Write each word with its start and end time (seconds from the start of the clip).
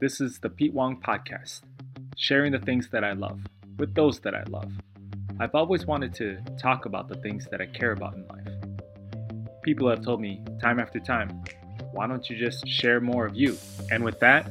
This 0.00 0.18
is 0.18 0.38
the 0.38 0.48
Pete 0.48 0.72
Wong 0.72 0.98
Podcast, 0.98 1.60
sharing 2.16 2.52
the 2.52 2.58
things 2.58 2.88
that 2.88 3.04
I 3.04 3.12
love 3.12 3.38
with 3.76 3.94
those 3.94 4.18
that 4.20 4.34
I 4.34 4.44
love. 4.44 4.72
I've 5.38 5.54
always 5.54 5.84
wanted 5.84 6.14
to 6.14 6.38
talk 6.58 6.86
about 6.86 7.10
the 7.10 7.16
things 7.16 7.46
that 7.50 7.60
I 7.60 7.66
care 7.66 7.92
about 7.92 8.14
in 8.14 8.26
life. 8.28 8.48
People 9.62 9.90
have 9.90 10.02
told 10.02 10.22
me 10.22 10.42
time 10.58 10.80
after 10.80 11.00
time, 11.00 11.44
why 11.92 12.06
don't 12.06 12.30
you 12.30 12.38
just 12.38 12.66
share 12.66 12.98
more 12.98 13.26
of 13.26 13.36
you? 13.36 13.58
And 13.90 14.02
with 14.02 14.18
that, 14.20 14.50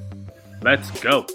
let's 0.61 0.91
go. 1.01 1.25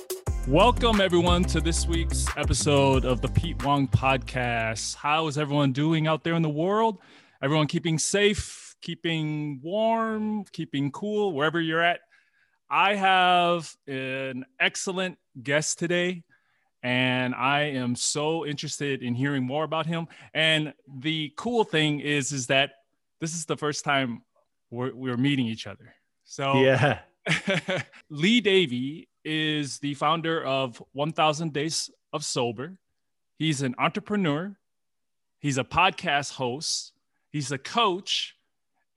Welcome, 0.46 1.00
everyone, 1.00 1.42
to 1.46 1.60
this 1.60 1.88
week's 1.88 2.28
episode 2.36 3.04
of 3.04 3.20
the 3.20 3.28
Pete 3.30 3.64
Wong 3.64 3.88
Podcast. 3.88 4.94
How 4.94 5.26
is 5.26 5.36
everyone 5.36 5.72
doing 5.72 6.06
out 6.06 6.22
there 6.22 6.34
in 6.34 6.42
the 6.42 6.48
world? 6.48 6.98
Everyone 7.42 7.66
keeping 7.66 7.98
safe, 7.98 8.76
keeping 8.80 9.58
warm, 9.60 10.44
keeping 10.52 10.92
cool, 10.92 11.32
wherever 11.32 11.60
you're 11.60 11.82
at. 11.82 11.98
I 12.74 12.96
have 12.96 13.72
an 13.86 14.44
excellent 14.58 15.16
guest 15.40 15.78
today, 15.78 16.24
and 16.82 17.32
I 17.32 17.66
am 17.66 17.94
so 17.94 18.44
interested 18.44 19.00
in 19.00 19.14
hearing 19.14 19.44
more 19.44 19.62
about 19.62 19.86
him. 19.86 20.08
And 20.34 20.74
the 20.92 21.32
cool 21.36 21.62
thing 21.62 22.00
is, 22.00 22.32
is 22.32 22.48
that 22.48 22.72
this 23.20 23.32
is 23.32 23.44
the 23.44 23.56
first 23.56 23.84
time 23.84 24.22
we're, 24.72 24.92
we're 24.92 25.16
meeting 25.16 25.46
each 25.46 25.68
other. 25.68 25.94
So 26.24 26.62
yeah, 26.62 26.98
Lee 28.10 28.40
Davy 28.40 29.08
is 29.24 29.78
the 29.78 29.94
founder 29.94 30.42
of 30.44 30.82
1000 30.94 31.52
Days 31.52 31.90
of 32.12 32.24
Sober. 32.24 32.76
He's 33.38 33.62
an 33.62 33.76
entrepreneur, 33.78 34.56
he's 35.38 35.58
a 35.58 35.64
podcast 35.64 36.32
host, 36.32 36.92
he's 37.30 37.52
a 37.52 37.58
coach, 37.58 38.34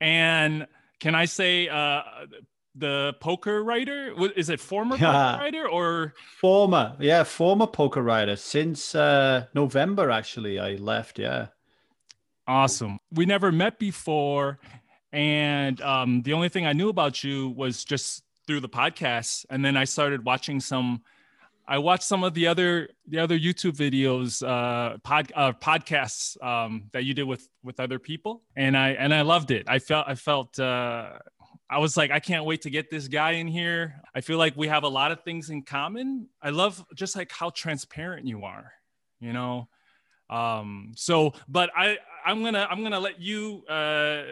and 0.00 0.66
can 0.98 1.14
I 1.14 1.26
say 1.26 1.68
uh, 1.68 2.02
the 2.78 3.14
poker 3.20 3.62
writer? 3.62 4.14
Is 4.36 4.50
it 4.50 4.60
former 4.60 4.96
yeah. 4.96 5.12
poker 5.12 5.42
writer 5.42 5.68
or 5.68 6.14
former? 6.40 6.96
Yeah, 6.98 7.24
former 7.24 7.66
poker 7.66 8.02
writer 8.02 8.36
since 8.36 8.94
uh, 8.94 9.46
November. 9.54 10.10
Actually, 10.10 10.58
I 10.58 10.74
left. 10.74 11.18
Yeah, 11.18 11.48
awesome. 12.46 12.98
We 13.12 13.26
never 13.26 13.52
met 13.52 13.78
before, 13.78 14.58
and 15.12 15.80
um, 15.80 16.22
the 16.22 16.32
only 16.32 16.48
thing 16.48 16.66
I 16.66 16.72
knew 16.72 16.88
about 16.88 17.24
you 17.24 17.50
was 17.50 17.84
just 17.84 18.22
through 18.46 18.60
the 18.60 18.68
podcast, 18.68 19.44
and 19.50 19.64
then 19.64 19.76
I 19.76 19.84
started 19.84 20.24
watching 20.24 20.60
some. 20.60 21.02
I 21.70 21.76
watched 21.76 22.04
some 22.04 22.24
of 22.24 22.32
the 22.32 22.46
other 22.46 22.88
the 23.06 23.18
other 23.18 23.38
YouTube 23.38 23.76
videos, 23.76 24.42
uh, 24.42 24.96
pod, 24.98 25.30
uh, 25.34 25.52
podcasts 25.52 26.42
um, 26.42 26.84
that 26.92 27.04
you 27.04 27.12
did 27.12 27.24
with 27.24 27.46
with 27.62 27.78
other 27.78 27.98
people, 27.98 28.42
and 28.56 28.76
I 28.76 28.90
and 28.90 29.12
I 29.12 29.22
loved 29.22 29.50
it. 29.50 29.66
I 29.68 29.78
felt 29.78 30.06
I 30.08 30.14
felt 30.14 30.58
uh, 30.58 31.18
I 31.70 31.78
was 31.78 31.96
like, 31.96 32.10
I 32.10 32.20
can't 32.20 32.44
wait 32.44 32.62
to 32.62 32.70
get 32.70 32.90
this 32.90 33.08
guy 33.08 33.32
in 33.32 33.46
here. 33.46 34.00
I 34.14 34.20
feel 34.22 34.38
like 34.38 34.56
we 34.56 34.68
have 34.68 34.84
a 34.84 34.88
lot 34.88 35.12
of 35.12 35.22
things 35.22 35.50
in 35.50 35.62
common. 35.62 36.28
I 36.40 36.50
love 36.50 36.82
just 36.94 37.14
like 37.14 37.30
how 37.30 37.50
transparent 37.50 38.26
you 38.26 38.44
are, 38.44 38.72
you 39.20 39.32
know. 39.32 39.68
Um, 40.30 40.92
so, 40.96 41.32
but 41.46 41.70
I 41.76 41.98
I'm 42.24 42.42
gonna 42.42 42.66
I'm 42.70 42.82
gonna 42.82 43.00
let 43.00 43.20
you 43.20 43.64
uh, 43.68 44.24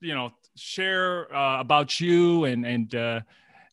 you 0.00 0.14
know 0.14 0.32
share 0.56 1.34
uh, 1.34 1.60
about 1.60 2.00
you 2.00 2.44
and 2.44 2.66
and 2.66 2.94
uh, 2.94 3.20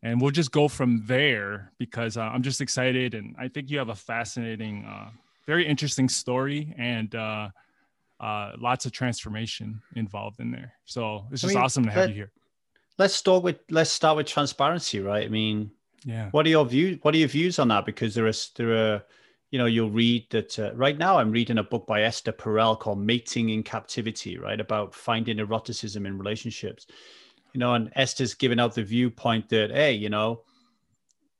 and 0.05 0.21
we'll 0.21 0.31
just 0.31 0.51
go 0.51 0.67
from 0.67 1.03
there 1.07 1.71
because 1.79 2.15
uh, 2.15 2.21
I'm 2.21 2.43
just 2.43 2.61
excited 2.61 3.15
and 3.15 3.35
I 3.39 3.47
think 3.47 3.71
you 3.71 3.79
have 3.79 3.89
a 3.89 3.95
fascinating, 3.95 4.85
uh, 4.85 5.09
very 5.47 5.65
interesting 5.65 6.07
story 6.09 6.75
and 6.77 7.13
uh, 7.15 7.49
uh, 8.19 8.53
lots 8.57 8.85
of 8.85 8.91
transformation 8.91 9.81
involved 9.95 10.39
in 10.39 10.51
there. 10.51 10.73
So 10.85 11.25
it's 11.31 11.41
just 11.41 11.53
I 11.53 11.55
mean, 11.55 11.63
awesome 11.63 11.83
to 11.85 11.91
have 11.91 11.99
let, 12.01 12.09
you 12.09 12.15
here. 12.15 12.31
Let's 12.97 13.13
start 13.13 13.43
with 13.43 13.59
let's 13.69 13.91
start 13.91 14.17
with 14.17 14.27
transparency, 14.27 14.99
right? 14.99 15.25
I 15.25 15.29
mean, 15.29 15.71
yeah. 16.05 16.29
What 16.31 16.45
are 16.45 16.49
your 16.49 16.65
views? 16.65 16.99
What 17.01 17.15
are 17.15 17.17
your 17.17 17.27
views 17.27 17.59
on 17.59 17.67
that? 17.69 17.85
Because 17.85 18.13
there 18.13 18.27
is 18.27 18.51
there 18.55 18.73
are 18.75 19.03
you 19.51 19.59
know 19.59 19.65
you'll 19.65 19.89
read 19.89 20.27
that 20.31 20.57
uh, 20.59 20.73
right 20.75 20.97
now 20.97 21.17
i'm 21.17 21.31
reading 21.31 21.59
a 21.59 21.63
book 21.63 21.87
by 21.87 22.01
esther 22.01 22.33
perel 22.33 22.77
called 22.77 22.99
mating 22.99 23.49
in 23.49 23.63
captivity 23.63 24.37
right 24.37 24.59
about 24.59 24.93
finding 24.93 25.39
eroticism 25.39 26.05
in 26.05 26.17
relationships 26.17 26.87
you 27.53 27.59
know 27.59 27.73
and 27.75 27.89
esther's 27.95 28.33
giving 28.33 28.59
out 28.59 28.73
the 28.73 28.83
viewpoint 28.83 29.47
that 29.47 29.71
hey 29.71 29.93
you 29.93 30.09
know 30.09 30.41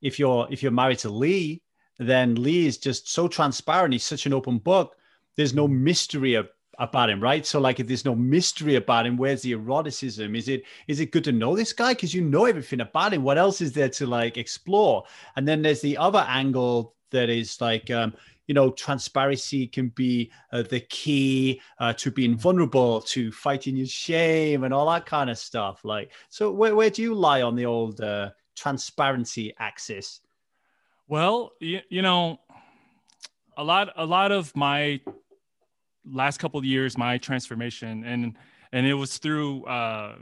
if 0.00 0.18
you're 0.18 0.46
if 0.50 0.62
you're 0.62 0.72
married 0.72 0.98
to 0.98 1.10
lee 1.10 1.60
then 1.98 2.36
lee 2.36 2.66
is 2.66 2.78
just 2.78 3.10
so 3.12 3.28
transparent 3.28 3.92
he's 3.92 4.04
such 4.04 4.24
an 4.24 4.32
open 4.32 4.56
book 4.56 4.96
there's 5.36 5.52
no 5.52 5.68
mystery 5.68 6.34
of, 6.34 6.48
about 6.78 7.10
him 7.10 7.20
right? 7.20 7.46
So 7.46 7.60
like 7.60 7.80
if 7.80 7.86
there's 7.86 8.04
no 8.04 8.14
mystery 8.14 8.76
about 8.76 9.06
him 9.06 9.16
where's 9.16 9.42
the 9.42 9.52
eroticism? 9.52 10.34
Is 10.36 10.48
it 10.48 10.64
is 10.88 11.00
it 11.00 11.12
good 11.12 11.24
to 11.24 11.32
know 11.32 11.56
this 11.56 11.72
guy? 11.72 11.94
Because 11.94 12.14
you 12.14 12.22
know 12.22 12.44
everything 12.44 12.80
about 12.80 13.14
him. 13.14 13.22
What 13.22 13.38
else 13.38 13.60
is 13.60 13.72
there 13.72 13.88
to 13.90 14.06
like 14.06 14.36
explore? 14.36 15.04
And 15.36 15.46
then 15.46 15.62
there's 15.62 15.80
the 15.80 15.96
other 15.96 16.24
angle 16.28 16.94
that 17.10 17.28
is 17.30 17.60
like 17.60 17.90
um, 17.90 18.14
you 18.46 18.54
know 18.54 18.70
transparency 18.70 19.66
can 19.66 19.88
be 19.88 20.30
uh, 20.52 20.62
the 20.62 20.80
key 20.80 21.60
uh, 21.78 21.92
to 21.94 22.10
being 22.10 22.36
vulnerable 22.36 23.00
to 23.02 23.32
fighting 23.32 23.76
your 23.76 23.86
shame 23.86 24.64
and 24.64 24.72
all 24.72 24.90
that 24.90 25.06
kind 25.06 25.30
of 25.30 25.38
stuff 25.38 25.84
like. 25.84 26.12
So 26.28 26.50
where, 26.52 26.74
where 26.74 26.90
do 26.90 27.02
you 27.02 27.14
lie 27.14 27.42
on 27.42 27.56
the 27.56 27.66
old 27.66 28.00
uh, 28.00 28.30
transparency 28.54 29.54
axis? 29.58 30.20
Well 31.08 31.52
you, 31.60 31.80
you 31.88 32.02
know 32.02 32.40
a 33.56 33.64
lot 33.64 33.92
a 33.96 34.04
lot 34.04 34.32
of 34.32 34.54
my 34.54 35.00
last 36.10 36.38
couple 36.38 36.58
of 36.58 36.64
years 36.64 36.96
my 36.96 37.18
transformation 37.18 38.04
and 38.04 38.36
and 38.72 38.86
it 38.86 38.94
was 38.94 39.18
through 39.18 39.64
uh, 39.64 40.16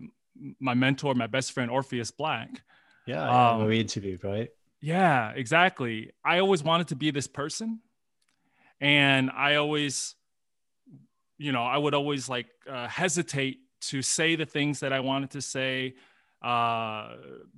my 0.61 0.75
mentor 0.75 1.15
my 1.15 1.27
best 1.27 1.53
friend 1.53 1.71
orpheus 1.71 2.11
black 2.11 2.62
yeah 3.06 3.53
um, 3.53 3.67
we 3.67 3.81
interviewed 3.81 4.22
right 4.25 4.50
yeah, 4.84 5.31
exactly. 5.31 6.11
I 6.22 6.41
always 6.41 6.62
wanted 6.62 6.89
to 6.89 6.95
be 6.95 7.11
this 7.11 7.27
person. 7.27 7.81
And 8.83 9.31
I 9.31 9.55
always, 9.55 10.15
you 11.39 11.53
know, 11.53 11.62
I 11.62 11.78
would 11.78 11.95
always 11.95 12.28
like 12.28 12.49
uh, 12.71 12.87
hesitate 12.87 13.61
to 13.89 14.03
say 14.03 14.37
the 14.37 14.45
things 14.45 14.81
that 14.81 14.93
I 14.93 15.01
wanted 15.01 15.31
to 15.31 15.41
say, 15.41 15.95
uh, 16.43 17.15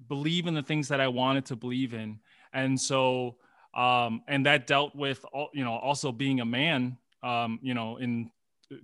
believe 0.06 0.46
in 0.46 0.54
the 0.54 0.62
things 0.62 0.86
that 0.86 1.00
I 1.00 1.08
wanted 1.08 1.46
to 1.46 1.56
believe 1.56 1.94
in. 1.94 2.20
And 2.52 2.80
so, 2.80 3.38
um, 3.74 4.22
and 4.28 4.46
that 4.46 4.68
dealt 4.68 4.94
with, 4.94 5.24
all, 5.32 5.50
you 5.52 5.64
know, 5.64 5.74
also 5.74 6.12
being 6.12 6.38
a 6.38 6.44
man, 6.44 6.96
um, 7.26 7.58
you 7.62 7.74
know, 7.74 7.96
in 7.96 8.30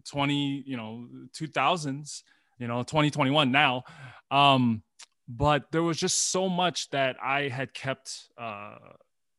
20, 0.04 0.64
you 0.66 0.76
know, 0.76 1.06
2000s, 1.32 2.22
you 2.58 2.66
know, 2.66 2.82
2021 2.82 3.53
now. 3.53 3.84
Um, 4.30 4.82
but 5.28 5.70
there 5.70 5.82
was 5.82 5.98
just 5.98 6.30
so 6.30 6.48
much 6.48 6.91
that 6.91 7.16
I 7.22 7.48
had 7.48 7.72
kept 7.72 8.28
uh, 8.36 8.76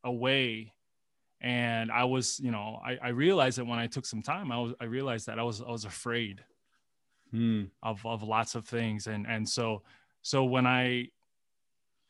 away. 0.04 0.74
And 1.42 1.92
I 1.92 2.06
was, 2.06 2.40
you 2.40 2.52
know, 2.52 2.80
I, 2.84 2.98
I 3.02 3.10
realized 3.10 3.58
that 3.58 3.66
when 3.66 3.80
I 3.80 3.88
took 3.88 4.06
some 4.06 4.22
time, 4.22 4.52
I 4.52 4.60
was, 4.60 4.74
I 4.80 4.86
realized 4.86 5.28
that 5.28 5.40
I 5.40 5.44
was, 5.44 5.62
I 5.62 5.70
was 5.70 5.84
afraid 5.84 6.42
hmm. 7.32 7.64
of, 7.82 8.06
of 8.06 8.24
lots 8.24 8.56
of 8.56 8.66
things. 8.66 9.08
And, 9.08 9.28
and 9.28 9.48
so, 9.48 9.82
so 10.22 10.46
when 10.46 10.66
I 10.66 11.10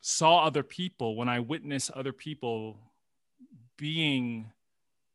saw 0.00 0.44
other 0.44 0.62
people, 0.62 1.16
when 1.16 1.28
I 1.28 1.40
witnessed 1.40 1.90
other 1.90 2.12
people 2.12 2.78
being 3.76 4.52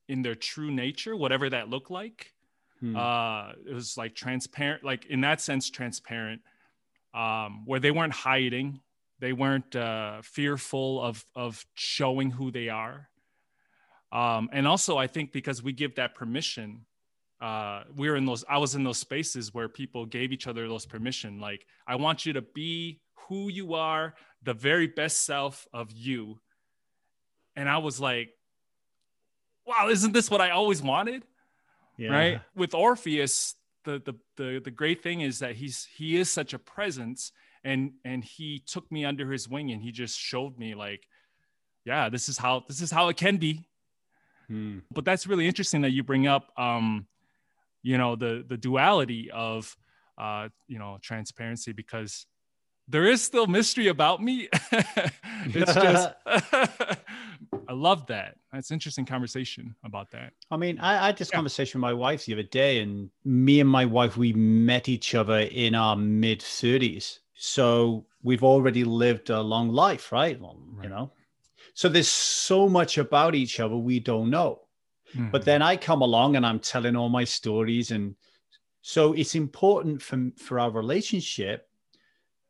in 0.10 0.24
their 0.24 0.36
true 0.36 0.72
nature, 0.72 1.16
whatever 1.16 1.50
that 1.50 1.70
looked 1.70 1.92
like, 1.92 2.34
hmm. 2.80 2.96
uh, 2.96 3.52
it 3.66 3.74
was 3.74 3.96
like 3.96 4.16
transparent, 4.16 4.84
like 4.84 5.06
in 5.06 5.22
that 5.22 5.40
sense, 5.40 5.70
transparent 5.70 6.42
um, 7.14 7.64
where 7.66 7.80
they 7.80 7.92
weren't 7.92 8.14
hiding, 8.14 8.82
they 9.20 9.34
weren't 9.34 9.76
uh, 9.76 10.22
fearful 10.24 11.02
of 11.02 11.24
of 11.36 11.64
showing 11.76 12.32
who 12.32 12.52
they 12.52 12.70
are. 12.70 13.10
Um, 14.12 14.50
and 14.52 14.68
also, 14.68 14.98
I 14.98 15.08
think 15.08 15.32
because 15.32 15.62
we 15.62 15.72
give 15.72 15.96
that 15.96 16.16
permission, 16.16 16.86
uh, 17.40 17.84
we 17.96 18.10
are 18.10 18.16
in 18.16 18.26
those. 18.26 18.44
I 18.50 18.58
was 18.58 18.76
in 18.76 18.84
those 18.84 18.98
spaces 18.98 19.54
where 19.54 19.70
people 19.70 20.06
gave 20.06 20.32
each 20.32 20.48
other 20.48 20.68
those 20.68 20.86
permission. 20.86 21.40
Like, 21.40 21.66
I 21.88 21.96
want 21.96 22.26
you 22.26 22.34
to 22.34 22.42
be 22.42 23.00
who 23.28 23.50
you 23.50 23.76
are, 23.76 24.16
the 24.42 24.56
very 24.56 24.88
best 24.88 25.26
self 25.26 25.68
of 25.72 25.92
you. 25.92 26.40
And 27.56 27.70
I 27.70 27.78
was 27.78 28.00
like, 28.00 28.32
wow, 29.70 29.90
isn't 29.90 30.14
this 30.14 30.32
what 30.32 30.42
I 30.42 30.50
always 30.50 30.82
wanted? 30.82 31.24
Yeah. 31.98 32.12
Right. 32.12 32.42
With 32.56 32.74
Orpheus, 32.74 33.56
the, 33.84 34.02
the 34.06 34.16
the 34.36 34.62
the 34.66 34.72
great 34.72 35.02
thing 35.02 35.22
is 35.22 35.40
that 35.40 35.56
he's 35.56 35.88
he 35.96 36.18
is 36.18 36.30
such 36.30 36.54
a 36.54 36.60
presence 36.60 37.32
and 37.64 37.92
and 38.04 38.24
he 38.24 38.60
took 38.66 38.92
me 38.92 39.06
under 39.06 39.32
his 39.32 39.48
wing 39.48 39.72
and 39.72 39.82
he 39.82 39.92
just 39.92 40.18
showed 40.18 40.58
me 40.58 40.76
like 40.76 41.08
yeah 41.86 42.10
this 42.10 42.30
is 42.30 42.38
how 42.38 42.64
this 42.68 42.82
is 42.82 42.92
how 42.92 43.10
it 43.10 43.18
can 43.18 43.38
be 43.38 43.66
hmm. 44.48 44.80
but 44.92 45.06
that's 45.06 45.28
really 45.28 45.48
interesting 45.48 45.82
that 45.82 45.92
you 45.92 46.04
bring 46.04 46.28
up 46.28 46.52
um 46.58 47.08
you 47.82 47.98
know 47.98 48.16
the 48.16 48.44
the 48.48 48.58
duality 48.58 49.32
of 49.32 49.76
uh 50.18 50.50
you 50.68 50.78
know 50.78 50.98
transparency 51.02 51.72
because 51.72 52.26
there 52.90 53.06
is 53.06 53.24
still 53.24 53.48
mystery 53.48 53.88
about 53.88 54.22
me 54.22 54.50
it's 55.46 55.74
just 55.74 56.10
I 57.68 57.74
love 57.74 58.08
that. 58.08 58.36
That's 58.52 58.72
interesting 58.72 59.06
conversation 59.06 59.76
about 59.84 60.10
that. 60.12 60.34
I 60.50 60.58
mean, 60.58 60.80
I, 60.80 61.04
I 61.04 61.06
had 61.08 61.18
this 61.18 61.30
yeah. 61.32 61.36
conversation 61.38 61.80
with 61.80 61.84
my 61.84 61.94
wife 61.94 62.26
the 62.26 62.34
other 62.34 62.44
day, 62.44 62.80
and 62.80 63.12
me 63.24 63.60
and 63.60 63.70
my 63.70 63.86
wife 63.86 64.18
we 64.18 64.34
met 64.34 64.90
each 64.90 65.14
other 65.14 65.40
in 65.40 65.76
our 65.76 65.96
mid 65.96 66.42
thirties. 66.42 67.20
So 67.36 68.06
we've 68.24 68.44
already 68.44 68.84
lived 68.84 69.30
a 69.30 69.40
long 69.42 69.70
life, 69.70 70.12
right? 70.12 70.40
Well, 70.42 70.60
right. 70.76 70.86
you 70.86 70.90
know 70.90 71.12
so 71.80 71.88
there's 71.88 72.10
so 72.10 72.68
much 72.68 72.98
about 72.98 73.36
each 73.36 73.62
other 73.62 73.78
we 73.78 74.02
don't 74.02 74.30
know 74.30 74.60
mm-hmm. 75.16 75.30
but 75.32 75.46
then 75.46 75.62
i 75.62 75.78
come 75.78 76.02
along 76.02 76.36
and 76.36 76.46
i'm 76.46 76.60
telling 76.60 76.94
all 76.94 77.08
my 77.08 77.24
stories 77.24 77.92
and 77.92 78.16
so 78.82 79.14
it's 79.14 79.36
important 79.36 80.02
for, 80.02 80.30
for 80.36 80.60
our 80.60 80.72
relationship 80.72 81.69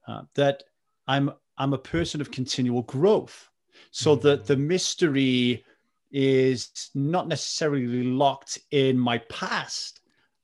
uh, 0.09 0.21
that 0.35 0.63
i'm 1.07 1.31
i'm 1.57 1.73
a 1.73 1.77
person 1.77 2.19
of 2.21 2.31
continual 2.31 2.81
growth 2.83 3.49
so 3.91 4.15
mm-hmm. 4.15 4.27
that 4.27 4.45
the 4.45 4.57
mystery 4.57 5.63
is 6.11 6.89
not 6.95 7.27
necessarily 7.27 8.03
locked 8.03 8.57
in 8.71 8.97
my 8.97 9.17
past 9.29 10.01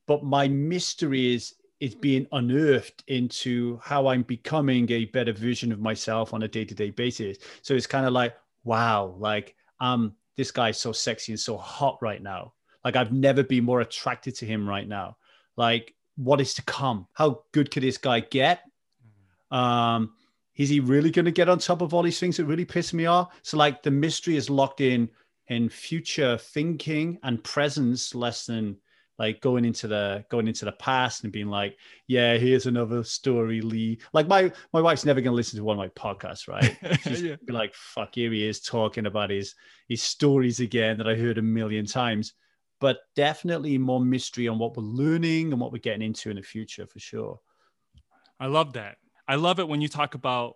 but 0.07 0.23
my 0.23 0.47
mystery 0.47 1.33
is 1.33 1.55
is 1.79 1.95
being 1.95 2.25
unearthed 2.31 3.03
into 3.07 3.79
how 3.83 4.07
I'm 4.07 4.23
becoming 4.23 4.89
a 4.91 5.05
better 5.05 5.33
version 5.33 5.71
of 5.71 5.79
myself 5.79 6.33
on 6.33 6.43
a 6.43 6.47
day-to-day 6.47 6.91
basis. 6.91 7.37
So 7.61 7.73
it's 7.73 7.85
kind 7.85 8.05
of 8.05 8.13
like, 8.13 8.35
wow, 8.63 9.15
like 9.19 9.55
um 9.79 10.15
this 10.37 10.51
guy's 10.51 10.79
so 10.79 10.91
sexy 10.91 11.31
and 11.31 11.39
so 11.39 11.57
hot 11.57 11.97
right 12.01 12.21
now. 12.21 12.53
Like 12.83 12.95
I've 12.95 13.11
never 13.11 13.43
been 13.43 13.63
more 13.63 13.81
attracted 13.81 14.35
to 14.35 14.45
him 14.45 14.67
right 14.67 14.87
now. 14.87 15.17
Like 15.57 15.93
what 16.15 16.39
is 16.39 16.53
to 16.55 16.63
come? 16.63 17.07
How 17.13 17.43
good 17.51 17.71
could 17.71 17.83
this 17.83 17.97
guy 17.97 18.21
get? 18.21 18.61
Um 19.51 20.13
is 20.55 20.69
he 20.69 20.79
really 20.79 21.11
going 21.11 21.25
to 21.25 21.31
get 21.31 21.49
on 21.49 21.59
top 21.59 21.81
of 21.81 21.93
all 21.93 22.03
these 22.03 22.19
things 22.19 22.37
that 22.37 22.45
really 22.45 22.65
piss 22.65 22.93
me 22.93 23.05
off? 23.05 23.37
So 23.41 23.57
like 23.57 23.83
the 23.83 23.91
mystery 23.91 24.37
is 24.37 24.49
locked 24.49 24.81
in 24.81 25.09
in 25.47 25.69
future 25.69 26.37
thinking 26.37 27.19
and 27.23 27.43
presence 27.43 28.15
less 28.15 28.45
than 28.45 28.77
like 29.19 29.39
going 29.41 29.63
into 29.63 29.87
the 29.87 30.25
going 30.29 30.47
into 30.47 30.65
the 30.65 30.71
past 30.73 31.23
and 31.23 31.31
being 31.31 31.47
like 31.47 31.77
yeah 32.07 32.35
here's 32.35 32.65
another 32.65 33.03
story 33.03 33.61
lee. 33.61 33.99
Like 34.13 34.27
my 34.27 34.51
my 34.73 34.81
wife's 34.81 35.05
never 35.05 35.21
going 35.21 35.31
to 35.31 35.35
listen 35.35 35.57
to 35.57 35.63
one 35.63 35.77
of 35.77 35.79
my 35.79 35.89
podcasts 35.89 36.47
right? 36.47 36.77
She's 37.01 37.21
yeah. 37.21 37.35
be 37.45 37.53
like 37.53 37.73
fuck 37.73 38.15
here 38.15 38.31
he 38.31 38.47
is 38.47 38.61
talking 38.61 39.05
about 39.05 39.29
his 39.29 39.55
his 39.87 40.01
stories 40.01 40.59
again 40.59 40.97
that 40.97 41.07
i 41.07 41.15
heard 41.15 41.37
a 41.37 41.43
million 41.43 41.85
times. 41.85 42.33
But 42.81 42.99
definitely 43.15 43.77
more 43.77 44.01
mystery 44.01 44.49
on 44.49 44.59
what 44.59 44.75
we're 44.75 44.83
learning 44.83 45.53
and 45.53 45.61
what 45.61 45.71
we're 45.71 45.79
getting 45.79 46.01
into 46.01 46.29
in 46.29 46.35
the 46.35 46.41
future 46.41 46.85
for 46.85 46.99
sure. 46.99 47.39
I 48.37 48.47
love 48.47 48.73
that 48.73 48.97
i 49.27 49.35
love 49.35 49.59
it 49.59 49.67
when 49.67 49.81
you 49.81 49.87
talk 49.87 50.15
about 50.15 50.55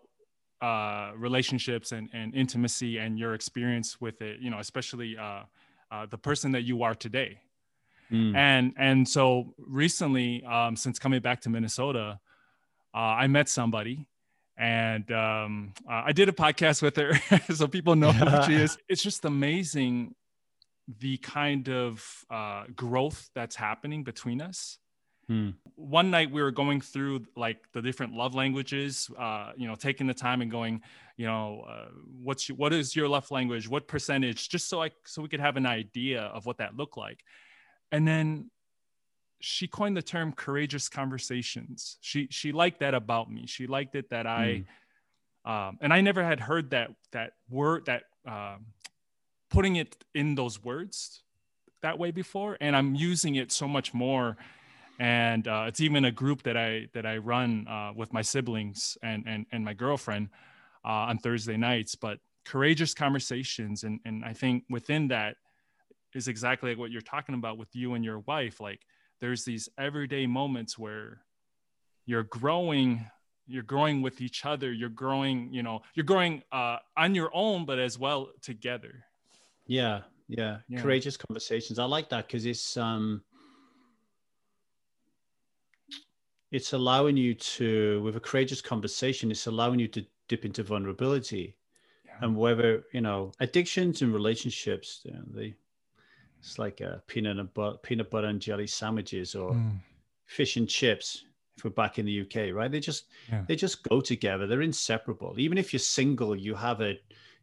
uh, 0.62 1.12
relationships 1.16 1.94
and, 1.94 2.10
and 2.12 2.36
intimacy 2.36 2.98
and 2.98 3.18
your 3.18 3.34
experience 3.34 4.02
with 4.02 4.22
it 4.22 4.40
you 4.42 4.50
know 4.50 4.60
especially 4.60 5.18
uh, 5.18 5.44
uh, 5.92 6.06
the 6.08 6.18
person 6.18 6.52
that 6.52 6.64
you 6.64 6.84
are 6.84 6.94
today 6.94 7.40
Mm. 8.12 8.36
And 8.36 8.74
and 8.78 9.08
so 9.08 9.54
recently, 9.58 10.44
um, 10.44 10.76
since 10.76 11.00
coming 11.00 11.22
back 11.22 11.42
to 11.42 11.50
Minnesota, 11.50 12.20
uh, 12.94 12.98
I 12.98 13.28
met 13.28 13.50
somebody, 13.50 14.08
and 14.58 15.10
um, 15.12 15.74
uh, 15.88 16.04
I 16.06 16.12
did 16.12 16.28
a 16.28 16.32
podcast 16.32 16.82
with 16.82 16.96
her, 16.96 17.14
so 17.54 17.68
people 17.68 17.96
know 17.96 18.12
who 18.12 18.44
she 18.46 18.56
is. 18.56 18.78
It's 18.90 19.04
just 19.04 19.26
amazing 19.26 20.16
the 21.00 21.18
kind 21.18 21.70
of 21.70 22.26
uh, 22.32 22.64
growth 22.76 23.30
that's 23.36 23.56
happening 23.56 24.04
between 24.04 24.42
us. 24.42 24.80
Hmm. 25.30 25.52
One 25.76 26.12
night 26.12 26.32
we 26.32 26.42
were 26.42 26.52
going 26.52 26.82
through 26.82 27.26
like 27.38 27.60
the 27.72 27.82
different 27.82 28.14
love 28.14 28.36
languages, 28.36 29.10
uh, 29.18 29.52
you 29.56 29.68
know, 29.68 29.76
taking 29.76 30.08
the 30.08 30.14
time 30.14 30.42
and 30.42 30.52
going, 30.52 30.82
you 31.16 31.26
know, 31.26 31.66
uh, 31.70 31.90
what's 32.22 32.50
your, 32.50 32.58
what 32.58 32.74
is 32.74 32.96
your 32.96 33.08
love 33.08 33.32
language? 33.32 33.70
What 33.70 33.88
percentage? 33.88 34.50
Just 34.50 34.68
so 34.68 34.82
I 34.82 34.90
so 35.06 35.22
we 35.22 35.30
could 35.30 35.40
have 35.40 35.56
an 35.56 35.66
idea 35.66 36.24
of 36.24 36.46
what 36.46 36.58
that 36.58 36.76
looked 36.76 36.98
like 36.98 37.24
and 37.92 38.08
then 38.08 38.50
she 39.42 39.68
coined 39.68 39.96
the 39.96 40.02
term 40.02 40.34
courageous 40.34 40.90
conversations 40.90 41.98
she 42.02 42.28
she 42.30 42.52
liked 42.52 42.80
that 42.82 42.94
about 42.94 43.32
me 43.32 43.46
she 43.46 43.68
liked 43.68 43.96
it 43.96 44.10
that 44.10 44.28
i 44.28 44.64
mm. 45.48 45.52
um, 45.52 45.78
and 45.82 45.94
i 45.94 46.02
never 46.02 46.24
had 46.24 46.40
heard 46.40 46.72
that 46.72 46.92
that 47.12 47.34
word 47.50 47.86
that 47.86 48.04
um, 48.28 48.66
putting 49.50 49.78
it 49.78 50.04
in 50.14 50.36
those 50.36 50.64
words 50.64 51.24
that 51.82 51.98
way 51.98 52.12
before 52.12 52.58
and 52.60 52.76
i'm 52.76 52.96
using 52.96 53.36
it 53.36 53.52
so 53.52 53.68
much 53.68 53.94
more 53.94 54.36
and 55.00 55.48
uh, 55.48 55.66
it's 55.68 55.80
even 55.80 56.06
a 56.06 56.12
group 56.12 56.44
that 56.44 56.58
i 56.58 56.88
that 56.94 57.06
i 57.06 57.18
run 57.18 57.68
uh, 57.68 57.92
with 57.96 58.14
my 58.14 58.22
siblings 58.22 58.98
and 59.02 59.24
and, 59.28 59.46
and 59.52 59.64
my 59.64 59.74
girlfriend 59.74 60.30
uh, 60.86 61.10
on 61.10 61.18
thursday 61.18 61.58
nights 61.58 61.96
but 61.96 62.20
courageous 62.46 62.94
conversations. 62.94 63.84
And 63.84 64.00
and 64.06 64.26
i 64.26 64.34
think 64.34 64.64
within 64.70 65.08
that 65.10 65.36
is 66.14 66.28
exactly 66.28 66.72
like 66.72 66.80
what 66.80 66.92
you're 66.92 67.02
talking 67.02 67.36
about 67.36 67.58
with 67.58 67.76
you 67.76 67.94
and 67.94 68.04
your 68.04 68.20
wife. 68.20 68.60
Like 68.60 68.82
there's 69.20 69.46
these 69.46 69.70
everyday 69.78 70.26
moments 70.26 70.78
where 70.78 71.22
you're 72.06 72.24
growing 72.24 73.06
you're 73.52 73.64
growing 73.64 74.04
with 74.04 74.22
each 74.22 74.46
other. 74.46 74.72
You're 74.72 74.90
growing 74.90 75.54
you 75.54 75.64
know 75.64 75.82
you're 75.94 76.06
growing 76.06 76.44
uh, 76.52 76.78
on 76.98 77.16
your 77.16 77.30
own 77.34 77.66
but 77.66 77.80
as 77.80 78.00
well 78.00 78.30
together. 78.42 79.06
Yeah 79.68 80.02
yeah, 80.28 80.58
yeah. 80.68 80.82
courageous 80.82 81.18
conversations. 81.18 81.80
I 81.80 81.86
like 81.86 82.10
that 82.10 82.28
because 82.28 82.46
it's 82.46 82.78
um 82.78 83.24
it's 86.52 86.74
allowing 86.74 87.16
you 87.16 87.34
to 87.34 88.02
with 88.02 88.16
a 88.16 88.20
courageous 88.20 88.62
conversation 88.62 89.32
it's 89.32 89.48
allowing 89.48 89.80
you 89.80 89.88
to 89.88 90.06
dip 90.28 90.46
into 90.46 90.64
vulnerability 90.64 91.56
yeah. 92.06 92.14
and 92.22 92.36
whether 92.36 92.84
you 92.94 93.02
know 93.02 93.32
addictions 93.40 94.02
and 94.02 94.14
relationships 94.14 95.02
you 95.04 95.12
know, 95.12 95.24
they 95.34 95.56
it's 96.40 96.58
like 96.58 96.82
a 96.82 97.02
peanut 97.08 97.38
and 97.38 97.54
butter, 97.54 97.78
peanut 97.78 98.10
butter 98.10 98.28
and 98.28 98.40
jelly 98.40 98.68
sandwiches 98.68 99.36
or 99.36 99.52
mm. 99.52 99.78
fish 100.26 100.58
and 100.58 100.68
chips. 100.68 101.26
If 101.58 101.66
we're 101.66 101.72
back 101.72 102.00
in 102.00 102.06
the 102.06 102.22
UK, 102.22 102.56
right? 102.56 102.72
They 102.72 102.80
just 102.80 103.06
yeah. 103.30 103.44
they 103.46 103.58
just 103.58 103.84
go 103.90 104.00
together. 104.00 104.48
They're 104.48 104.62
inseparable. 104.62 105.36
Even 105.38 105.58
if 105.58 105.74
you're 105.74 105.80
single, 105.82 106.34
you 106.34 106.56
have 106.56 106.80
a 106.80 106.98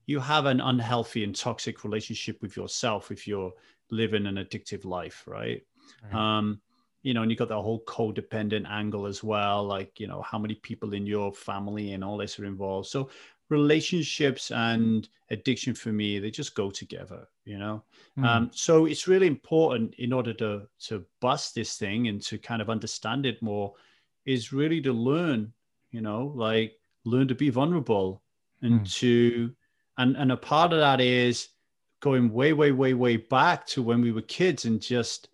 you 0.06 0.20
have 0.20 0.46
an 0.46 0.60
unhealthy 0.60 1.22
and 1.22 1.36
toxic 1.36 1.84
relationship 1.84 2.40
with 2.40 2.56
yourself 2.56 3.10
if 3.10 3.26
you're 3.26 3.52
living 3.90 4.24
an 4.26 4.36
addictive 4.36 4.86
life, 4.86 5.24
right? 5.26 5.62
right. 6.04 6.14
Um, 6.38 6.60
you 7.06 7.14
know, 7.14 7.22
and 7.22 7.30
you 7.30 7.36
got 7.36 7.48
that 7.50 7.54
whole 7.54 7.84
codependent 7.84 8.68
angle 8.68 9.06
as 9.06 9.22
well, 9.22 9.62
like 9.62 10.00
you 10.00 10.08
know 10.08 10.22
how 10.22 10.38
many 10.38 10.56
people 10.56 10.92
in 10.92 11.06
your 11.06 11.32
family 11.32 11.92
and 11.92 12.02
all 12.02 12.16
this 12.16 12.36
are 12.40 12.44
involved. 12.44 12.88
So 12.88 13.10
relationships 13.48 14.50
and 14.50 15.08
addiction 15.30 15.72
for 15.72 15.92
me 15.92 16.18
they 16.18 16.32
just 16.32 16.56
go 16.56 16.68
together 16.68 17.28
you 17.44 17.56
know 17.56 17.80
mm. 18.18 18.24
um, 18.26 18.50
so 18.52 18.86
it's 18.86 19.06
really 19.06 19.28
important 19.28 19.94
in 19.98 20.12
order 20.12 20.32
to 20.32 20.62
to 20.80 21.04
bust 21.20 21.54
this 21.54 21.76
thing 21.76 22.08
and 22.08 22.20
to 22.20 22.38
kind 22.38 22.60
of 22.60 22.68
understand 22.68 23.24
it 23.24 23.40
more 23.40 23.72
is 24.24 24.52
really 24.52 24.80
to 24.80 24.92
learn 24.92 25.52
you 25.92 26.00
know 26.00 26.32
like 26.34 26.72
learn 27.04 27.28
to 27.28 27.36
be 27.36 27.50
vulnerable 27.50 28.20
and 28.62 28.80
mm. 28.80 28.92
to 28.92 29.54
and 29.98 30.16
and 30.16 30.32
a 30.32 30.36
part 30.36 30.72
of 30.72 30.80
that 30.80 31.00
is 31.00 31.50
going 32.00 32.32
way 32.32 32.52
way 32.52 32.72
way 32.72 32.94
way 32.94 33.16
back 33.16 33.64
to 33.64 33.80
when 33.80 34.00
we 34.00 34.10
were 34.10 34.22
kids 34.22 34.64
and 34.64 34.82
just 34.82 35.28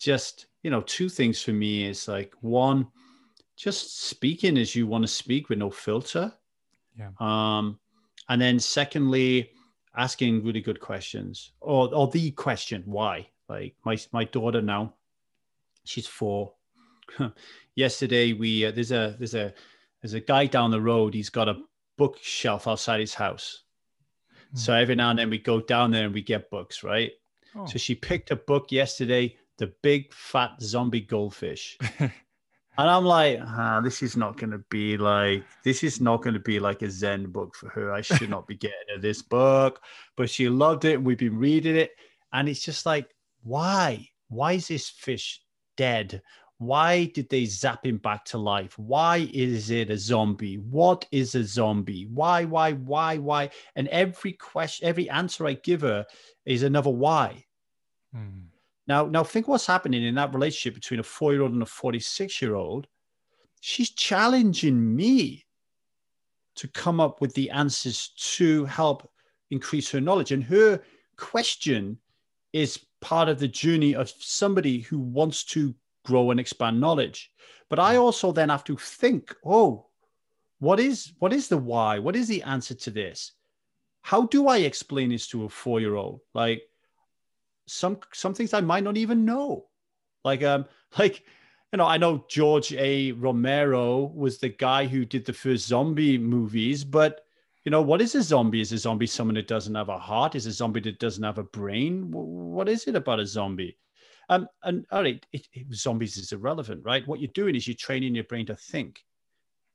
just 0.00 0.46
you 0.62 0.70
know 0.70 0.82
two 0.82 1.08
things 1.08 1.42
for 1.42 1.52
me 1.52 1.86
is 1.86 2.08
like 2.08 2.34
one 2.40 2.86
just 3.56 4.08
speaking 4.08 4.56
as 4.56 4.74
you 4.74 4.86
want 4.86 5.02
to 5.02 5.08
speak 5.08 5.48
with 5.48 5.58
no 5.58 5.70
filter 5.70 6.32
yeah. 7.00 7.10
Um, 7.18 7.78
and 8.28 8.40
then 8.40 8.58
secondly, 8.58 9.50
asking 9.96 10.44
really 10.44 10.60
good 10.60 10.80
questions 10.80 11.52
or, 11.60 11.92
or 11.94 12.08
the 12.08 12.30
question, 12.32 12.82
why? 12.86 13.28
Like 13.48 13.74
my, 13.84 13.98
my 14.12 14.24
daughter 14.24 14.62
now, 14.62 14.94
she's 15.84 16.06
four. 16.06 16.52
Yesterday 17.74 18.32
we, 18.32 18.66
uh, 18.66 18.70
there's 18.70 18.92
a, 18.92 19.16
there's 19.18 19.34
a, 19.34 19.52
there's 20.00 20.14
a 20.14 20.20
guy 20.20 20.46
down 20.46 20.70
the 20.70 20.80
road. 20.80 21.14
He's 21.14 21.30
got 21.30 21.48
a 21.48 21.60
bookshelf 21.96 22.68
outside 22.68 23.00
his 23.00 23.14
house. 23.14 23.64
Mm. 24.54 24.58
So 24.58 24.74
every 24.74 24.94
now 24.94 25.10
and 25.10 25.18
then 25.18 25.30
we 25.30 25.38
go 25.38 25.60
down 25.60 25.90
there 25.90 26.04
and 26.04 26.14
we 26.14 26.22
get 26.22 26.50
books, 26.50 26.84
right? 26.84 27.12
Oh. 27.56 27.66
So 27.66 27.78
she 27.78 27.94
picked 27.94 28.30
a 28.30 28.36
book 28.36 28.70
yesterday, 28.70 29.36
The 29.60 29.72
Big 29.82 30.12
Fat 30.12 30.52
Zombie 30.60 31.02
Goldfish. 31.02 31.78
And 32.78 32.88
I'm 32.88 33.04
like, 33.04 33.40
ah, 33.42 33.82
this 33.82 34.02
is 34.02 34.16
not 34.16 34.38
going 34.38 34.52
to 34.52 34.64
be 34.70 34.96
like, 34.96 35.44
this 35.64 35.84
is 35.84 36.00
not 36.00 36.22
going 36.22 36.32
to 36.32 36.40
be 36.40 36.58
like 36.58 36.80
a 36.80 36.90
Zen 36.90 37.26
book 37.26 37.54
for 37.54 37.68
her. 37.68 37.92
I 37.92 38.00
should 38.00 38.30
not 38.30 38.46
be 38.46 38.54
getting 38.56 38.78
her 38.94 38.98
this 38.98 39.20
book. 39.20 39.82
But 40.16 40.30
she 40.30 40.48
loved 40.48 40.86
it. 40.86 40.94
And 40.94 41.04
we've 41.04 41.18
been 41.18 41.36
reading 41.36 41.76
it. 41.76 41.90
And 42.32 42.48
it's 42.48 42.60
just 42.60 42.86
like, 42.86 43.10
why? 43.42 44.08
Why 44.28 44.52
is 44.52 44.68
this 44.68 44.88
fish 44.88 45.42
dead? 45.76 46.22
Why 46.56 47.04
did 47.04 47.28
they 47.28 47.44
zap 47.44 47.84
him 47.84 47.98
back 47.98 48.24
to 48.26 48.38
life? 48.38 48.78
Why 48.78 49.28
is 49.30 49.70
it 49.70 49.90
a 49.90 49.98
zombie? 49.98 50.56
What 50.56 51.04
is 51.12 51.34
a 51.34 51.44
zombie? 51.44 52.06
Why, 52.06 52.46
why, 52.46 52.72
why, 52.72 53.18
why? 53.18 53.50
And 53.76 53.88
every 53.88 54.32
question, 54.32 54.88
every 54.88 55.10
answer 55.10 55.46
I 55.46 55.52
give 55.52 55.82
her 55.82 56.06
is 56.46 56.62
another 56.62 56.90
why. 56.90 57.44
Hmm. 58.14 58.49
Now, 58.90 59.06
now 59.06 59.22
think 59.22 59.46
what's 59.46 59.66
happening 59.66 60.02
in 60.02 60.16
that 60.16 60.34
relationship 60.34 60.74
between 60.74 60.98
a 60.98 61.04
four-year-old 61.04 61.52
and 61.52 61.62
a 61.62 61.64
46-year-old. 61.64 62.88
She's 63.60 63.90
challenging 63.90 64.96
me 64.96 65.46
to 66.56 66.66
come 66.66 66.98
up 66.98 67.20
with 67.20 67.32
the 67.34 67.50
answers 67.50 68.08
to 68.34 68.64
help 68.64 69.08
increase 69.52 69.88
her 69.92 70.00
knowledge. 70.00 70.32
And 70.32 70.42
her 70.42 70.80
question 71.16 71.98
is 72.52 72.84
part 73.00 73.28
of 73.28 73.38
the 73.38 73.46
journey 73.46 73.94
of 73.94 74.10
somebody 74.18 74.80
who 74.80 74.98
wants 74.98 75.44
to 75.44 75.72
grow 76.04 76.32
and 76.32 76.40
expand 76.40 76.80
knowledge. 76.80 77.30
But 77.68 77.78
I 77.78 77.94
also 77.94 78.32
then 78.32 78.48
have 78.48 78.64
to 78.64 78.76
think, 78.76 79.36
oh, 79.46 79.86
what 80.58 80.80
is 80.80 81.12
what 81.20 81.32
is 81.32 81.46
the 81.46 81.58
why? 81.58 82.00
What 82.00 82.16
is 82.16 82.26
the 82.26 82.42
answer 82.42 82.74
to 82.74 82.90
this? 82.90 83.34
how 84.02 84.26
do 84.26 84.48
I 84.48 84.58
explain 84.58 85.10
this 85.10 85.28
to 85.28 85.44
a 85.44 85.48
four 85.48 85.80
year 85.80 85.94
old? 85.94 86.20
Like 86.34 86.62
some 87.70 87.98
some 88.12 88.34
things 88.34 88.52
I 88.52 88.60
might 88.60 88.84
not 88.84 88.96
even 88.96 89.24
know. 89.24 89.66
Like 90.24 90.42
um 90.42 90.66
like 90.98 91.22
you 91.72 91.76
know 91.76 91.86
I 91.86 91.96
know 91.96 92.24
George 92.28 92.72
A. 92.72 93.12
Romero 93.12 94.04
was 94.14 94.38
the 94.38 94.48
guy 94.48 94.86
who 94.86 95.04
did 95.04 95.24
the 95.24 95.32
first 95.32 95.66
zombie 95.68 96.18
movies, 96.18 96.84
but 96.84 97.22
you 97.64 97.70
know 97.70 97.82
what 97.82 98.00
is 98.00 98.14
a 98.14 98.22
zombie? 98.22 98.60
Is 98.60 98.72
a 98.72 98.78
zombie 98.78 99.06
someone 99.06 99.34
that 99.34 99.48
doesn't 99.48 99.74
have 99.74 99.88
a 99.88 99.98
heart? 99.98 100.34
Is 100.34 100.46
a 100.46 100.52
zombie 100.52 100.80
that 100.80 100.98
doesn't 100.98 101.22
have 101.22 101.38
a 101.38 101.44
brain? 101.44 102.10
What 102.10 102.68
is 102.68 102.86
it 102.86 102.96
about 102.96 103.20
a 103.20 103.26
zombie? 103.26 103.76
Um, 104.30 104.48
and 104.62 104.86
all 104.92 105.02
right, 105.02 105.24
it, 105.32 105.48
it, 105.52 105.74
zombies 105.74 106.16
is 106.16 106.30
irrelevant, 106.30 106.84
right? 106.84 107.06
What 107.06 107.18
you're 107.18 107.32
doing 107.34 107.56
is 107.56 107.66
you're 107.66 107.74
training 107.74 108.14
your 108.14 108.24
brain 108.24 108.46
to 108.46 108.54
think. 108.54 109.04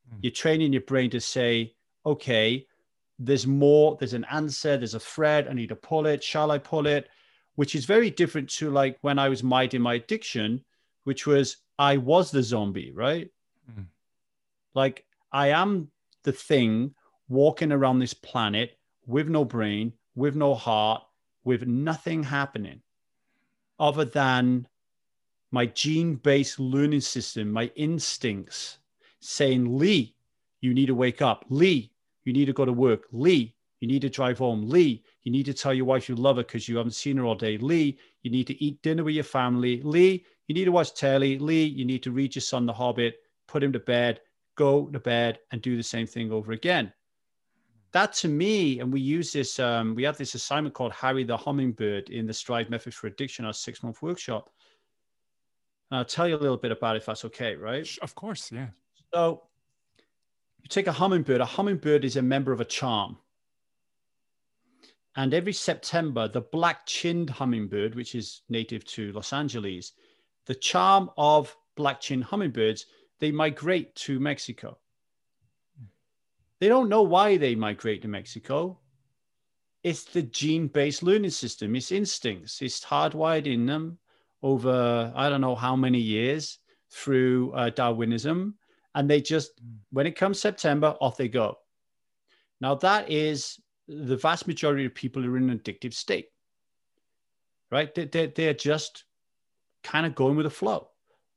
Mm. 0.09 0.19
You're 0.21 0.31
training 0.31 0.71
your 0.71 0.83
brain 0.83 1.09
to 1.09 1.19
say, 1.19 1.75
okay, 2.05 2.65
there's 3.19 3.45
more, 3.45 3.97
there's 3.99 4.13
an 4.13 4.25
answer, 4.31 4.77
there's 4.77 4.93
a 4.93 4.99
thread, 4.99 5.49
I 5.49 5.53
need 5.53 5.69
to 5.69 5.75
pull 5.75 6.05
it. 6.05 6.23
Shall 6.23 6.51
I 6.51 6.57
pull 6.57 6.87
it? 6.87 7.09
Which 7.55 7.75
is 7.75 7.85
very 7.85 8.09
different 8.09 8.49
to 8.51 8.69
like 8.69 8.97
when 9.01 9.17
I 9.17 9.29
was 9.29 9.43
minding 9.43 9.81
my 9.81 9.95
addiction, 9.95 10.63
which 11.05 11.25
was 11.25 11.57
I 11.79 11.97
was 11.97 12.31
the 12.31 12.43
zombie, 12.43 12.91
right? 12.91 13.29
Mm. 13.71 13.85
Like 14.73 15.05
I 15.31 15.49
am 15.49 15.89
the 16.23 16.33
thing 16.33 16.93
walking 17.29 17.71
around 17.71 17.99
this 17.99 18.13
planet 18.13 18.77
with 19.07 19.29
no 19.29 19.45
brain, 19.45 19.93
with 20.15 20.35
no 20.35 20.53
heart, 20.53 21.03
with 21.43 21.65
nothing 21.65 22.23
happening 22.23 22.81
other 23.79 24.05
than 24.05 24.67
my 25.51 25.65
gene 25.65 26.15
based 26.15 26.59
learning 26.59 27.01
system, 27.01 27.51
my 27.51 27.71
instincts 27.75 28.79
saying, 29.19 29.77
Lee, 29.77 30.15
you 30.61 30.73
need 30.73 30.87
to 30.87 30.95
wake 30.95 31.21
up. 31.21 31.45
Lee, 31.49 31.91
you 32.23 32.33
need 32.33 32.45
to 32.45 32.53
go 32.53 32.65
to 32.65 32.73
work. 32.73 33.03
Lee, 33.11 33.54
you 33.79 33.87
need 33.87 34.01
to 34.01 34.09
drive 34.09 34.37
home. 34.37 34.69
Lee, 34.69 35.03
you 35.23 35.31
need 35.31 35.45
to 35.45 35.53
tell 35.53 35.73
your 35.73 35.85
wife 35.85 36.07
you 36.07 36.15
love 36.15 36.37
her 36.37 36.43
because 36.43 36.67
you 36.67 36.77
haven't 36.77 36.91
seen 36.91 37.17
her 37.17 37.25
all 37.25 37.35
day. 37.35 37.57
Lee, 37.57 37.97
you 38.23 38.31
need 38.31 38.47
to 38.47 38.63
eat 38.63 38.81
dinner 38.81 39.03
with 39.03 39.15
your 39.15 39.23
family. 39.23 39.81
Lee, 39.81 40.25
you 40.47 40.55
need 40.55 40.65
to 40.65 40.71
watch 40.71 40.93
telly. 40.93 41.37
Lee, 41.39 41.65
you 41.65 41.85
need 41.85 42.03
to 42.03 42.11
read 42.11 42.35
your 42.35 42.41
son 42.41 42.65
The 42.65 42.73
Hobbit, 42.73 43.15
put 43.47 43.63
him 43.63 43.73
to 43.73 43.79
bed, 43.79 44.21
go 44.55 44.85
to 44.87 44.99
bed, 44.99 45.39
and 45.51 45.61
do 45.61 45.75
the 45.75 45.83
same 45.83 46.07
thing 46.07 46.31
over 46.31 46.51
again. 46.51 46.93
That 47.91 48.13
to 48.13 48.27
me, 48.27 48.79
and 48.79 48.91
we 48.91 48.99
use 48.99 49.31
this, 49.31 49.57
um, 49.59 49.95
we 49.95 50.03
have 50.03 50.17
this 50.17 50.35
assignment 50.35 50.75
called 50.75 50.91
Harry 50.93 51.23
the 51.23 51.37
Hummingbird 51.37 52.09
in 52.09 52.27
the 52.27 52.33
Strive 52.33 52.69
Method 52.69 52.93
for 52.93 53.07
Addiction, 53.07 53.45
our 53.45 53.53
six 53.53 53.83
month 53.83 54.01
workshop. 54.01 54.49
And 55.91 55.99
I'll 55.99 56.05
tell 56.05 56.27
you 56.27 56.35
a 56.35 56.37
little 56.37 56.57
bit 56.57 56.71
about 56.71 56.95
it 56.95 56.99
if 56.99 57.05
that's 57.05 57.25
okay, 57.25 57.55
right? 57.55 57.87
Of 58.01 58.15
course, 58.15 58.51
yeah. 58.51 58.67
So 59.13 59.43
you 60.61 60.67
take 60.67 60.87
a 60.87 60.91
hummingbird, 60.91 61.41
a 61.41 61.45
hummingbird 61.45 62.03
is 62.03 62.17
a 62.17 62.21
member 62.21 62.51
of 62.51 62.59
a 62.59 62.65
charm. 62.65 63.17
And 65.15 65.33
every 65.33 65.53
September, 65.53 66.27
the 66.27 66.41
black 66.41 66.85
chinned 66.85 67.29
hummingbird, 67.29 67.95
which 67.95 68.15
is 68.15 68.41
native 68.49 68.83
to 68.85 69.11
Los 69.13 69.31
Angeles, 69.31 69.93
the 70.45 70.55
charm 70.55 71.09
of 71.17 71.55
black 71.75 72.01
chinned 72.01 72.25
hummingbirds, 72.25 72.85
they 73.19 73.31
migrate 73.31 73.95
to 73.95 74.19
Mexico. 74.19 74.77
They 76.59 76.67
don't 76.67 76.89
know 76.89 77.03
why 77.03 77.37
they 77.37 77.55
migrate 77.55 78.01
to 78.01 78.07
Mexico. 78.07 78.79
It's 79.83 80.03
the 80.03 80.23
gene 80.23 80.67
based 80.67 81.03
learning 81.03 81.31
system, 81.31 81.75
it's 81.75 81.91
instincts, 81.91 82.61
it's 82.61 82.83
hardwired 82.83 83.45
in 83.45 83.65
them 83.65 83.99
over, 84.41 85.13
I 85.15 85.29
don't 85.29 85.41
know 85.41 85.55
how 85.55 85.75
many 85.75 85.99
years 85.99 86.59
through 86.89 87.51
uh, 87.53 87.69
Darwinism 87.69 88.55
and 88.95 89.09
they 89.09 89.21
just 89.21 89.51
mm. 89.63 89.75
when 89.91 90.07
it 90.07 90.15
comes 90.15 90.39
September, 90.39 90.95
off 90.99 91.17
they 91.17 91.27
go. 91.27 91.57
Now 92.61 92.75
that 92.75 93.11
is 93.11 93.59
the 93.87 94.17
vast 94.17 94.47
majority 94.47 94.85
of 94.85 94.95
people 94.95 95.25
are 95.25 95.37
in 95.37 95.49
an 95.49 95.59
addictive 95.59 95.93
state, 95.93 96.29
right? 97.71 97.93
They, 97.93 98.05
they, 98.05 98.27
they're 98.27 98.53
just 98.53 99.05
kind 99.83 100.05
of 100.05 100.15
going 100.15 100.35
with 100.35 100.45
the 100.45 100.49
flow. 100.49 100.89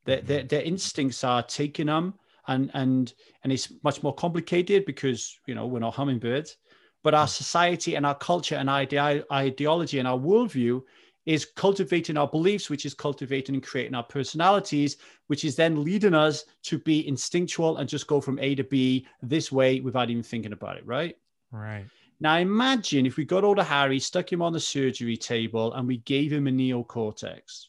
Their, 0.05 0.23
their, 0.23 0.39
mm-hmm. 0.41 0.49
their 0.49 0.63
instincts 0.63 1.25
are 1.25 1.43
taking 1.43 1.87
them, 1.87 2.15
and 2.47 2.71
and 2.75 3.13
and 3.45 3.53
it's 3.53 3.71
much 3.85 4.03
more 4.03 4.15
complicated 4.15 4.87
because 4.87 5.39
you 5.47 5.55
know 5.55 5.67
we're 5.67 5.81
not 5.81 5.95
hummingbirds, 5.95 6.57
but 7.03 7.15
our 7.15 7.27
mm. 7.27 7.31
society 7.31 7.95
and 7.95 8.07
our 8.07 8.15
culture 8.15 8.57
and 8.57 8.71
ide- 8.71 9.25
ideology 9.31 9.99
and 9.99 10.09
our 10.09 10.19
worldview 10.19 10.83
is 11.27 11.45
cultivating 11.45 12.17
our 12.17 12.27
beliefs, 12.27 12.71
which 12.71 12.87
is 12.87 12.95
cultivating 12.95 13.55
and 13.55 13.63
creating 13.63 13.95
our 13.95 14.03
personalities, 14.03 14.97
which 15.27 15.45
is 15.45 15.57
then 15.57 15.85
leading 15.85 16.15
us 16.15 16.47
to 16.63 16.79
be 16.79 17.07
instinctual 17.07 17.77
and 17.77 17.87
just 17.87 18.07
go 18.07 18.19
from 18.19 18.39
A 18.39 18.55
to 18.55 18.65
B 18.65 19.07
this 19.21 19.53
way 19.53 19.81
without 19.81 20.09
even 20.09 20.23
thinking 20.23 20.55
about 20.55 20.79
it, 20.79 20.87
right? 20.87 21.19
Right. 21.53 21.85
Now 22.21 22.37
imagine 22.37 23.07
if 23.07 23.17
we 23.17 23.25
got 23.25 23.45
older 23.45 23.63
Harry, 23.63 24.01
stuck 24.01 24.33
him 24.33 24.43
on 24.43 24.53
the 24.53 24.61
surgery 24.61 25.17
table, 25.17 25.73
and 25.75 25.87
we 25.87 25.99
gave 25.99 26.33
him 26.33 26.47
a 26.47 26.51
neocortex. 26.51 27.67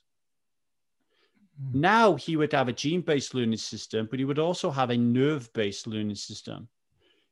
Mm. 1.61 1.75
Now 1.75 2.15
he 2.15 2.35
would 2.35 2.51
have 2.53 2.67
a 2.67 2.73
gene 2.73 3.01
based 3.01 3.33
learning 3.33 3.57
system, 3.57 4.07
but 4.09 4.19
he 4.19 4.25
would 4.25 4.39
also 4.39 4.71
have 4.71 4.89
a 4.89 4.97
nerve 4.97 5.51
based 5.53 5.87
learning 5.87 6.15
system. 6.15 6.67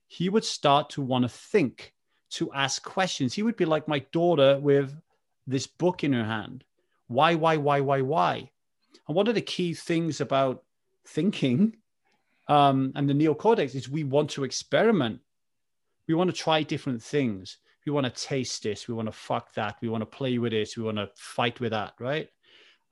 He 0.08 0.30
would 0.30 0.46
start 0.46 0.90
to 0.92 1.02
want 1.02 1.24
to 1.24 1.30
think, 1.30 1.94
to 2.32 2.52
ask 2.54 2.84
questions. 2.84 3.34
He 3.34 3.44
would 3.44 3.58
be 3.58 3.66
like 3.66 3.88
my 3.88 4.00
daughter 4.12 4.60
with 4.60 4.96
this 5.48 5.68
book 5.68 6.04
in 6.04 6.14
her 6.14 6.24
hand. 6.24 6.64
Why, 7.08 7.36
why, 7.36 7.58
why, 7.58 7.82
why, 7.82 8.02
why? 8.02 8.52
And 9.08 9.16
one 9.16 9.28
of 9.28 9.36
the 9.36 9.42
key 9.42 9.74
things 9.74 10.22
about 10.22 10.64
thinking 11.06 11.78
um, 12.48 12.92
and 12.96 13.10
the 13.10 13.14
neocortex 13.14 13.76
is 13.76 13.90
we 13.90 14.04
want 14.04 14.30
to 14.32 14.44
experiment. 14.44 15.20
We 16.08 16.14
want 16.14 16.30
to 16.30 16.36
try 16.36 16.64
different 16.64 17.02
things. 17.02 17.58
We 17.86 17.92
want 17.92 18.06
to 18.06 18.28
taste 18.28 18.64
this. 18.64 18.88
We 18.88 18.94
want 18.94 19.08
to 19.08 19.14
fuck 19.14 19.54
that. 19.54 19.78
We 19.82 19.90
want 19.90 20.02
to 20.02 20.06
play 20.06 20.38
with 20.38 20.52
this. 20.52 20.76
We 20.76 20.84
want 20.84 20.98
to 20.98 21.10
fight 21.16 21.60
with 21.60 21.72
that, 21.72 21.94
right? 22.00 22.30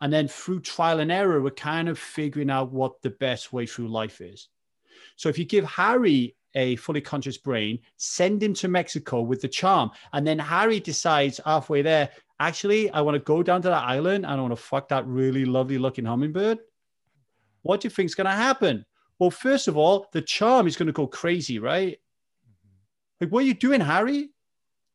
And 0.02 0.12
then 0.12 0.28
through 0.28 0.62
trial 0.62 1.00
and 1.00 1.12
error, 1.12 1.42
we're 1.42 1.52
kind 1.52 1.90
of 1.90 1.98
figuring 1.98 2.50
out 2.50 2.72
what 2.72 3.02
the 3.02 3.10
best 3.12 3.54
way 3.54 3.66
through 3.66 3.88
life 3.88 4.22
is. 4.22 4.50
So 5.16 5.30
if 5.30 5.38
you 5.38 5.46
give 5.46 5.66
Harry 5.66 6.36
a 6.56 6.76
fully 6.78 7.02
conscious 7.02 7.38
brain, 7.38 7.80
send 7.98 8.42
him 8.42 8.54
to 8.56 8.68
Mexico 8.68 9.22
with 9.22 9.42
the 9.42 9.48
charm, 9.48 9.92
and 10.14 10.26
then 10.26 10.40
Harry 10.40 10.80
decides 10.80 11.42
halfway 11.46 11.82
there, 11.82 12.10
actually, 12.40 12.90
I 12.92 13.02
want 13.02 13.16
to 13.16 13.20
go 13.20 13.44
down 13.44 13.62
to 13.64 13.70
that 13.70 13.84
island 13.84 14.26
and 14.26 14.34
I 14.34 14.42
want 14.42 14.54
to 14.54 14.62
fuck 14.62 14.88
that 14.90 15.06
really 15.06 15.46
lovely 15.46 15.78
looking 15.78 16.06
hummingbird. 16.06 16.60
What 17.64 17.82
do 17.82 17.88
you 17.88 17.90
think 17.90 18.08
is 18.08 18.16
going 18.16 18.26
to 18.26 18.32
happen? 18.32 18.86
Well, 19.20 19.32
first 19.32 19.68
of 19.68 19.78
all, 19.78 20.08
the 20.12 20.22
charm 20.22 20.68
is 20.68 20.78
going 20.78 20.88
to 20.88 20.94
go 20.94 21.08
crazy, 21.08 21.60
right? 21.60 21.98
Like, 23.22 23.30
what 23.32 23.44
are 23.44 23.48
you 23.48 23.54
doing, 23.54 23.82
Harry? 23.82 24.30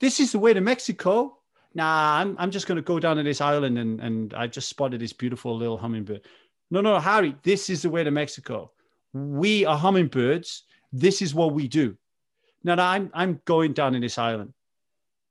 This 0.00 0.21
is 0.21 0.33
the 0.33 0.39
way 0.39 0.53
to 0.55 0.61
Mexico. 0.61 1.39
Nah, 1.75 2.19
I'm, 2.19 2.37
I'm 2.39 2.50
just 2.50 2.67
going 2.67 2.77
to 2.77 2.83
go 2.83 2.99
down 2.99 3.17
to 3.17 3.23
this 3.23 3.41
island 3.41 3.79
and, 3.79 4.00
and 4.00 4.35
I 4.35 4.47
just 4.47 4.69
spotted 4.69 5.00
this 5.00 5.12
beautiful 5.12 5.57
little 5.57 5.79
hummingbird. 5.79 6.23
No, 6.71 6.81
no, 6.81 6.99
Harry, 6.99 7.37
this 7.43 7.71
is 7.71 7.83
the 7.83 7.91
way 7.91 8.05
to 8.05 8.11
Mexico. 8.11 8.73
We 9.12 9.65
are 9.65 9.77
hummingbirds. 9.77 10.65
This 10.93 11.23
is 11.23 11.35
what 11.35 11.53
we 11.53 11.69
do. 11.69 11.97
Now, 12.62 12.77
I'm, 12.79 13.11
I'm 13.15 13.41
going 13.45 13.73
down 13.73 13.95
in 13.95 14.03
this 14.03 14.19
island. 14.19 14.53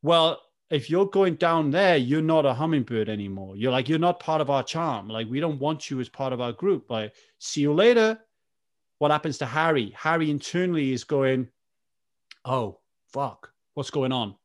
Well, 0.01 0.41
if 0.69 0.89
you're 0.89 1.07
going 1.07 1.35
down 1.35 1.71
there, 1.71 1.97
you're 1.97 2.21
not 2.21 2.45
a 2.45 2.53
hummingbird 2.53 3.09
anymore. 3.09 3.55
You're 3.55 3.71
like, 3.71 3.89
you're 3.89 3.99
not 3.99 4.19
part 4.19 4.41
of 4.41 4.49
our 4.49 4.63
charm. 4.63 5.07
Like, 5.07 5.27
we 5.29 5.39
don't 5.39 5.59
want 5.59 5.89
you 5.89 5.99
as 5.99 6.09
part 6.09 6.31
of 6.31 6.41
our 6.41 6.51
group. 6.51 6.89
Like, 6.89 7.13
see 7.39 7.61
you 7.61 7.73
later. 7.73 8.19
What 8.99 9.11
happens 9.11 9.37
to 9.39 9.45
Harry? 9.45 9.93
Harry 9.97 10.29
internally 10.29 10.93
is 10.93 11.03
going, 11.03 11.47
oh, 12.45 12.79
fuck, 13.11 13.51
what's 13.73 13.91
going 13.91 14.11
on? 14.11 14.35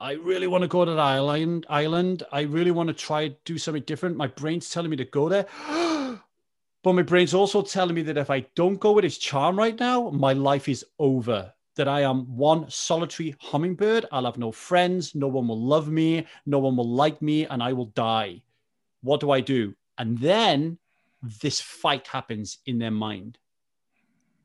I 0.00 0.12
really 0.12 0.46
want 0.46 0.62
to 0.62 0.68
go 0.68 0.84
to 0.84 0.90
the 0.90 1.00
island. 1.00 1.66
Island. 1.68 2.24
I 2.32 2.42
really 2.42 2.72
want 2.72 2.88
to 2.88 2.94
try 2.94 3.34
do 3.44 3.56
something 3.58 3.84
different. 3.84 4.16
My 4.16 4.26
brain's 4.26 4.68
telling 4.68 4.90
me 4.90 4.96
to 4.96 5.04
go 5.04 5.28
there. 5.28 5.46
but 6.82 6.92
my 6.92 7.02
brain's 7.02 7.32
also 7.32 7.62
telling 7.62 7.94
me 7.94 8.02
that 8.02 8.18
if 8.18 8.28
I 8.28 8.40
don't 8.54 8.80
go 8.80 8.92
with 8.92 9.04
his 9.04 9.18
charm 9.18 9.56
right 9.56 9.78
now, 9.78 10.10
my 10.10 10.32
life 10.32 10.68
is 10.68 10.84
over 10.98 11.52
that 11.76 11.88
I 11.88 12.02
am 12.02 12.36
one 12.36 12.68
solitary 12.70 13.34
hummingbird. 13.40 14.06
I'll 14.12 14.26
have 14.26 14.38
no 14.38 14.52
friends. 14.52 15.14
No 15.14 15.28
one 15.28 15.48
will 15.48 15.60
love 15.60 15.88
me. 15.88 16.26
No 16.46 16.58
one 16.58 16.76
will 16.76 16.88
like 16.88 17.20
me, 17.22 17.46
and 17.46 17.62
I 17.62 17.72
will 17.72 17.86
die. 17.86 18.42
What 19.02 19.20
do 19.20 19.30
I 19.30 19.40
do? 19.40 19.74
And 19.98 20.18
then 20.18 20.78
this 21.40 21.60
fight 21.60 22.06
happens 22.06 22.58
in 22.66 22.78
their 22.78 22.90
mind. 22.90 23.38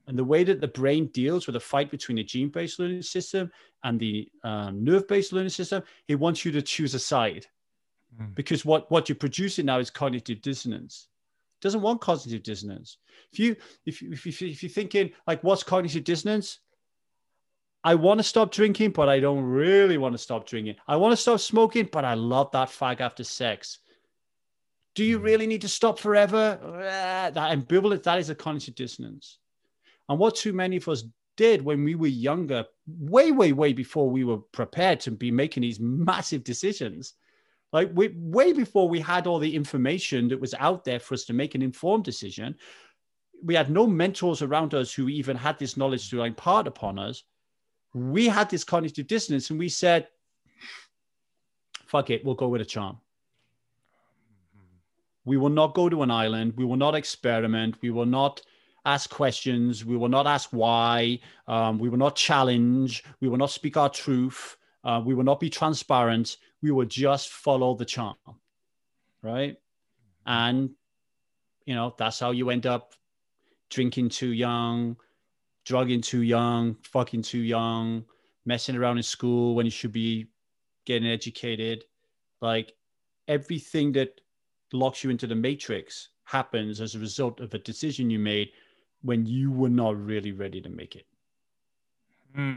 And 0.09 0.17
the 0.17 0.25
way 0.25 0.43
that 0.43 0.59
the 0.59 0.67
brain 0.67 1.05
deals 1.13 1.45
with 1.45 1.55
a 1.55 1.59
fight 1.59 1.91
between 1.91 2.15
the 2.15 2.23
gene 2.23 2.49
based 2.49 2.79
learning 2.79 3.03
system 3.03 3.51
and 3.83 3.99
the 3.99 4.27
uh, 4.43 4.71
nerve 4.71 5.07
based 5.07 5.33
learning 5.33 5.51
system, 5.51 5.83
it 6.07 6.15
wants 6.15 6.43
you 6.43 6.51
to 6.51 6.63
choose 6.63 6.95
a 6.95 6.99
side. 6.99 7.45
Mm. 8.19 8.33
Because 8.33 8.65
what, 8.65 8.89
what 8.89 9.07
you're 9.07 9.15
producing 9.15 9.67
now 9.67 9.77
is 9.77 9.91
cognitive 9.91 10.41
dissonance. 10.41 11.09
It 11.59 11.63
doesn't 11.63 11.83
want 11.83 12.01
cognitive 12.01 12.41
dissonance. 12.41 12.97
If 13.31 13.37
you 13.37 13.55
if, 13.85 14.01
if, 14.01 14.25
if, 14.25 14.41
if 14.41 14.63
you're 14.63 14.71
thinking 14.71 15.11
like 15.27 15.43
what's 15.43 15.61
cognitive 15.61 16.05
dissonance, 16.05 16.57
I 17.83 17.93
want 17.93 18.19
to 18.19 18.23
stop 18.23 18.51
drinking, 18.51 18.91
but 18.91 19.09
I 19.09 19.19
don't 19.19 19.43
really 19.43 19.99
want 19.99 20.15
to 20.15 20.17
stop 20.17 20.47
drinking. 20.47 20.77
I 20.87 20.95
want 20.95 21.11
to 21.11 21.17
stop 21.17 21.39
smoking, 21.39 21.87
but 21.91 22.03
I 22.03 22.15
love 22.15 22.49
that 22.53 22.69
fag 22.69 22.99
after 22.99 23.23
sex. 23.23 23.77
Do 24.95 25.03
you 25.03 25.19
hmm. 25.19 25.23
really 25.23 25.45
need 25.45 25.61
to 25.61 25.69
stop 25.69 25.99
forever? 25.99 26.57
That 26.81 27.35
ambivalence, 27.35 28.01
that 28.03 28.17
is 28.17 28.31
a 28.31 28.35
cognitive 28.35 28.73
dissonance. 28.73 29.37
And 30.09 30.17
what 30.17 30.35
too 30.35 30.53
many 30.53 30.77
of 30.77 30.87
us 30.87 31.03
did 31.37 31.63
when 31.63 31.83
we 31.83 31.95
were 31.95 32.07
younger, 32.07 32.65
way, 32.87 33.31
way, 33.31 33.53
way 33.53 33.71
before 33.71 34.09
we 34.09 34.25
were 34.25 34.39
prepared 34.39 34.99
to 35.01 35.11
be 35.11 35.31
making 35.31 35.61
these 35.61 35.79
massive 35.79 36.43
decisions. 36.43 37.13
Like 37.71 37.91
we, 37.93 38.13
way 38.15 38.51
before 38.51 38.89
we 38.89 38.99
had 38.99 39.27
all 39.27 39.39
the 39.39 39.55
information 39.55 40.27
that 40.29 40.41
was 40.41 40.55
out 40.55 40.83
there 40.83 40.99
for 40.99 41.13
us 41.13 41.23
to 41.25 41.33
make 41.33 41.53
an 41.53 41.61
informed 41.61 42.03
decision, 42.03 42.55
we 43.43 43.55
had 43.55 43.69
no 43.69 43.87
mentors 43.87 44.41
around 44.41 44.73
us 44.73 44.91
who 44.91 45.07
even 45.07 45.37
had 45.37 45.59
this 45.59 45.77
knowledge 45.77 46.09
to 46.09 46.23
impart 46.23 46.67
upon 46.67 46.97
us. 46.99 47.23
We 47.93 48.27
had 48.27 48.49
this 48.49 48.63
cognitive 48.63 49.07
dissonance, 49.07 49.49
and 49.49 49.57
we 49.57 49.69
said, 49.69 50.09
"Fuck 51.85 52.09
it, 52.09 52.25
we'll 52.25 52.35
go 52.35 52.49
with 52.49 52.61
a 52.61 52.65
charm." 52.65 52.97
We 55.23 55.37
will 55.37 55.49
not 55.49 55.73
go 55.73 55.89
to 55.89 56.03
an 56.03 56.11
island. 56.11 56.53
We 56.57 56.65
will 56.65 56.75
not 56.75 56.95
experiment. 56.95 57.75
We 57.81 57.91
will 57.91 58.05
not 58.05 58.41
ask 58.85 59.09
questions. 59.09 59.85
We 59.85 59.97
will 59.97 60.09
not 60.09 60.27
ask 60.27 60.49
why. 60.51 61.19
Um, 61.47 61.79
we 61.79 61.89
will 61.89 61.97
not 61.97 62.15
challenge. 62.15 63.03
We 63.19 63.27
will 63.27 63.37
not 63.37 63.51
speak 63.51 63.77
our 63.77 63.89
truth. 63.89 64.57
Uh, 64.83 65.01
we 65.05 65.13
will 65.13 65.23
not 65.23 65.39
be 65.39 65.49
transparent. 65.49 66.37
We 66.61 66.71
will 66.71 66.85
just 66.85 67.29
follow 67.29 67.75
the 67.75 67.85
charm. 67.85 68.15
Right. 69.21 69.57
And, 70.25 70.71
you 71.65 71.75
know, 71.75 71.93
that's 71.97 72.19
how 72.19 72.31
you 72.31 72.49
end 72.49 72.65
up 72.65 72.93
drinking 73.69 74.09
too 74.09 74.31
young, 74.31 74.95
drugging 75.65 76.01
too 76.01 76.21
young, 76.21 76.75
fucking 76.83 77.23
too 77.23 77.39
young, 77.39 78.05
messing 78.45 78.75
around 78.75 78.97
in 78.97 79.03
school 79.03 79.55
when 79.55 79.65
you 79.65 79.71
should 79.71 79.91
be 79.91 80.27
getting 80.85 81.09
educated. 81.09 81.83
Like 82.41 82.73
everything 83.27 83.91
that 83.93 84.21
locks 84.71 85.03
you 85.03 85.09
into 85.09 85.27
the 85.27 85.35
matrix 85.35 86.09
happens 86.23 86.79
as 86.79 86.95
a 86.95 86.99
result 86.99 87.39
of 87.39 87.53
a 87.53 87.59
decision 87.59 88.09
you 88.09 88.19
made 88.19 88.49
when 89.01 89.25
you 89.25 89.51
were 89.51 89.69
not 89.69 89.97
really 89.97 90.31
ready 90.31 90.61
to 90.61 90.69
make 90.69 90.95
it. 90.95 91.05
Hmm. 92.35 92.53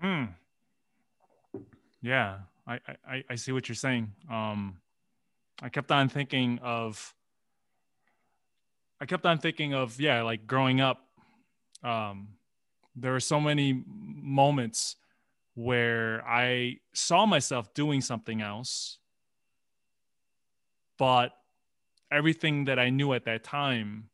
Hmm. 0.00 0.24
Yeah, 2.02 2.38
I, 2.66 2.80
I 3.08 3.24
I 3.30 3.34
see 3.34 3.52
what 3.52 3.68
you're 3.68 3.76
saying. 3.76 4.12
Um, 4.30 4.78
I 5.60 5.68
kept 5.68 5.90
on 5.90 6.08
thinking 6.08 6.58
of. 6.62 7.14
I 9.00 9.06
kept 9.06 9.26
on 9.26 9.38
thinking 9.38 9.74
of 9.74 10.00
yeah, 10.00 10.22
like 10.22 10.46
growing 10.46 10.80
up. 10.80 11.02
Um, 11.82 12.28
there 12.94 13.12
were 13.12 13.20
so 13.20 13.40
many 13.40 13.84
moments 13.86 14.96
where 15.54 16.26
I 16.26 16.78
saw 16.92 17.26
myself 17.26 17.72
doing 17.74 18.00
something 18.00 18.40
else, 18.40 18.98
but 20.98 21.32
everything 22.10 22.66
that 22.66 22.78
I 22.78 22.90
knew 22.90 23.12
at 23.12 23.24
that 23.24 23.42
time 23.42 24.10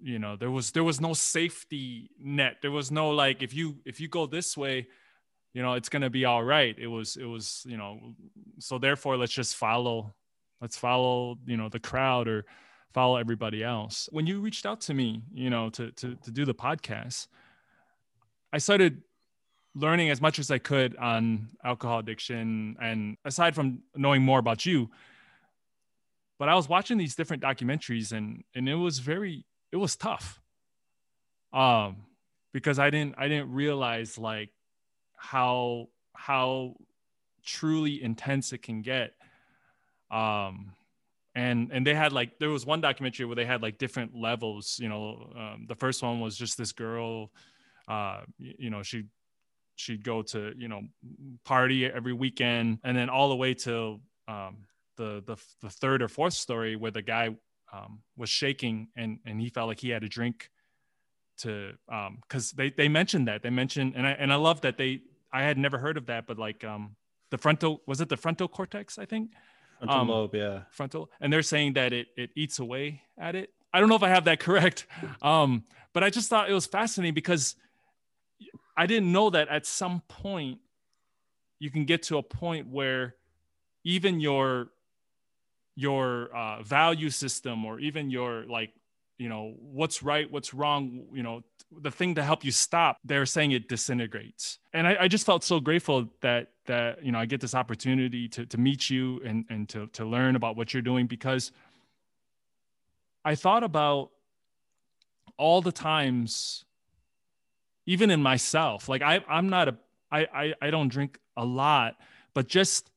you 0.00 0.18
know 0.18 0.36
there 0.36 0.50
was 0.50 0.72
there 0.72 0.84
was 0.84 1.00
no 1.00 1.14
safety 1.14 2.10
net. 2.18 2.56
There 2.62 2.70
was 2.70 2.90
no 2.90 3.10
like 3.10 3.42
if 3.42 3.54
you 3.54 3.78
if 3.84 4.00
you 4.00 4.08
go 4.08 4.26
this 4.26 4.56
way 4.56 4.88
you 5.52 5.62
know 5.62 5.74
it's 5.74 5.88
going 5.88 6.02
to 6.02 6.10
be 6.10 6.24
all 6.24 6.44
right. 6.44 6.76
It 6.78 6.86
was 6.86 7.16
it 7.16 7.24
was 7.24 7.64
you 7.66 7.76
know 7.76 8.14
so 8.58 8.78
therefore 8.78 9.16
let's 9.16 9.32
just 9.32 9.56
follow 9.56 10.14
let's 10.60 10.76
follow 10.76 11.38
you 11.46 11.56
know 11.56 11.68
the 11.68 11.80
crowd 11.80 12.28
or 12.28 12.44
follow 12.92 13.16
everybody 13.16 13.62
else. 13.62 14.08
When 14.12 14.26
you 14.26 14.40
reached 14.40 14.66
out 14.66 14.80
to 14.82 14.94
me 14.94 15.22
you 15.32 15.50
know 15.50 15.70
to 15.70 15.90
to 15.92 16.16
to 16.16 16.30
do 16.30 16.44
the 16.44 16.54
podcast 16.54 17.26
i 18.52 18.58
started 18.58 19.02
learning 19.74 20.10
as 20.10 20.20
much 20.20 20.38
as 20.38 20.50
i 20.50 20.58
could 20.58 20.96
on 20.96 21.48
alcohol 21.64 22.00
addiction. 22.00 22.76
And 22.80 23.16
aside 23.24 23.54
from 23.54 23.82
knowing 23.94 24.22
more 24.22 24.38
about 24.38 24.66
you 24.66 24.90
but 26.38 26.48
i 26.48 26.54
was 26.54 26.68
watching 26.68 26.98
these 26.98 27.14
different 27.14 27.42
documentaries 27.42 28.12
and 28.12 28.42
and 28.54 28.68
it 28.68 28.74
was 28.74 28.98
very 28.98 29.44
it 29.72 29.76
was 29.76 29.96
tough. 29.96 30.40
Um 31.52 32.04
because 32.52 32.78
i 32.80 32.90
didn't 32.90 33.14
i 33.16 33.28
didn't 33.28 33.52
realize 33.52 34.18
like 34.18 34.50
how 35.16 35.88
how 36.14 36.74
truly 37.44 38.02
intense 38.02 38.52
it 38.52 38.62
can 38.62 38.82
get. 38.82 39.14
Um 40.10 40.72
and 41.34 41.70
and 41.72 41.86
they 41.86 41.94
had 41.94 42.12
like 42.12 42.38
there 42.38 42.50
was 42.50 42.66
one 42.66 42.80
documentary 42.80 43.26
where 43.26 43.36
they 43.36 43.44
had 43.44 43.62
like 43.62 43.78
different 43.78 44.14
levels 44.14 44.78
you 44.80 44.88
know 44.88 45.30
um, 45.36 45.66
the 45.68 45.76
first 45.76 46.02
one 46.02 46.20
was 46.20 46.36
just 46.36 46.58
this 46.58 46.72
girl 46.72 47.30
uh 47.88 48.20
you 48.38 48.70
know 48.70 48.82
she 48.82 49.04
she'd 49.76 50.04
go 50.04 50.22
to 50.22 50.52
you 50.56 50.68
know 50.68 50.82
party 51.44 51.86
every 51.86 52.12
weekend 52.12 52.78
and 52.82 52.96
then 52.96 53.08
all 53.08 53.28
the 53.28 53.36
way 53.36 53.54
to 53.54 54.00
um 54.28 54.58
the 54.96 55.22
the, 55.26 55.36
the 55.62 55.70
third 55.70 56.02
or 56.02 56.08
fourth 56.08 56.34
story 56.34 56.76
where 56.76 56.90
the 56.90 57.02
guy 57.02 57.30
um, 57.72 58.00
was 58.16 58.30
shaking 58.30 58.88
and 58.96 59.18
and 59.24 59.40
he 59.40 59.48
felt 59.48 59.68
like 59.68 59.80
he 59.80 59.90
had 59.90 60.02
a 60.02 60.08
drink 60.08 60.50
to 61.38 61.72
um 61.88 62.18
because 62.22 62.52
they 62.52 62.70
they 62.70 62.88
mentioned 62.88 63.28
that 63.28 63.42
they 63.42 63.50
mentioned 63.50 63.94
and 63.96 64.06
I 64.06 64.10
and 64.12 64.32
I 64.32 64.36
love 64.36 64.60
that 64.62 64.76
they 64.76 65.00
I 65.32 65.42
had 65.42 65.56
never 65.56 65.78
heard 65.78 65.96
of 65.96 66.06
that 66.06 66.26
but 66.26 66.38
like 66.38 66.64
um 66.64 66.96
the 67.30 67.38
frontal 67.38 67.82
was 67.86 68.00
it 68.00 68.08
the 68.08 68.16
frontal 68.16 68.48
cortex 68.48 68.98
I 68.98 69.06
think? 69.06 69.32
Frontal 69.78 70.00
um, 70.00 70.08
lobe 70.08 70.34
yeah. 70.34 70.62
frontal 70.70 71.10
and 71.20 71.32
they're 71.32 71.42
saying 71.42 71.74
that 71.74 71.92
it 71.92 72.08
it 72.16 72.30
eats 72.36 72.58
away 72.58 73.02
at 73.18 73.34
it. 73.34 73.50
I 73.72 73.80
don't 73.80 73.88
know 73.88 73.94
if 73.94 74.02
I 74.02 74.08
have 74.08 74.24
that 74.24 74.40
correct 74.46 74.86
um 75.22 75.64
but 75.92 76.04
I 76.04 76.10
just 76.10 76.28
thought 76.28 76.50
it 76.50 76.54
was 76.54 76.66
fascinating 76.66 77.14
because 77.14 77.56
I 78.76 78.86
didn't 78.86 79.10
know 79.10 79.30
that 79.30 79.48
at 79.48 79.66
some 79.66 80.02
point 80.08 80.58
you 81.58 81.70
can 81.70 81.84
get 81.84 82.02
to 82.04 82.18
a 82.18 82.22
point 82.22 82.68
where 82.68 83.14
even 83.84 84.20
your 84.20 84.70
your 85.80 86.28
uh, 86.36 86.62
value 86.62 87.08
system 87.08 87.64
or 87.64 87.80
even 87.80 88.10
your 88.10 88.44
like 88.46 88.70
you 89.16 89.28
know 89.28 89.54
what's 89.60 90.02
right 90.02 90.30
what's 90.30 90.52
wrong 90.52 91.04
you 91.12 91.22
know 91.22 91.42
the 91.82 91.90
thing 91.90 92.14
to 92.16 92.22
help 92.22 92.44
you 92.44 92.50
stop 92.50 92.98
they're 93.04 93.26
saying 93.26 93.52
it 93.52 93.68
disintegrates. 93.68 94.58
And 94.72 94.86
I, 94.86 94.96
I, 95.02 95.08
just 95.08 95.24
felt 95.24 95.44
so 95.44 95.60
grateful 95.60 96.08
that 96.20 96.48
that 96.66 97.04
you 97.04 97.12
know 97.12 97.18
i 97.18 97.26
get 97.26 97.40
this 97.40 97.54
opportunity 97.54 98.28
to, 98.28 98.44
to 98.46 98.58
meet 98.58 98.90
you 98.90 99.20
and 99.24 99.44
and 99.48 99.68
to, 99.70 99.86
to 99.88 100.04
learn 100.04 100.36
about 100.36 100.56
what 100.56 100.74
you're 100.74 100.82
doing 100.82 101.06
because 101.06 101.52
i 103.24 103.34
thought 103.34 103.64
about 103.64 104.10
all 105.36 105.62
the 105.62 105.72
times 105.72 106.64
even 107.86 108.10
in 108.10 108.22
myself 108.22 108.88
like 108.88 109.02
i 109.02 109.20
i'm 109.28 109.48
not 109.48 109.68
a 109.68 109.76
i 110.10 110.20
i, 110.42 110.54
I 110.62 110.70
don't 110.70 110.88
drink 110.88 111.18
a 111.36 111.44
lot 111.44 111.96
but 112.34 112.46
just 112.46 112.90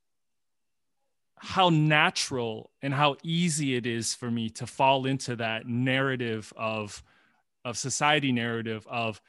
how 1.44 1.68
natural 1.68 2.72
and 2.82 2.94
how 2.94 3.18
easy 3.22 3.76
it 3.76 3.86
is 3.86 4.14
for 4.14 4.32
me 4.32 4.50
to 4.50 4.66
fall 4.66 5.06
into 5.06 5.36
that 5.36 5.68
narrative 5.68 6.54
of 6.56 7.04
of 7.66 7.78
society 7.78 8.32
narrative 8.32 8.88
of 8.90 9.22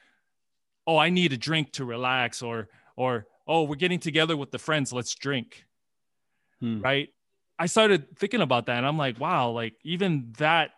oh 0.87 0.97
i 0.97 1.09
need 1.09 1.33
a 1.33 1.37
drink 1.37 1.73
to 1.73 1.83
relax 1.83 2.41
or 2.41 2.69
or 2.95 3.27
oh 3.49 3.63
we're 3.63 3.75
getting 3.75 3.99
together 3.99 4.37
with 4.37 4.49
the 4.51 4.57
friends 4.57 4.93
let's 4.93 5.13
drink. 5.13 5.65
Hmm. 6.61 6.79
right? 6.79 7.09
I 7.59 7.65
started 7.65 8.17
thinking 8.17 8.39
about 8.39 8.67
that 8.67 8.77
and 8.77 8.87
i'm 8.87 8.97
like 8.97 9.19
wow 9.19 9.49
like 9.49 9.73
even 9.83 10.33
that 10.37 10.71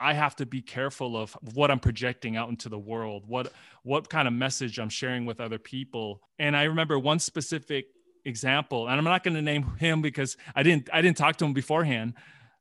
i 0.00 0.14
have 0.14 0.34
to 0.36 0.46
be 0.46 0.62
careful 0.62 1.18
of 1.18 1.36
what 1.52 1.70
i'm 1.70 1.80
projecting 1.80 2.34
out 2.34 2.48
into 2.48 2.70
the 2.70 2.78
world 2.78 3.24
what 3.26 3.52
what 3.82 4.08
kind 4.08 4.26
of 4.26 4.32
message 4.32 4.78
i'm 4.78 4.88
sharing 4.88 5.26
with 5.26 5.38
other 5.38 5.58
people. 5.58 6.22
And 6.38 6.56
i 6.56 6.62
remember 6.62 6.98
one 6.98 7.18
specific 7.18 7.88
example, 8.24 8.88
and 8.88 8.96
I'm 8.96 9.04
not 9.04 9.24
going 9.24 9.34
to 9.34 9.42
name 9.42 9.76
him 9.78 10.02
because 10.02 10.36
I 10.54 10.62
didn't 10.62 10.88
I 10.92 11.02
didn't 11.02 11.16
talk 11.16 11.36
to 11.36 11.44
him 11.44 11.52
beforehand, 11.52 12.14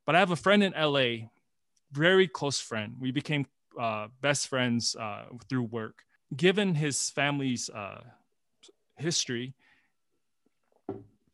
but 0.06 0.16
I 0.16 0.20
have 0.20 0.32
a 0.32 0.36
friend 0.36 0.64
in 0.64 0.74
LA, 0.74 1.28
very 1.92 2.28
close 2.28 2.60
friend. 2.60 2.96
We 3.00 3.12
became 3.12 3.46
uh, 3.80 4.08
best 4.22 4.48
friends 4.48 4.96
uh, 4.96 5.26
through 5.50 5.64
work. 5.64 6.04
Given 6.36 6.76
his 6.76 7.10
family's 7.10 7.70
uh, 7.70 8.02
history, 8.96 9.54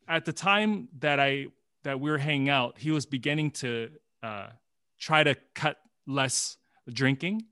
at 0.08 0.24
the 0.24 0.32
time 0.32 0.88
that 0.98 1.20
I 1.20 1.46
that 1.84 2.00
we 2.00 2.10
were 2.10 2.18
hanging 2.18 2.48
out, 2.48 2.78
he 2.78 2.90
was 2.90 3.06
beginning 3.06 3.52
to 3.52 3.90
uh, 4.22 4.48
try 4.98 5.22
to 5.22 5.36
cut 5.54 5.78
less 6.06 6.56
drinking, 6.92 7.44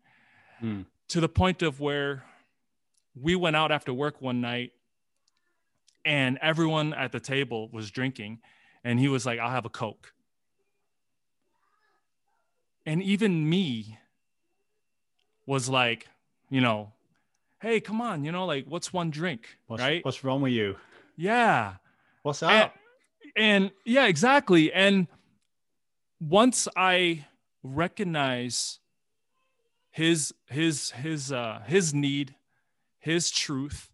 mm. 0.63 0.85
to 1.09 1.21
the 1.21 1.29
point 1.29 1.63
of 1.63 1.81
where 1.81 2.25
we 3.15 3.37
went 3.37 3.57
out 3.57 3.71
after 3.73 3.95
work 3.95 4.21
one 4.21 4.41
night 4.41 4.73
and 6.07 6.39
everyone 6.41 6.95
at 6.95 7.11
the 7.11 7.21
table 7.21 7.69
was 7.73 7.91
drinking 7.91 8.39
and 8.85 8.99
he 8.99 9.09
was 9.09 9.27
like 9.27 9.39
i'll 9.39 9.51
have 9.51 9.67
a 9.67 9.71
coke. 9.71 10.13
And 12.89 13.03
even 13.03 13.51
me 13.51 13.99
was 15.45 15.69
like 15.69 16.07
you 16.49 16.61
know 16.61 16.93
hey 17.61 17.81
come 17.81 18.01
on 18.01 18.25
you 18.25 18.31
know 18.31 18.47
like 18.47 18.65
what's 18.67 18.93
one 18.93 19.11
drink 19.11 19.59
what's, 19.67 19.83
right? 19.83 20.05
what's 20.05 20.23
wrong 20.23 20.41
with 20.41 20.53
you? 20.53 20.77
Yeah. 21.17 21.75
What's 22.23 22.43
up? 22.43 22.75
and, 23.35 23.45
and 23.65 23.71
yeah 23.85 24.07
exactly. 24.07 24.73
And 24.73 25.09
once 26.21 26.67
i 26.77 27.27
recognize 27.63 28.79
his 29.91 30.33
his 30.49 30.93
his 30.93 31.33
uh 31.33 31.61
his 31.67 31.93
need 31.93 32.35
his 33.01 33.31
truth 33.31 33.91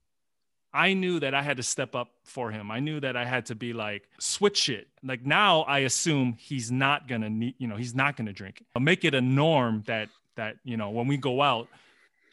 I 0.74 0.94
knew 0.94 1.20
that 1.20 1.34
I 1.34 1.42
had 1.42 1.58
to 1.58 1.62
step 1.62 1.94
up 1.94 2.08
for 2.24 2.50
him. 2.50 2.70
I 2.70 2.80
knew 2.80 2.98
that 3.00 3.16
I 3.16 3.24
had 3.24 3.46
to 3.46 3.54
be 3.54 3.72
like, 3.72 4.08
switch 4.18 4.68
it. 4.68 4.88
Like 5.02 5.24
now 5.26 5.62
I 5.62 5.80
assume 5.80 6.36
he's 6.38 6.70
not 6.70 7.08
gonna 7.08 7.28
need, 7.30 7.54
you 7.58 7.68
know, 7.68 7.76
he's 7.76 7.94
not 7.94 8.16
gonna 8.16 8.32
drink. 8.32 8.64
I'll 8.74 8.82
make 8.82 9.04
it 9.04 9.14
a 9.14 9.20
norm 9.20 9.82
that 9.86 10.08
that, 10.36 10.56
you 10.64 10.76
know, 10.78 10.90
when 10.90 11.06
we 11.08 11.18
go 11.18 11.42
out, 11.42 11.68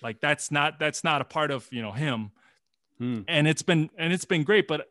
like 0.02 0.22
that's 0.22 0.52
not 0.52 0.80
that's 0.80 1.04
not 1.04 1.22
a 1.22 1.26
part 1.26 1.52
of 1.52 1.68
you 1.72 1.82
know 1.82 1.92
him 1.92 2.32
Hmm. 2.98 3.22
and 3.30 3.48
it's 3.48 3.62
been 3.62 3.90
and 3.98 4.12
it's 4.12 4.26
been 4.26 4.44
great 4.44 4.68
but 4.68 4.90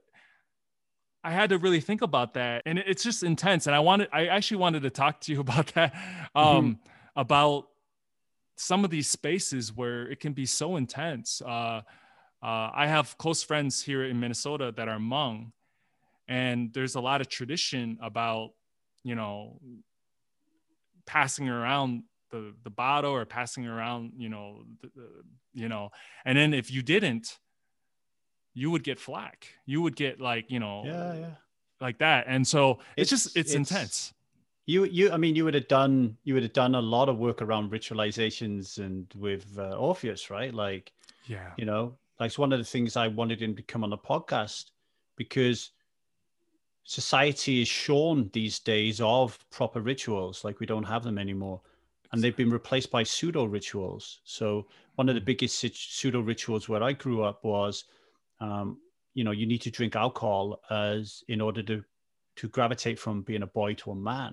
i 1.23 1.31
had 1.31 1.51
to 1.51 1.59
really 1.59 1.81
think 1.81 2.01
about 2.01 2.33
that 2.35 2.63
and 2.65 2.79
it's 2.79 3.03
just 3.03 3.23
intense 3.23 3.67
and 3.67 3.77
i 3.77 3.81
wanted 3.81 4.09
i 4.13 4.29
actually 4.29 4.57
wanted 4.57 4.83
to 4.85 4.91
talk 4.91 5.21
to 5.23 5.33
you 5.33 5.41
about 5.47 5.67
that 5.75 5.95
um 6.35 6.79
about 7.17 7.69
some 8.57 8.83
of 8.83 8.91
these 8.91 9.11
spaces 9.11 9.77
where 9.77 10.11
it 10.11 10.21
can 10.21 10.33
be 10.33 10.47
so 10.47 10.77
intense 10.77 11.43
uh 11.43 11.83
uh, 12.43 12.71
I 12.75 12.87
have 12.87 13.17
close 13.19 13.43
friends 13.43 13.83
here 13.83 14.05
in 14.05 14.21
Minnesota 14.21 14.73
that 14.77 14.89
are 14.89 14.99
Hmong, 14.99 15.53
and 16.29 16.73
there's 16.73 16.95
a 16.95 17.01
lot 17.01 17.21
of 17.21 17.29
tradition 17.29 17.99
about, 18.03 18.51
you 19.03 19.15
know, 19.15 19.61
passing 21.07 21.49
around 21.49 22.03
the 22.31 22.55
the 22.63 22.71
bottle 22.71 23.13
or 23.13 23.25
passing 23.25 23.67
around, 23.67 24.13
you 24.19 24.29
know, 24.29 24.65
the, 24.83 24.91
the, 24.95 25.09
you 25.55 25.69
know, 25.69 25.91
and 26.25 26.37
then 26.37 26.53
if 26.55 26.71
you 26.71 26.83
didn't, 26.83 27.39
you 28.55 28.71
would 28.71 28.85
get 28.85 29.01
flack. 29.01 29.49
You 29.67 29.81
would 29.83 29.97
get 29.97 30.21
like, 30.21 30.51
you 30.51 30.61
know, 30.61 30.83
Yeah, 30.85 31.15
yeah. 31.15 31.31
like 31.81 31.99
that. 31.99 32.27
And 32.29 32.47
so 32.47 32.81
it's, 32.97 33.11
just 33.11 33.37
It's- 33.37 33.53
it's, 33.53 33.55
it's- 33.55 33.71
intense. 33.73 34.15
You, 34.67 34.85
you, 34.85 35.11
I 35.11 35.17
mean, 35.17 35.35
you 35.35 35.47
would 35.47 35.55
have 35.55 35.67
done, 35.69 36.19
you 36.25 36.35
would 36.35 36.43
have 36.43 36.53
done 36.53 36.75
a 36.75 36.81
lot 36.83 37.09
of 37.09 37.17
work 37.17 37.41
around 37.41 37.71
ritualizations 37.71 38.77
and 38.77 39.07
with 39.17 39.57
uh, 39.59 39.71
Orpheus, 39.79 40.29
right? 40.29 40.53
Like, 40.53 40.93
Yeah. 41.27 41.53
you 41.57 41.65
know, 41.65 41.97
like 42.19 42.29
it's 42.29 42.39
one 42.39 42.53
of 42.53 42.59
the 42.59 42.65
things 42.65 42.97
I 42.97 43.09
wanted 43.09 43.41
him 43.41 43.55
to 43.57 43.63
come 43.63 43.85
on 43.85 43.91
the 43.91 43.99
podcast 43.99 44.71
because 45.17 45.71
society 46.85 47.63
is 47.63 47.69
shown 47.69 48.31
these 48.33 48.59
days 48.59 49.01
of 49.01 49.39
proper 49.51 49.81
rituals, 49.81 50.45
like 50.45 50.59
we 50.59 50.67
don't 50.67 50.85
have 50.85 51.05
them 51.05 51.19
anymore, 51.19 51.61
and 52.13 52.23
they've 52.23 52.37
been 52.37 52.51
replaced 52.51 52.91
by 52.91 53.03
pseudo 53.03 53.45
rituals. 53.45 54.21
So 54.25 54.67
one 54.95 55.09
of 55.09 55.15
the 55.15 55.21
biggest 55.21 55.59
pseudo 55.61 56.21
rituals 56.21 56.69
where 56.69 56.83
I 56.83 56.93
grew 56.93 57.23
up 57.23 57.45
was, 57.45 57.85
um, 58.41 58.79
you 59.15 59.23
know, 59.23 59.33
you 59.33 59.47
need 59.47 59.63
to 59.63 59.71
drink 59.71 59.97
alcohol 59.97 60.61
as 60.71 61.23
in 61.29 61.41
order 61.41 61.63
to 61.65 61.85
to 62.37 62.49
gravitate 62.49 62.99
from 63.01 63.23
being 63.23 63.43
a 63.43 63.47
boy 63.49 63.75
to 63.75 63.91
a 63.91 63.95
man. 63.95 64.33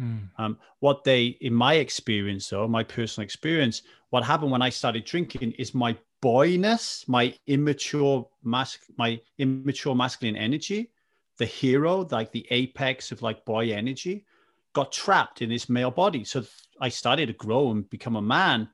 Mm. 0.00 0.28
Um, 0.38 0.58
what 0.80 1.02
they, 1.02 1.38
in 1.40 1.54
my 1.54 1.74
experience, 1.74 2.48
though, 2.50 2.68
my 2.68 2.84
personal 2.84 3.24
experience, 3.24 3.82
what 4.10 4.22
happened 4.22 4.50
when 4.50 4.62
I 4.62 4.68
started 4.68 5.06
drinking 5.06 5.52
is 5.52 5.74
my 5.74 5.96
boyness, 6.22 7.04
my 7.08 7.34
immature 7.46 8.26
mas- 8.42 8.78
my 8.96 9.20
immature 9.38 9.94
masculine 9.94 10.36
energy, 10.36 10.90
the 11.36 11.44
hero, 11.46 12.06
like 12.10 12.32
the 12.32 12.46
apex 12.50 13.12
of 13.12 13.20
like 13.20 13.44
boy 13.44 13.72
energy, 13.72 14.24
got 14.72 14.92
trapped 14.92 15.42
in 15.42 15.50
this 15.50 15.68
male 15.68 15.90
body. 15.90 16.24
So 16.24 16.44
I 16.80 16.88
started 16.88 17.26
to 17.26 17.34
grow 17.34 17.70
and 17.70 17.88
become 17.90 18.16
a 18.16 18.22
man, 18.22 18.68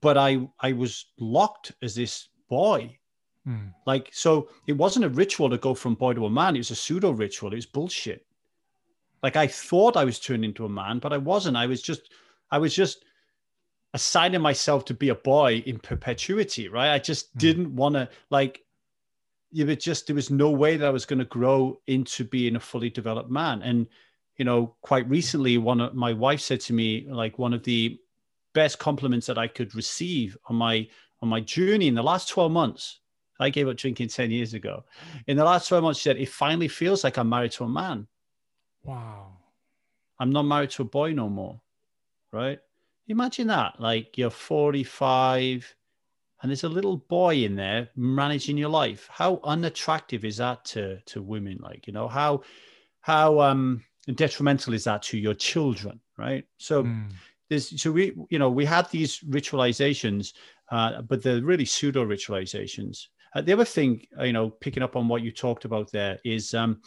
but 0.00 0.18
I 0.18 0.46
I 0.60 0.72
was 0.72 1.06
locked 1.18 1.72
as 1.80 1.94
this 1.94 2.28
boy. 2.50 2.98
Mm. 3.46 3.72
Like 3.86 4.10
so, 4.12 4.48
it 4.66 4.72
wasn't 4.72 5.04
a 5.06 5.10
ritual 5.10 5.50
to 5.50 5.58
go 5.58 5.74
from 5.74 5.94
boy 5.94 6.14
to 6.14 6.26
a 6.26 6.30
man. 6.30 6.56
It 6.56 6.60
was 6.60 6.70
a 6.70 6.76
pseudo 6.76 7.10
ritual. 7.10 7.52
It 7.52 7.56
was 7.56 7.66
bullshit 7.66 8.26
like 9.24 9.36
i 9.36 9.46
thought 9.46 9.96
i 9.96 10.04
was 10.04 10.20
turned 10.20 10.44
into 10.44 10.66
a 10.66 10.68
man 10.68 11.00
but 11.00 11.12
i 11.12 11.16
wasn't 11.16 11.56
i 11.56 11.66
was 11.66 11.82
just 11.82 12.12
i 12.52 12.58
was 12.58 12.74
just 12.74 13.04
assigning 13.94 14.40
myself 14.42 14.84
to 14.84 14.92
be 14.94 15.08
a 15.08 15.14
boy 15.14 15.62
in 15.66 15.78
perpetuity 15.78 16.68
right 16.68 16.92
i 16.92 16.98
just 16.98 17.32
Hmm. 17.32 17.38
didn't 17.38 17.74
want 17.76 17.94
to 17.94 18.08
like 18.30 18.60
you 19.50 19.64
were 19.66 19.76
just 19.76 20.06
there 20.06 20.16
was 20.16 20.30
no 20.30 20.50
way 20.50 20.76
that 20.76 20.86
i 20.86 20.90
was 20.90 21.06
going 21.06 21.20
to 21.20 21.24
grow 21.24 21.80
into 21.86 22.24
being 22.24 22.56
a 22.56 22.60
fully 22.60 22.90
developed 22.90 23.30
man 23.30 23.62
and 23.62 23.86
you 24.36 24.44
know 24.44 24.74
quite 24.82 25.08
recently 25.08 25.58
one 25.58 25.80
of 25.80 25.94
my 25.94 26.12
wife 26.12 26.40
said 26.40 26.60
to 26.60 26.72
me 26.72 27.06
like 27.08 27.38
one 27.38 27.54
of 27.54 27.62
the 27.62 27.98
best 28.52 28.78
compliments 28.78 29.26
that 29.26 29.38
i 29.38 29.46
could 29.48 29.74
receive 29.74 30.36
on 30.46 30.56
my 30.56 30.86
on 31.22 31.28
my 31.28 31.40
journey 31.40 31.86
in 31.86 31.94
the 31.94 32.02
last 32.02 32.28
12 32.28 32.50
months 32.50 33.00
i 33.38 33.48
gave 33.48 33.68
up 33.68 33.76
drinking 33.76 34.08
10 34.08 34.30
years 34.30 34.54
ago 34.54 34.84
in 35.28 35.36
the 35.36 35.44
last 35.44 35.68
12 35.68 35.84
months 35.84 36.00
she 36.00 36.08
said 36.08 36.16
it 36.16 36.28
finally 36.28 36.68
feels 36.68 37.04
like 37.04 37.16
i'm 37.16 37.28
married 37.28 37.52
to 37.52 37.64
a 37.64 37.68
man 37.68 38.06
Wow. 38.82 39.38
I'm 40.18 40.30
not 40.30 40.42
married 40.42 40.70
to 40.70 40.82
a 40.82 40.84
boy 40.84 41.12
no 41.12 41.28
more. 41.28 41.60
Right? 42.32 42.58
Imagine 43.08 43.48
that. 43.48 43.80
Like 43.80 44.16
you're 44.16 44.30
45 44.30 45.74
and 46.42 46.50
there's 46.50 46.64
a 46.64 46.68
little 46.68 46.96
boy 46.96 47.36
in 47.36 47.54
there 47.54 47.90
managing 47.96 48.56
your 48.58 48.68
life. 48.68 49.08
How 49.10 49.40
unattractive 49.44 50.24
is 50.24 50.38
that 50.38 50.64
to, 50.66 51.00
to 51.02 51.22
women? 51.22 51.58
Like, 51.60 51.86
you 51.86 51.92
know, 51.92 52.08
how 52.08 52.42
how 53.00 53.40
um 53.40 53.84
detrimental 54.14 54.74
is 54.74 54.84
that 54.84 55.02
to 55.04 55.18
your 55.18 55.34
children? 55.34 56.00
Right. 56.16 56.44
So 56.58 56.84
Mm. 56.84 57.10
there's 57.48 57.80
so 57.80 57.92
we 57.92 58.14
you 58.30 58.38
know 58.38 58.50
we 58.50 58.64
had 58.64 58.90
these 58.90 59.20
ritualizations 59.20 60.32
uh, 60.70 61.02
but 61.02 61.22
they're 61.22 61.42
really 61.42 61.64
pseudo 61.64 62.04
ritualizations 62.04 63.08
uh, 63.34 63.42
the 63.42 63.52
other 63.52 63.64
thing 63.66 64.06
you 64.20 64.32
know 64.32 64.48
picking 64.50 64.82
up 64.82 64.96
on 64.96 65.08
what 65.08 65.22
you 65.22 65.30
talked 65.30 65.64
about 65.64 65.92
there 65.92 66.18
is 66.24 66.54
um, 66.54 66.80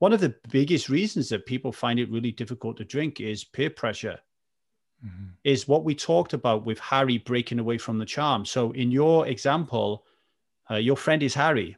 one 0.00 0.12
of 0.12 0.20
the 0.20 0.34
biggest 0.50 0.88
reasons 0.88 1.28
that 1.28 1.46
people 1.46 1.72
find 1.72 2.00
it 2.00 2.10
really 2.10 2.32
difficult 2.32 2.76
to 2.76 2.84
drink 2.84 3.20
is 3.20 3.44
peer 3.44 3.70
pressure 3.70 4.18
Mhm. 5.04 5.32
is 5.44 5.66
what 5.66 5.84
we 5.84 5.94
talked 5.94 6.32
about 6.34 6.66
with 6.66 6.78
harry 6.78 7.16
breaking 7.18 7.58
away 7.58 7.78
from 7.78 7.98
the 7.98 8.04
charm. 8.04 8.44
So 8.44 8.70
in 8.72 8.90
your 8.90 9.26
example 9.26 10.04
uh, 10.70 10.76
your 10.76 10.96
friend 10.96 11.22
is 11.22 11.34
harry. 11.34 11.76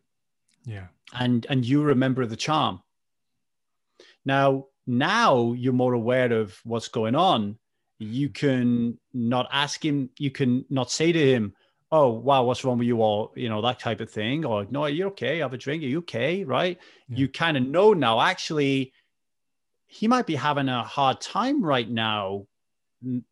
Yeah. 0.64 0.88
and 1.14 1.46
and 1.50 1.64
you're 1.64 1.90
a 1.90 1.94
member 1.94 2.22
of 2.22 2.30
the 2.30 2.36
charm. 2.36 2.82
Now 4.24 4.66
now 4.86 5.52
you're 5.52 5.72
more 5.72 5.92
aware 5.94 6.32
of 6.32 6.58
what's 6.64 6.88
going 6.88 7.14
on. 7.14 7.58
You 7.98 8.28
can 8.30 8.98
not 9.12 9.46
ask 9.52 9.84
him 9.84 10.10
you 10.18 10.30
can 10.30 10.64
not 10.70 10.90
say 10.90 11.12
to 11.12 11.18
him 11.34 11.54
oh 11.92 12.10
wow 12.10 12.42
what's 12.44 12.64
wrong 12.64 12.78
with 12.78 12.88
you 12.88 13.00
all? 13.02 13.32
You 13.36 13.48
know 13.48 13.62
that 13.62 13.78
type 13.78 14.00
of 14.00 14.10
thing. 14.10 14.44
Or 14.44 14.66
no 14.70 14.86
you're 14.86 15.08
okay 15.08 15.38
have 15.38 15.52
a 15.52 15.58
drink 15.58 15.82
are 15.82 15.86
you 15.86 15.98
okay? 15.98 16.42
Right? 16.44 16.78
Yeah. 17.08 17.18
you 17.18 17.28
kind 17.28 17.56
of 17.56 17.64
know 17.66 17.92
now. 17.92 18.20
Actually 18.20 18.92
he 19.86 20.08
might 20.08 20.26
be 20.26 20.34
having 20.34 20.68
a 20.68 20.82
hard 20.82 21.20
time 21.20 21.62
right 21.62 21.88
now 21.90 22.46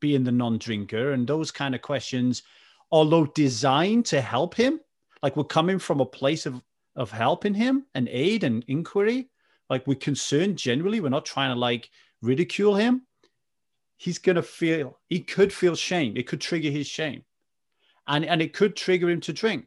being 0.00 0.24
the 0.24 0.32
non-drinker 0.32 1.12
and 1.12 1.26
those 1.26 1.50
kind 1.50 1.74
of 1.74 1.82
questions 1.82 2.42
although 2.90 3.26
designed 3.26 4.04
to 4.04 4.20
help 4.20 4.54
him 4.54 4.80
like 5.22 5.36
we're 5.36 5.44
coming 5.44 5.78
from 5.78 6.00
a 6.00 6.06
place 6.06 6.46
of 6.46 6.62
of 6.96 7.10
helping 7.10 7.54
him 7.54 7.86
and 7.94 8.08
aid 8.08 8.42
and 8.44 8.64
inquiry 8.68 9.28
like 9.68 9.86
we're 9.86 9.94
concerned 9.94 10.56
generally 10.56 11.00
we're 11.00 11.08
not 11.08 11.24
trying 11.24 11.54
to 11.54 11.58
like 11.58 11.88
ridicule 12.20 12.74
him 12.74 13.02
he's 14.00 14.18
going 14.18 14.36
to 14.36 14.42
feel 14.42 14.98
he 15.08 15.20
could 15.20 15.52
feel 15.52 15.74
shame. 15.76 16.16
It 16.16 16.26
could 16.26 16.40
trigger 16.40 16.70
his 16.70 16.86
shame. 16.86 17.22
And 18.08 18.24
and 18.24 18.40
it 18.40 18.54
could 18.54 18.74
trigger 18.74 19.10
him 19.10 19.20
to 19.20 19.32
drink. 19.32 19.66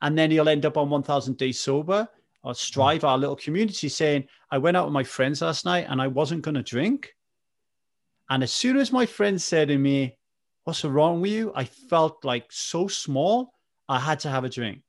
And 0.00 0.16
then 0.18 0.30
he'll 0.30 0.48
end 0.48 0.64
up 0.64 0.78
on 0.78 0.88
1000 0.88 1.36
days 1.36 1.60
sober 1.60 2.08
or 2.42 2.54
strive 2.54 3.04
our 3.04 3.18
little 3.18 3.34
community 3.34 3.88
saying 3.88 4.28
i 4.52 4.58
went 4.58 4.76
out 4.76 4.84
with 4.84 4.92
my 4.92 5.02
friends 5.02 5.42
last 5.42 5.64
night 5.64 5.86
and 5.88 6.00
i 6.00 6.06
wasn't 6.06 6.42
going 6.42 6.54
to 6.54 6.62
drink 6.62 7.15
and 8.30 8.42
as 8.42 8.52
soon 8.52 8.76
as 8.76 8.92
my 8.92 9.06
friend 9.06 9.40
said 9.40 9.68
to 9.68 9.78
me 9.78 10.16
what's 10.64 10.84
wrong 10.84 11.20
with 11.20 11.30
you 11.30 11.52
i 11.54 11.64
felt 11.64 12.24
like 12.24 12.46
so 12.50 12.86
small 12.88 13.52
i 13.88 13.98
had 13.98 14.18
to 14.20 14.28
have 14.28 14.44
a 14.44 14.48
drink 14.48 14.80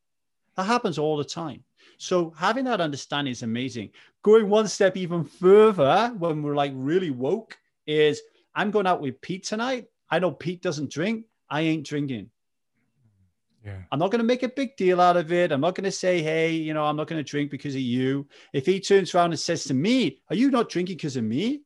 that 0.56 0.63
happens 0.63 0.97
all 0.97 1.17
the 1.17 1.23
time 1.23 1.63
so 1.97 2.32
having 2.38 2.65
that 2.65 2.82
understanding 2.82 3.32
is 3.32 3.43
amazing 3.43 3.89
going 4.23 4.50
one 4.50 4.67
step 4.67 4.97
even 4.97 5.23
further 5.23 6.13
when 6.17 6.41
we're 6.41 6.56
like 6.56 6.71
really 6.76 7.12
woke 7.12 7.58
is 7.86 8.21
i'm 8.56 8.71
going 8.71 8.88
out 8.88 9.02
with 9.02 9.19
pete 9.21 9.43
tonight 9.45 9.86
i 10.10 10.19
know 10.19 10.32
pete 10.32 10.62
doesn't 10.62 10.91
drink 10.91 11.26
i 11.50 11.62
ain't 11.62 11.86
drinking 11.86 12.30
Yeah. 13.65 13.82
I'm 13.91 14.00
not 14.00 14.12
going 14.12 14.19
to 14.19 14.32
make 14.34 14.43
a 14.43 14.50
big 14.50 14.78
deal 14.78 15.02
out 15.02 15.17
of 15.17 15.32
it. 15.34 15.52
I'm 15.52 15.60
not 15.60 15.76
going 15.76 15.84
to 15.84 15.91
say, 15.91 16.21
hey, 16.21 16.52
you 16.52 16.73
know, 16.73 16.86
I'm 16.86 16.95
not 16.95 17.08
going 17.08 17.19
to 17.19 17.32
drink 17.32 17.52
because 17.52 17.76
of 17.76 17.82
you. 17.82 18.26
If 18.54 18.65
he 18.65 18.80
turns 18.80 19.13
around 19.13 19.32
and 19.32 19.39
says 19.39 19.65
to 19.65 19.73
me, 19.73 20.21
are 20.30 20.38
you 20.38 20.50
not 20.52 20.69
drinking 20.69 20.95
because 20.95 21.17
of 21.17 21.26
me? 21.26 21.63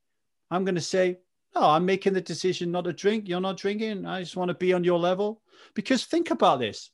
I'm 0.49 0.65
going 0.65 0.75
to 0.75 0.81
say, 0.81 1.17
no, 1.55 1.61
I'm 1.61 1.85
making 1.85 2.13
the 2.13 2.21
decision 2.21 2.71
not 2.71 2.85
to 2.85 2.93
drink. 2.93 3.27
You're 3.27 3.41
not 3.41 3.57
drinking. 3.57 4.05
I 4.05 4.21
just 4.21 4.35
want 4.37 4.49
to 4.49 4.55
be 4.55 4.73
on 4.73 4.83
your 4.83 4.99
level. 4.99 5.41
Because 5.73 6.05
think 6.05 6.31
about 6.31 6.59
this. 6.59 6.91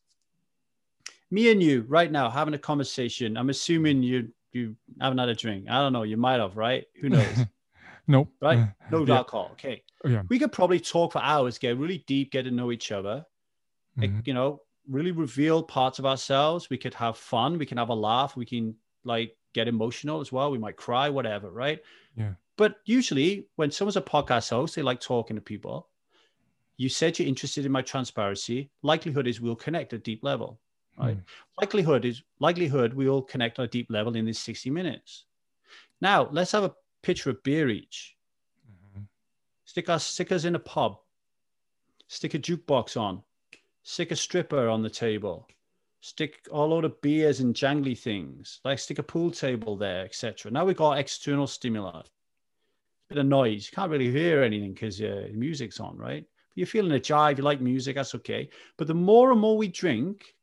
Me 1.30 1.52
and 1.52 1.62
you 1.62 1.86
right 1.88 2.12
now 2.12 2.30
having 2.30 2.54
a 2.54 2.58
conversation. 2.60 3.38
I'm 3.38 3.50
assuming 3.50 4.02
you 4.04 4.30
you 4.54 4.76
haven't 5.02 5.18
had 5.20 5.30
a 5.30 5.36
drink. 5.36 5.66
I 5.70 5.80
don't 5.80 5.94
know. 5.94 6.04
You 6.04 6.18
might 6.18 6.40
have, 6.40 6.58
right? 6.58 6.86
Who 7.02 7.10
knows? 7.10 7.46
nope. 8.08 8.30
right? 8.42 8.70
No 8.92 9.06
yeah. 9.06 9.18
alcohol. 9.18 9.50
Okay. 9.54 9.84
Yeah. 10.06 10.24
We 10.30 10.40
could 10.40 10.52
probably 10.54 10.80
talk 10.80 11.12
for 11.12 11.22
hours, 11.22 11.58
get 11.58 11.78
really 11.78 12.04
deep, 12.08 12.32
get 12.32 12.44
to 12.44 12.52
know 12.52 12.72
each 12.72 12.92
other 12.92 13.26
like, 13.98 14.12
Mhm. 14.12 14.28
you 14.28 14.34
know, 14.34 14.62
really 14.88 15.12
reveal 15.12 15.62
parts 15.64 16.00
of 16.00 16.06
ourselves. 16.06 16.70
We 16.70 16.78
could 16.78 16.94
have 16.94 17.18
fun. 17.18 17.58
We 17.58 17.66
can 17.66 17.78
have 17.78 17.90
a 17.90 17.96
laugh. 17.96 18.36
We 18.38 18.46
can 18.46 18.76
like 19.04 19.37
get 19.62 19.68
emotional 19.68 20.22
as 20.22 20.32
well. 20.32 20.52
We 20.52 20.58
might 20.58 20.78
cry, 20.78 21.10
whatever, 21.10 21.50
right? 21.52 21.80
Yeah. 22.16 22.34
But 22.58 22.78
usually, 22.86 23.48
when 23.56 23.72
someone's 23.72 23.98
a 23.98 24.02
podcast 24.02 24.50
host, 24.50 24.76
they 24.76 24.82
like 24.82 25.00
talking 25.02 25.36
to 25.36 25.42
people. 25.42 25.88
You 26.78 26.90
said 26.90 27.18
you're 27.18 27.28
interested 27.28 27.66
in 27.66 27.72
my 27.72 27.82
transparency. 27.82 28.70
Likelihood 28.82 29.28
is 29.28 29.42
we'll 29.42 29.56
connect 29.56 29.94
at 29.94 30.04
deep 30.04 30.24
level, 30.24 30.60
right? 30.98 31.18
Mm. 31.18 31.24
Likelihood 31.62 32.06
is 32.06 32.24
likelihood 32.40 32.94
we 32.94 33.10
will 33.10 33.22
connect 33.24 33.60
on 33.60 33.66
a 33.66 33.68
deep 33.68 33.88
level 33.90 34.16
in 34.16 34.26
these 34.26 34.40
60 34.40 34.70
minutes. 34.70 35.26
Now, 36.02 36.30
let's 36.32 36.52
have 36.52 36.64
a 36.64 36.76
pitcher 37.02 37.32
of 37.32 37.42
beer 37.44 37.70
each. 37.70 38.16
Mhm. 38.70 39.08
Stick 39.66 39.90
our 39.90 40.00
stickers 40.00 40.46
in 40.46 40.56
a 40.56 40.60
pub. 40.60 41.00
Stick 42.08 42.34
a 42.36 42.40
jukebox 42.40 42.96
on. 42.96 43.24
stick 43.84 44.12
a 44.12 44.16
stripper 44.16 44.68
on 44.68 44.82
the 44.84 44.90
table, 44.90 45.48
stick 46.02 46.48
a 46.52 46.58
load 46.58 46.86
of 46.86 47.02
beers 47.02 47.40
and 47.40 47.56
jangly 47.56 47.98
things, 47.98 48.60
like 48.64 48.80
stick 48.80 49.00
a 49.00 49.04
pool 49.04 49.32
table 49.32 49.76
there, 49.76 50.06
etc. 50.06 50.52
Now 50.52 50.66
we've 50.66 50.78
got 50.78 51.00
external 51.00 51.48
stimuli. 51.48 52.02
Bit 53.10 53.20
of 53.20 53.26
noise. 53.26 53.70
You 53.70 53.76
can't 53.76 53.92
really 53.92 54.12
hear 54.12 54.44
anything 54.44 54.74
because 54.74 55.02
uh, 55.02 55.28
music's 55.34 55.80
on, 55.80 55.98
right? 55.98 56.26
But 56.50 56.58
you're 56.58 56.68
feeling 56.68 56.92
a 56.92 57.00
jive, 57.00 57.38
you 57.38 57.44
like 57.44 57.62
music, 57.62 57.96
that's 57.96 58.16
okay. 58.16 58.50
But 58.78 58.88
the 58.88 58.94
more 58.94 59.32
and 59.32 59.40
more 59.40 59.58
we 59.58 59.70
drink, 59.70 60.36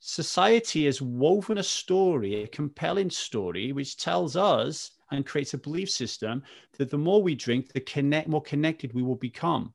society 0.00 0.84
has 0.84 1.02
woven 1.02 1.58
a 1.58 1.62
story, 1.62 2.42
a 2.42 2.48
compelling 2.48 3.10
story, 3.10 3.72
which 3.72 3.96
tells 3.96 4.36
us 4.36 4.92
and 5.10 5.26
creates 5.26 5.54
a 5.54 5.58
belief 5.58 5.90
system 5.90 6.42
that 6.76 6.90
the 6.90 6.98
more 6.98 7.22
we 7.22 7.34
drink, 7.34 7.72
the 7.72 7.80
connect 7.80 8.28
more 8.28 8.42
connected 8.42 8.92
we 8.92 9.02
will 9.02 9.16
become. 9.16 9.72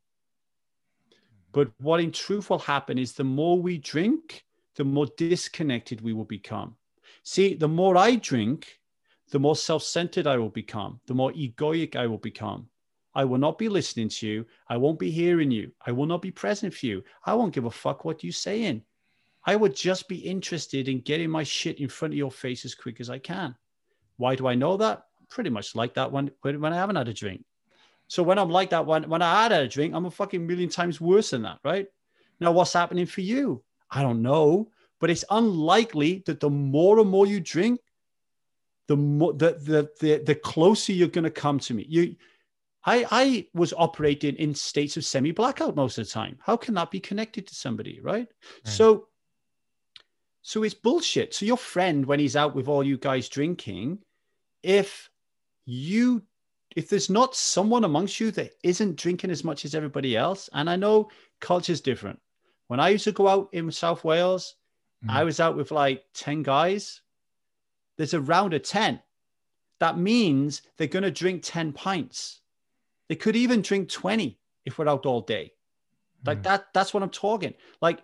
But 1.54 1.72
what 1.80 2.02
in 2.02 2.12
truth 2.12 2.50
will 2.50 2.60
happen 2.60 2.98
is 2.98 3.14
the 3.14 3.24
more 3.24 3.62
we 3.62 3.78
drink, 3.78 4.44
the 4.76 4.84
more 4.84 5.08
disconnected 5.18 6.02
we 6.02 6.12
will 6.12 6.26
become. 6.26 6.76
See, 7.24 7.54
the 7.54 7.68
more 7.68 7.96
I 7.96 8.16
drink, 8.16 8.80
the 9.32 9.40
more 9.40 9.56
self 9.56 9.84
centered 9.84 10.28
I 10.28 10.38
will 10.38 10.50
become, 10.50 11.00
the 11.06 11.14
more 11.14 11.32
egoic 11.32 11.96
I 11.96 12.08
will 12.08 12.18
become. 12.18 12.68
I 13.16 13.24
will 13.24 13.38
not 13.38 13.60
be 13.60 13.70
listening 13.70 14.10
to 14.10 14.28
you. 14.28 14.46
I 14.68 14.78
won't 14.78 14.98
be 14.98 15.12
hearing 15.12 15.52
you. 15.52 15.72
I 15.86 15.92
will 15.92 16.08
not 16.08 16.24
be 16.24 16.32
present 16.32 16.74
for 16.74 16.88
you. 16.88 17.04
I 17.24 17.36
won't 17.36 17.54
give 17.54 17.66
a 17.66 17.72
fuck 17.72 18.04
what 18.04 18.24
you're 18.24 18.34
saying. 18.34 18.82
I 19.46 19.56
would 19.56 19.76
just 19.76 20.08
be 20.08 20.18
interested 20.18 20.88
in 20.88 21.02
getting 21.02 21.30
my 21.30 21.44
shit 21.44 21.80
in 21.80 21.90
front 21.90 22.16
of 22.16 22.18
your 22.18 22.32
face 22.32 22.66
as 22.66 22.74
quick 22.74 23.00
as 23.00 23.12
I 23.12 23.20
can. 23.20 23.56
Why 24.18 24.36
do 24.36 24.48
I 24.48 24.56
know 24.56 24.78
that? 24.78 25.06
Pretty 25.30 25.52
much 25.52 25.76
like 25.76 25.94
that 25.94 26.12
when, 26.12 26.32
when 26.42 26.74
I 26.74 26.78
haven't 26.78 26.96
had 26.96 27.08
a 27.08 27.14
drink. 27.14 27.46
So 28.14 28.22
when 28.22 28.38
I'm 28.38 28.52
like 28.52 28.70
that, 28.70 28.86
when, 28.86 29.10
when 29.10 29.24
I 29.24 29.42
had 29.42 29.52
a 29.52 29.68
drink, 29.68 29.96
I'm 29.96 30.06
a 30.06 30.12
fucking 30.12 30.46
million 30.46 30.70
times 30.70 31.02
worse 31.02 31.32
than 31.32 31.42
that, 31.42 31.58
right? 31.64 31.88
Now, 32.40 32.52
what's 32.52 32.72
happening 32.72 33.08
for 33.08 33.22
you? 33.22 33.64
I 33.90 34.04
don't 34.04 34.22
know, 34.22 34.70
but 35.00 35.10
it's 35.10 35.26
unlikely 35.32 36.22
that 36.28 36.40
the 36.40 36.52
more 36.52 37.00
and 37.00 37.10
more 37.10 37.26
you 37.26 37.40
drink, 37.40 37.80
the 38.88 38.98
more 38.98 39.34
the 39.34 39.54
the 39.54 39.90
the, 40.00 40.24
the 40.24 40.36
closer 40.36 40.94
you're 40.94 41.08
going 41.08 41.24
to 41.24 41.32
come 41.32 41.58
to 41.62 41.74
me. 41.74 41.88
You, 41.90 42.16
I 42.86 43.08
I 43.10 43.48
was 43.56 43.74
operating 43.76 44.36
in 44.36 44.54
states 44.54 44.96
of 44.96 45.06
semi 45.06 45.32
blackout 45.32 45.76
most 45.76 45.98
of 45.98 46.06
the 46.06 46.12
time. 46.12 46.38
How 46.40 46.56
can 46.56 46.76
that 46.76 46.92
be 46.92 47.00
connected 47.00 47.48
to 47.48 47.56
somebody, 47.56 48.00
right? 48.00 48.28
right? 48.28 48.28
So, 48.64 49.08
so 50.44 50.62
it's 50.62 50.76
bullshit. 50.76 51.34
So 51.34 51.48
your 51.48 51.58
friend, 51.58 52.06
when 52.06 52.20
he's 52.20 52.36
out 52.36 52.54
with 52.54 52.68
all 52.68 52.84
you 52.84 53.00
guys 53.00 53.28
drinking, 53.28 54.04
if 54.62 55.10
you 55.66 56.22
if 56.76 56.90
there's 56.90 57.10
not 57.10 57.36
someone 57.36 57.84
amongst 57.84 58.20
you 58.20 58.32
that 58.32 58.54
isn't 58.64 58.96
drinking 58.96 59.30
as 59.30 59.44
much 59.44 59.66
as 59.66 59.76
everybody 59.76 60.16
else, 60.16 60.50
and 60.54 60.70
I 60.70 60.76
know 60.76 61.10
culture's 61.40 61.82
different. 61.82 62.20
When 62.68 62.80
I 62.80 62.90
used 62.90 63.04
to 63.06 63.12
go 63.12 63.28
out 63.28 63.50
in 63.52 63.72
South 63.72 64.04
Wales, 64.04 64.56
mm-hmm. 65.04 65.16
I 65.16 65.24
was 65.24 65.40
out 65.40 65.56
with 65.56 65.72
like 65.72 66.04
10 66.14 66.44
guys. 66.44 67.02
There's 67.98 68.14
a 68.14 68.22
round 68.22 68.54
of 68.54 68.64
10. 68.64 69.00
That 69.80 69.98
means 69.98 70.62
they're 70.78 70.88
going 70.88 71.04
to 71.04 71.12
drink 71.12 71.42
10 71.44 71.74
pints. 71.74 72.42
They 73.10 73.16
could 73.16 73.36
even 73.36 73.62
drink 73.62 73.90
20 73.90 74.40
if 74.66 74.78
we're 74.78 74.88
out 74.88 75.06
all 75.06 75.22
day. 75.22 75.54
Like 76.26 76.38
mm-hmm. 76.38 76.44
that, 76.44 76.68
that's 76.74 76.94
what 76.94 77.04
I'm 77.04 77.10
talking. 77.10 77.54
Like, 77.82 78.02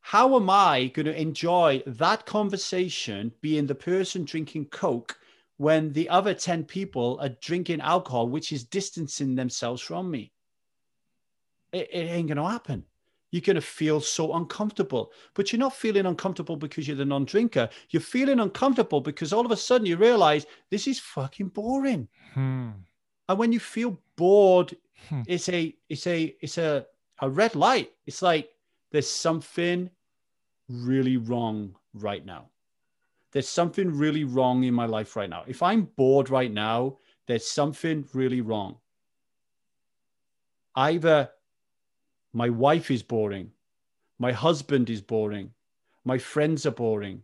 how 0.00 0.34
am 0.36 0.48
I 0.48 0.86
going 0.94 1.06
to 1.06 1.20
enjoy 1.20 1.82
that 1.86 2.24
conversation 2.24 3.32
being 3.42 3.66
the 3.66 3.74
person 3.74 4.24
drinking 4.24 4.66
Coke 4.66 5.19
when 5.60 5.92
the 5.92 6.08
other 6.08 6.32
10 6.32 6.64
people 6.64 7.18
are 7.20 7.36
drinking 7.42 7.82
alcohol, 7.82 8.26
which 8.26 8.50
is 8.50 8.64
distancing 8.64 9.34
themselves 9.34 9.82
from 9.82 10.10
me. 10.10 10.32
It, 11.70 11.86
it 11.92 12.04
ain't 12.08 12.28
going 12.28 12.38
to 12.38 12.48
happen. 12.48 12.82
You're 13.30 13.42
going 13.42 13.56
to 13.56 13.60
feel 13.60 14.00
so 14.00 14.32
uncomfortable. 14.36 15.12
But 15.34 15.52
you're 15.52 15.58
not 15.58 15.76
feeling 15.76 16.06
uncomfortable 16.06 16.56
because 16.56 16.88
you're 16.88 16.96
the 16.96 17.04
non 17.04 17.26
drinker. 17.26 17.68
You're 17.90 18.00
feeling 18.00 18.40
uncomfortable 18.40 19.02
because 19.02 19.34
all 19.34 19.44
of 19.44 19.52
a 19.52 19.56
sudden 19.56 19.86
you 19.86 19.98
realize 19.98 20.46
this 20.70 20.86
is 20.86 20.98
fucking 20.98 21.48
boring. 21.48 22.08
Hmm. 22.32 22.70
And 23.28 23.38
when 23.38 23.52
you 23.52 23.60
feel 23.60 24.00
bored, 24.16 24.74
hmm. 25.10 25.20
it's 25.26 25.50
a, 25.50 25.76
it's 25.90 26.06
a, 26.06 26.34
it's 26.40 26.56
a, 26.56 26.86
a 27.20 27.28
red 27.28 27.54
light. 27.54 27.92
It's 28.06 28.22
like 28.22 28.48
there's 28.92 29.10
something 29.10 29.90
really 30.70 31.18
wrong 31.18 31.76
right 31.92 32.24
now 32.24 32.48
there's 33.32 33.48
something 33.48 33.96
really 33.96 34.24
wrong 34.24 34.64
in 34.64 34.74
my 34.74 34.86
life 34.86 35.16
right 35.16 35.30
now. 35.30 35.44
If 35.46 35.62
I'm 35.62 35.82
bored 35.96 36.30
right 36.30 36.50
now, 36.52 36.98
there's 37.26 37.46
something 37.46 38.04
really 38.12 38.40
wrong. 38.40 38.76
Either 40.74 41.30
my 42.32 42.48
wife 42.48 42.90
is 42.90 43.02
boring, 43.02 43.50
my 44.18 44.32
husband 44.32 44.90
is 44.90 45.00
boring, 45.00 45.50
my 46.04 46.18
friends 46.18 46.66
are 46.66 46.72
boring, 46.72 47.22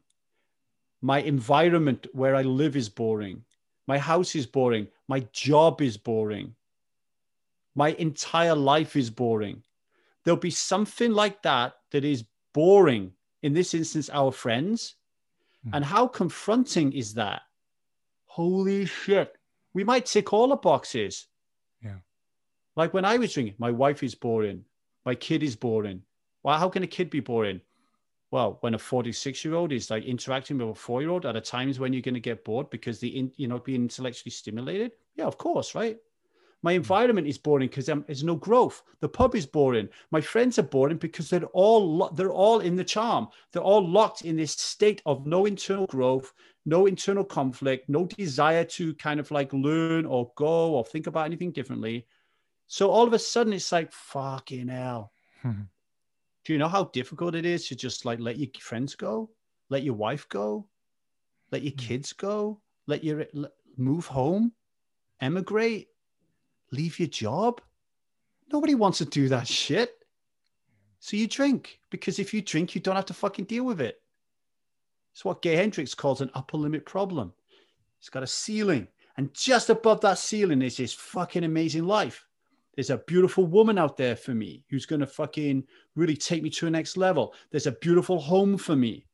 my 1.00 1.20
environment 1.20 2.06
where 2.12 2.34
I 2.34 2.42
live 2.42 2.76
is 2.76 2.88
boring, 2.88 3.44
my 3.86 3.98
house 3.98 4.34
is 4.34 4.46
boring, 4.46 4.88
my 5.08 5.20
job 5.32 5.80
is 5.80 5.96
boring, 5.96 6.54
my 7.74 7.90
entire 7.92 8.54
life 8.54 8.96
is 8.96 9.10
boring. 9.10 9.62
There'll 10.24 10.40
be 10.40 10.50
something 10.50 11.12
like 11.12 11.42
that 11.42 11.74
that 11.90 12.04
is 12.04 12.24
boring. 12.52 13.12
In 13.42 13.52
this 13.52 13.74
instance, 13.74 14.10
our 14.10 14.32
friends, 14.32 14.96
Hmm. 15.66 15.74
and 15.74 15.84
how 15.84 16.06
confronting 16.06 16.92
is 16.92 17.14
that? 17.14 17.42
Holy 18.26 18.86
shit. 18.86 19.34
We 19.74 19.84
might 19.84 20.06
tick 20.06 20.32
all 20.32 20.48
the 20.48 20.56
boxes. 20.56 21.26
Yeah. 21.82 21.98
Like 22.76 22.94
when 22.94 23.04
I 23.04 23.16
was 23.16 23.32
drinking, 23.32 23.56
my 23.58 23.70
wife 23.70 24.02
is 24.02 24.14
boring. 24.14 24.64
My 25.04 25.14
kid 25.14 25.42
is 25.42 25.56
boring. 25.56 26.02
Well, 26.42 26.58
how 26.58 26.68
can 26.68 26.82
a 26.82 26.86
kid 26.86 27.10
be 27.10 27.20
boring? 27.20 27.60
Well, 28.30 28.58
when 28.60 28.74
a 28.74 28.78
46 28.78 29.44
year 29.44 29.54
old 29.54 29.72
is 29.72 29.90
like 29.90 30.04
interacting 30.04 30.58
with 30.58 30.68
a 30.68 30.74
four 30.74 31.00
year 31.00 31.10
old 31.10 31.26
at 31.26 31.36
a 31.36 31.40
times 31.40 31.78
when 31.78 31.92
you're 31.92 32.02
going 32.02 32.14
to 32.14 32.20
get 32.20 32.44
bored 32.44 32.70
because 32.70 32.98
the, 32.98 33.08
in, 33.08 33.32
you 33.36 33.48
know, 33.48 33.58
being 33.58 33.82
intellectually 33.82 34.30
stimulated. 34.30 34.92
Yeah, 35.14 35.26
of 35.26 35.38
course, 35.38 35.74
right? 35.74 35.96
My 36.66 36.72
environment 36.72 37.28
is 37.28 37.38
boring 37.38 37.68
because 37.68 37.86
there's 37.86 38.24
no 38.24 38.34
growth. 38.34 38.82
The 38.98 39.08
pub 39.08 39.36
is 39.36 39.46
boring. 39.46 39.88
My 40.10 40.20
friends 40.20 40.58
are 40.58 40.64
boring 40.64 40.96
because 40.96 41.30
they're 41.30 41.44
all 41.52 41.96
lo- 41.98 42.10
they're 42.12 42.32
all 42.32 42.58
in 42.58 42.74
the 42.74 42.82
charm. 42.82 43.28
They're 43.52 43.62
all 43.62 43.88
locked 43.88 44.22
in 44.22 44.34
this 44.34 44.50
state 44.50 45.00
of 45.06 45.28
no 45.28 45.46
internal 45.46 45.86
growth, 45.86 46.32
no 46.64 46.86
internal 46.86 47.22
conflict, 47.22 47.88
no 47.88 48.06
desire 48.06 48.64
to 48.64 48.94
kind 48.94 49.20
of 49.20 49.30
like 49.30 49.52
learn 49.52 50.06
or 50.06 50.32
go 50.34 50.74
or 50.74 50.84
think 50.84 51.06
about 51.06 51.26
anything 51.26 51.52
differently. 51.52 52.04
So 52.66 52.90
all 52.90 53.06
of 53.06 53.12
a 53.12 53.18
sudden, 53.20 53.52
it's 53.52 53.70
like 53.70 53.92
fucking 53.92 54.66
hell. 54.66 55.12
Hmm. 55.42 55.70
Do 56.44 56.52
you 56.52 56.58
know 56.58 56.66
how 56.66 56.86
difficult 56.86 57.36
it 57.36 57.46
is 57.46 57.68
to 57.68 57.76
just 57.76 58.04
like 58.04 58.18
let 58.18 58.38
your 58.40 58.48
friends 58.58 58.96
go, 58.96 59.30
let 59.68 59.84
your 59.84 59.94
wife 59.94 60.28
go, 60.28 60.66
let 61.52 61.62
your 61.62 61.74
hmm. 61.74 61.86
kids 61.86 62.12
go, 62.12 62.60
let 62.88 63.04
your 63.04 63.24
move 63.76 64.08
home, 64.08 64.50
emigrate? 65.20 65.90
Leave 66.72 66.98
your 66.98 67.08
job. 67.08 67.60
Nobody 68.52 68.74
wants 68.74 68.98
to 68.98 69.04
do 69.04 69.28
that 69.28 69.48
shit. 69.48 69.92
So 71.00 71.16
you 71.16 71.26
drink 71.26 71.80
because 71.90 72.18
if 72.18 72.32
you 72.32 72.42
drink, 72.42 72.74
you 72.74 72.80
don't 72.80 72.96
have 72.96 73.06
to 73.06 73.14
fucking 73.14 73.44
deal 73.44 73.64
with 73.64 73.80
it. 73.80 74.00
It's 75.12 75.24
what 75.24 75.42
Gay 75.42 75.56
Hendricks 75.56 75.94
calls 75.94 76.20
an 76.20 76.30
upper 76.34 76.56
limit 76.56 76.84
problem. 76.84 77.32
It's 77.98 78.10
got 78.10 78.22
a 78.22 78.26
ceiling, 78.26 78.88
and 79.16 79.32
just 79.32 79.70
above 79.70 80.00
that 80.02 80.18
ceiling 80.18 80.62
is 80.62 80.76
this 80.76 80.92
fucking 80.92 81.44
amazing 81.44 81.86
life. 81.86 82.26
There's 82.74 82.90
a 82.90 82.98
beautiful 82.98 83.46
woman 83.46 83.78
out 83.78 83.96
there 83.96 84.14
for 84.14 84.34
me 84.34 84.62
who's 84.68 84.84
going 84.84 85.00
to 85.00 85.06
fucking 85.06 85.64
really 85.94 86.16
take 86.16 86.42
me 86.42 86.50
to 86.50 86.66
a 86.66 86.70
next 86.70 86.98
level. 86.98 87.32
There's 87.50 87.66
a 87.66 87.72
beautiful 87.72 88.20
home 88.20 88.58
for 88.58 88.76
me 88.76 89.06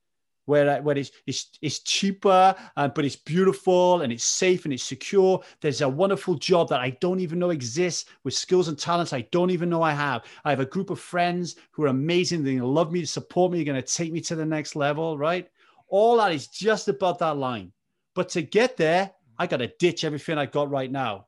where, 0.47 0.83
where 0.83 0.99
it's, 0.99 1.11
it's, 1.27 1.51
it's 1.61 1.81
cheaper, 1.81 2.55
uh, 2.77 2.89
but 2.89 3.05
it's 3.05 3.17
beautiful 3.17 4.03
and 4.03 4.13
it's 4.13 4.25
safe 4.25 4.65
and 4.65 4.75
it's 4.75 4.83
secure. 4.83 5.43
There's 5.61 5.81
a 5.81 5.89
wonderful 5.89 6.35
job 6.35 6.69
that 6.71 6.81
I 6.81 6.91
don't 7.01 7.21
even 7.21 7.39
know 7.39 7.51
exists 7.51 8.09
with 8.25 8.35
skills 8.35 8.69
and 8.69 8.79
talents 8.79 9.13
I 9.13 9.23
don't 9.31 9.51
even 9.51 9.69
know 9.69 9.83
I 9.83 9.93
have. 9.93 10.25
I 10.45 10.51
have 10.51 10.61
a 10.61 10.67
group 10.67 10.91
of 10.91 11.01
friends 11.01 11.57
who 11.71 11.85
are 11.85 11.89
amazing. 11.89 12.45
To 12.45 12.67
love 12.67 12.93
me, 12.93 13.05
support 13.05 13.53
me, 13.53 13.59
they're 13.59 13.73
going 13.73 13.83
to 13.83 13.95
take 13.95 14.13
me 14.13 14.21
to 14.23 14.35
the 14.35 14.45
next 14.45 14.77
level, 14.77 15.17
right? 15.17 15.49
All 15.89 16.17
that 16.17 16.33
is 16.33 16.49
just 16.49 16.89
above 16.89 17.19
that 17.19 17.37
line. 17.37 17.73
But 18.15 18.29
to 18.31 18.43
get 18.43 18.77
there, 18.77 19.13
I 19.39 19.47
got 19.47 19.59
to 19.59 19.69
ditch 19.79 20.05
everything 20.05 20.39
I 20.39 20.47
got 20.47 20.71
right 20.71 20.91
now. 20.91 21.27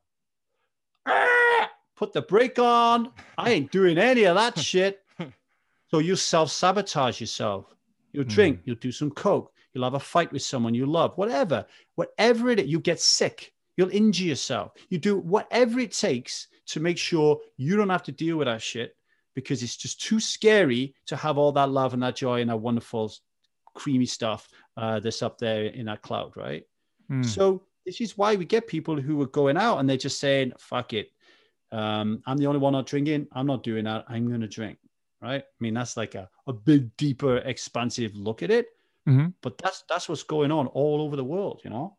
Put 1.95 2.11
the 2.11 2.21
brake 2.21 2.59
on. 2.59 3.11
I 3.37 3.51
ain't 3.51 3.71
doing 3.71 3.97
any 3.97 4.25
of 4.25 4.35
that 4.35 4.59
shit. 4.59 5.01
So 5.91 5.99
you 5.99 6.15
self 6.15 6.51
sabotage 6.51 7.21
yourself 7.21 7.73
You'll 8.15 8.25
drink, 8.25 8.59
mm. 8.59 8.61
you'll 8.65 8.75
do 8.77 8.91
some 8.91 9.11
coke, 9.11 9.51
you'll 9.73 9.83
have 9.83 9.93
a 9.93 9.99
fight 9.99 10.31
with 10.31 10.41
someone 10.41 10.73
you 10.73 10.85
love, 10.85 11.13
whatever, 11.17 11.65
whatever 11.95 12.49
it 12.49 12.59
is, 12.59 12.67
you 12.67 12.79
get 12.79 12.99
sick, 12.99 13.53
you'll 13.77 13.89
injure 13.89 14.25
yourself. 14.25 14.73
You 14.89 14.97
do 14.97 15.17
whatever 15.17 15.79
it 15.79 15.91
takes 15.91 16.47
to 16.67 16.79
make 16.79 16.97
sure 16.97 17.39
you 17.57 17.77
don't 17.77 17.89
have 17.89 18.03
to 18.03 18.11
deal 18.11 18.37
with 18.37 18.47
that 18.47 18.61
shit 18.61 18.95
because 19.35 19.61
it's 19.61 19.75
just 19.75 20.01
too 20.01 20.19
scary 20.19 20.95
to 21.07 21.15
have 21.15 21.37
all 21.37 21.51
that 21.51 21.69
love 21.69 21.93
and 21.93 22.01
that 22.03 22.15
joy 22.15 22.41
and 22.41 22.49
that 22.49 22.57
wonderful, 22.57 23.11
creamy 23.73 24.05
stuff 24.05 24.47
uh, 24.77 24.99
that's 24.99 25.21
up 25.21 25.37
there 25.37 25.65
in 25.65 25.85
that 25.85 26.01
cloud, 26.01 26.31
right? 26.35 26.63
Mm. 27.11 27.25
So 27.25 27.63
this 27.85 28.01
is 28.01 28.17
why 28.17 28.35
we 28.35 28.45
get 28.45 28.67
people 28.67 28.99
who 28.99 29.21
are 29.21 29.27
going 29.27 29.57
out 29.57 29.77
and 29.77 29.89
they're 29.89 29.97
just 29.97 30.19
saying, 30.19 30.53
fuck 30.57 30.93
it. 30.93 31.11
Um, 31.71 32.23
I'm 32.25 32.37
the 32.37 32.47
only 32.47 32.59
one 32.59 32.73
not 32.73 32.87
drinking. 32.87 33.27
I'm 33.33 33.47
not 33.47 33.63
doing 33.63 33.83
that. 33.85 34.05
I'm 34.07 34.27
going 34.27 34.41
to 34.41 34.47
drink. 34.47 34.77
Right? 35.21 35.41
I 35.43 35.57
mean, 35.59 35.73
that's 35.73 35.97
like 35.97 36.15
a, 36.15 36.29
a 36.47 36.53
big, 36.53 36.95
deeper, 36.97 37.37
expansive 37.37 38.15
look 38.15 38.43
at 38.43 38.51
it. 38.51 38.67
Mm-hmm. 39.07 39.27
But 39.41 39.57
that's 39.59 39.83
that's 39.87 40.09
what's 40.09 40.23
going 40.23 40.51
on 40.51 40.67
all 40.67 41.01
over 41.01 41.15
the 41.15 41.23
world, 41.23 41.61
you 41.63 41.69
know? 41.69 41.97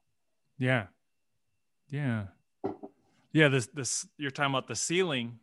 Yeah. 0.58 0.86
Yeah. 1.88 2.24
Yeah, 3.32 3.48
this 3.48 3.66
this 3.68 4.06
you're 4.18 4.30
talking 4.30 4.52
about 4.52 4.66
the 4.66 4.74
ceiling 4.74 5.38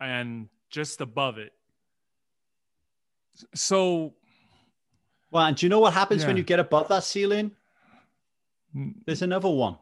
and 0.00 0.48
just 0.70 1.00
above 1.00 1.38
it. 1.38 1.52
So 3.54 4.14
Well, 5.30 5.46
and 5.46 5.56
do 5.56 5.66
you 5.66 5.70
know 5.70 5.80
what 5.80 5.94
happens 5.94 6.24
when 6.26 6.36
you 6.36 6.42
get 6.42 6.60
above 6.60 6.88
that 6.88 7.04
ceiling? 7.04 7.52
mm, 8.76 8.94
There's 9.06 9.22
another 9.22 9.48
one. 9.48 9.78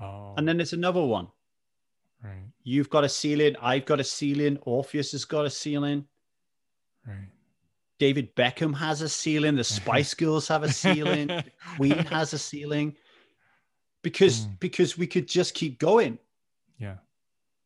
oh, 0.00 0.34
And 0.36 0.46
then 0.46 0.58
there's 0.58 0.74
another 0.74 1.02
one. 1.04 1.28
Right, 2.22 2.44
You've 2.64 2.90
got 2.90 3.04
a 3.04 3.08
ceiling. 3.08 3.56
I've 3.60 3.86
got 3.86 4.00
a 4.00 4.04
ceiling. 4.04 4.58
Orpheus 4.62 5.12
has 5.12 5.24
got 5.24 5.46
a 5.46 5.50
ceiling. 5.50 6.04
right. 7.06 7.28
David 7.98 8.34
Beckham 8.34 8.74
has 8.76 9.02
a 9.02 9.08
ceiling. 9.08 9.56
The 9.56 9.64
Spice 9.78 10.14
Girls 10.14 10.48
have 10.48 10.62
a 10.62 10.72
ceiling. 10.72 11.26
the 11.28 11.44
Queen 11.76 11.98
has 11.98 12.32
a 12.32 12.38
ceiling. 12.38 12.96
Because 14.02 14.46
Mm. 14.46 14.60
because 14.60 14.96
we 14.96 15.06
could 15.06 15.28
just 15.28 15.54
keep 15.54 15.78
going. 15.78 16.18
Yeah. 16.78 16.96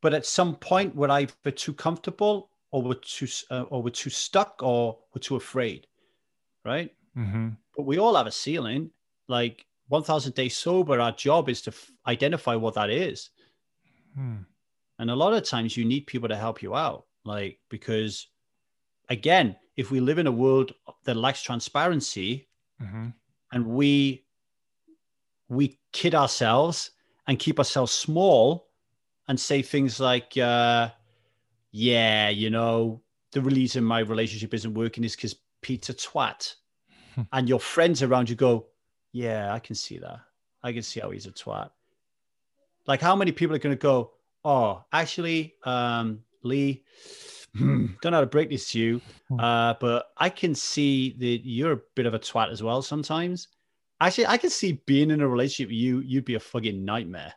But 0.01 0.15
at 0.15 0.27
some 0.27 0.57
point, 0.57 0.95
we're 0.97 1.11
either 1.11 1.51
too 1.53 1.73
comfortable 1.73 2.51
or 2.73 2.83
we're 2.83 2.95
too 2.95 3.29
uh, 3.51 3.63
or 3.71 3.83
we're 3.83 3.91
too 3.91 4.11
stuck 4.11 4.61
or 4.63 4.99
we're 5.15 5.21
too 5.21 5.37
afraid, 5.37 5.87
right? 6.65 6.93
Mm-hmm. 7.17 7.51
But 7.77 7.85
we 7.85 7.99
all 7.99 8.17
have 8.17 8.27
a 8.27 8.33
ceiling. 8.33 8.91
Like 9.29 9.65
1,000 9.89 10.35
days 10.35 10.57
sober, 10.57 11.01
our 11.01 11.13
job 11.13 11.49
is 11.49 11.63
to 11.63 11.71
f- 11.71 11.91
identify 12.09 12.57
what 12.57 12.75
that 12.75 12.91
is. 12.91 13.31
Hmm. 14.15 14.37
And 14.99 15.11
a 15.11 15.15
lot 15.15 15.35
of 15.35 15.43
times 15.45 15.77
you 15.77 15.85
need 15.85 16.07
people 16.07 16.29
to 16.29 16.37
help 16.37 16.63
you 16.63 16.75
out. 16.75 17.07
Like, 17.25 17.59
because 17.69 18.29
again, 19.09 19.57
if 19.77 19.91
we 19.91 20.01
live 20.01 20.19
in 20.19 20.27
a 20.27 20.33
world 20.33 20.73
that 21.05 21.17
lacks 21.17 21.43
transparency 21.43 22.49
Mm-hmm. 22.83 23.11
and 23.53 23.67
we 23.67 24.25
we 25.49 25.79
kid 25.93 26.15
ourselves 26.15 26.91
and 27.29 27.39
keep 27.39 27.59
ourselves 27.59 27.93
small 27.93 28.69
and 29.29 29.39
say 29.39 29.63
things 29.63 30.01
like, 30.01 30.37
uh, 30.37 30.91
yeah, 31.71 32.29
you 32.31 32.51
know, 32.51 33.01
the 33.33 33.41
reason 33.41 33.85
my 33.85 34.01
relationship 34.01 34.53
isn't 34.55 34.75
working 34.75 35.05
is 35.05 35.15
because 35.15 35.37
Pete's 35.63 35.89
a 35.89 35.95
twat. 35.95 36.55
and 37.33 37.49
your 37.49 37.61
friends 37.61 38.03
around 38.03 38.29
you 38.29 38.35
go, 38.35 38.67
yeah, 39.13 39.55
I 39.55 39.61
can 39.61 39.77
see 39.77 39.99
that. 39.99 40.19
I 40.63 40.73
can 40.73 40.83
see 40.83 41.01
how 41.01 41.11
he's 41.11 41.27
a 41.27 41.33
twat. 41.33 41.71
Like, 42.87 43.01
how 43.01 43.17
many 43.17 43.33
people 43.33 43.57
are 43.57 43.61
going 43.61 43.75
to 43.75 43.81
go, 43.81 44.13
oh, 44.45 44.85
actually, 44.93 45.55
um, 45.65 46.21
Lee, 46.43 46.85
don't 47.59 47.97
know 48.05 48.13
how 48.13 48.21
to 48.21 48.27
break 48.27 48.51
this 48.51 48.71
to 48.73 48.79
you, 48.79 49.01
uh, 49.39 49.75
but 49.81 50.07
I 50.19 50.29
can 50.29 50.55
see 50.55 51.15
that 51.19 51.49
you're 51.49 51.73
a 51.73 51.81
bit 51.95 52.07
of 52.07 52.15
a 52.15 52.19
twat 52.19 52.51
as 52.51 52.63
well 52.63 52.83
sometimes. 52.83 53.49
Actually, 54.01 54.27
I 54.27 54.37
can 54.37 54.51
see 54.51 54.83
being 54.87 55.11
in 55.11 55.21
a 55.21 55.29
relationship 55.29 55.69
with 55.71 55.77
you, 55.77 56.01
you'd 56.01 56.25
be 56.25 56.35
a 56.35 56.41
fucking 56.41 56.85
nightmare. 56.85 57.33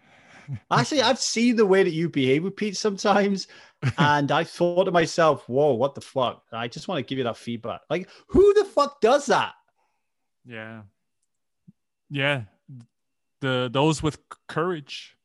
Actually, 0.70 1.02
I've 1.02 1.20
seen 1.20 1.56
the 1.56 1.66
way 1.66 1.82
that 1.82 1.92
you 1.92 2.08
behave 2.08 2.42
with 2.42 2.56
Pete 2.56 2.76
sometimes, 2.76 3.48
and 3.98 4.32
I 4.32 4.44
thought 4.44 4.84
to 4.84 4.90
myself, 4.90 5.48
"Whoa, 5.48 5.74
what 5.74 5.94
the 5.94 6.00
fuck?" 6.00 6.42
I 6.52 6.66
just 6.66 6.88
want 6.88 6.98
to 6.98 7.08
give 7.08 7.18
you 7.18 7.24
that 7.24 7.36
feedback. 7.36 7.82
Like, 7.88 8.08
who 8.26 8.52
the 8.54 8.64
fuck 8.64 9.00
does 9.00 9.26
that? 9.26 9.52
Yeah. 10.44 10.82
Yeah. 12.10 12.42
The 13.40 13.70
those 13.72 14.02
with 14.02 14.18
courage. 14.46 15.16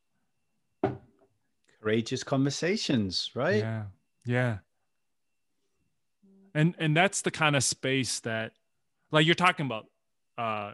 Courageous 1.80 2.24
conversations, 2.24 3.30
right? 3.34 3.58
Yeah. 3.58 3.82
Yeah. 4.24 4.58
And 6.54 6.74
and 6.78 6.96
that's 6.96 7.22
the 7.22 7.30
kind 7.30 7.54
of 7.54 7.62
space 7.62 8.20
that 8.20 8.52
like 9.12 9.26
you're 9.26 9.34
talking 9.34 9.66
about 9.66 9.86
uh 10.38 10.72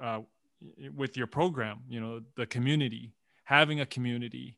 uh 0.00 0.20
with 0.94 1.16
your 1.16 1.26
program, 1.26 1.80
you 1.88 2.00
know, 2.00 2.20
the 2.36 2.46
community, 2.46 3.12
having 3.44 3.80
a 3.80 3.86
community. 3.86 4.56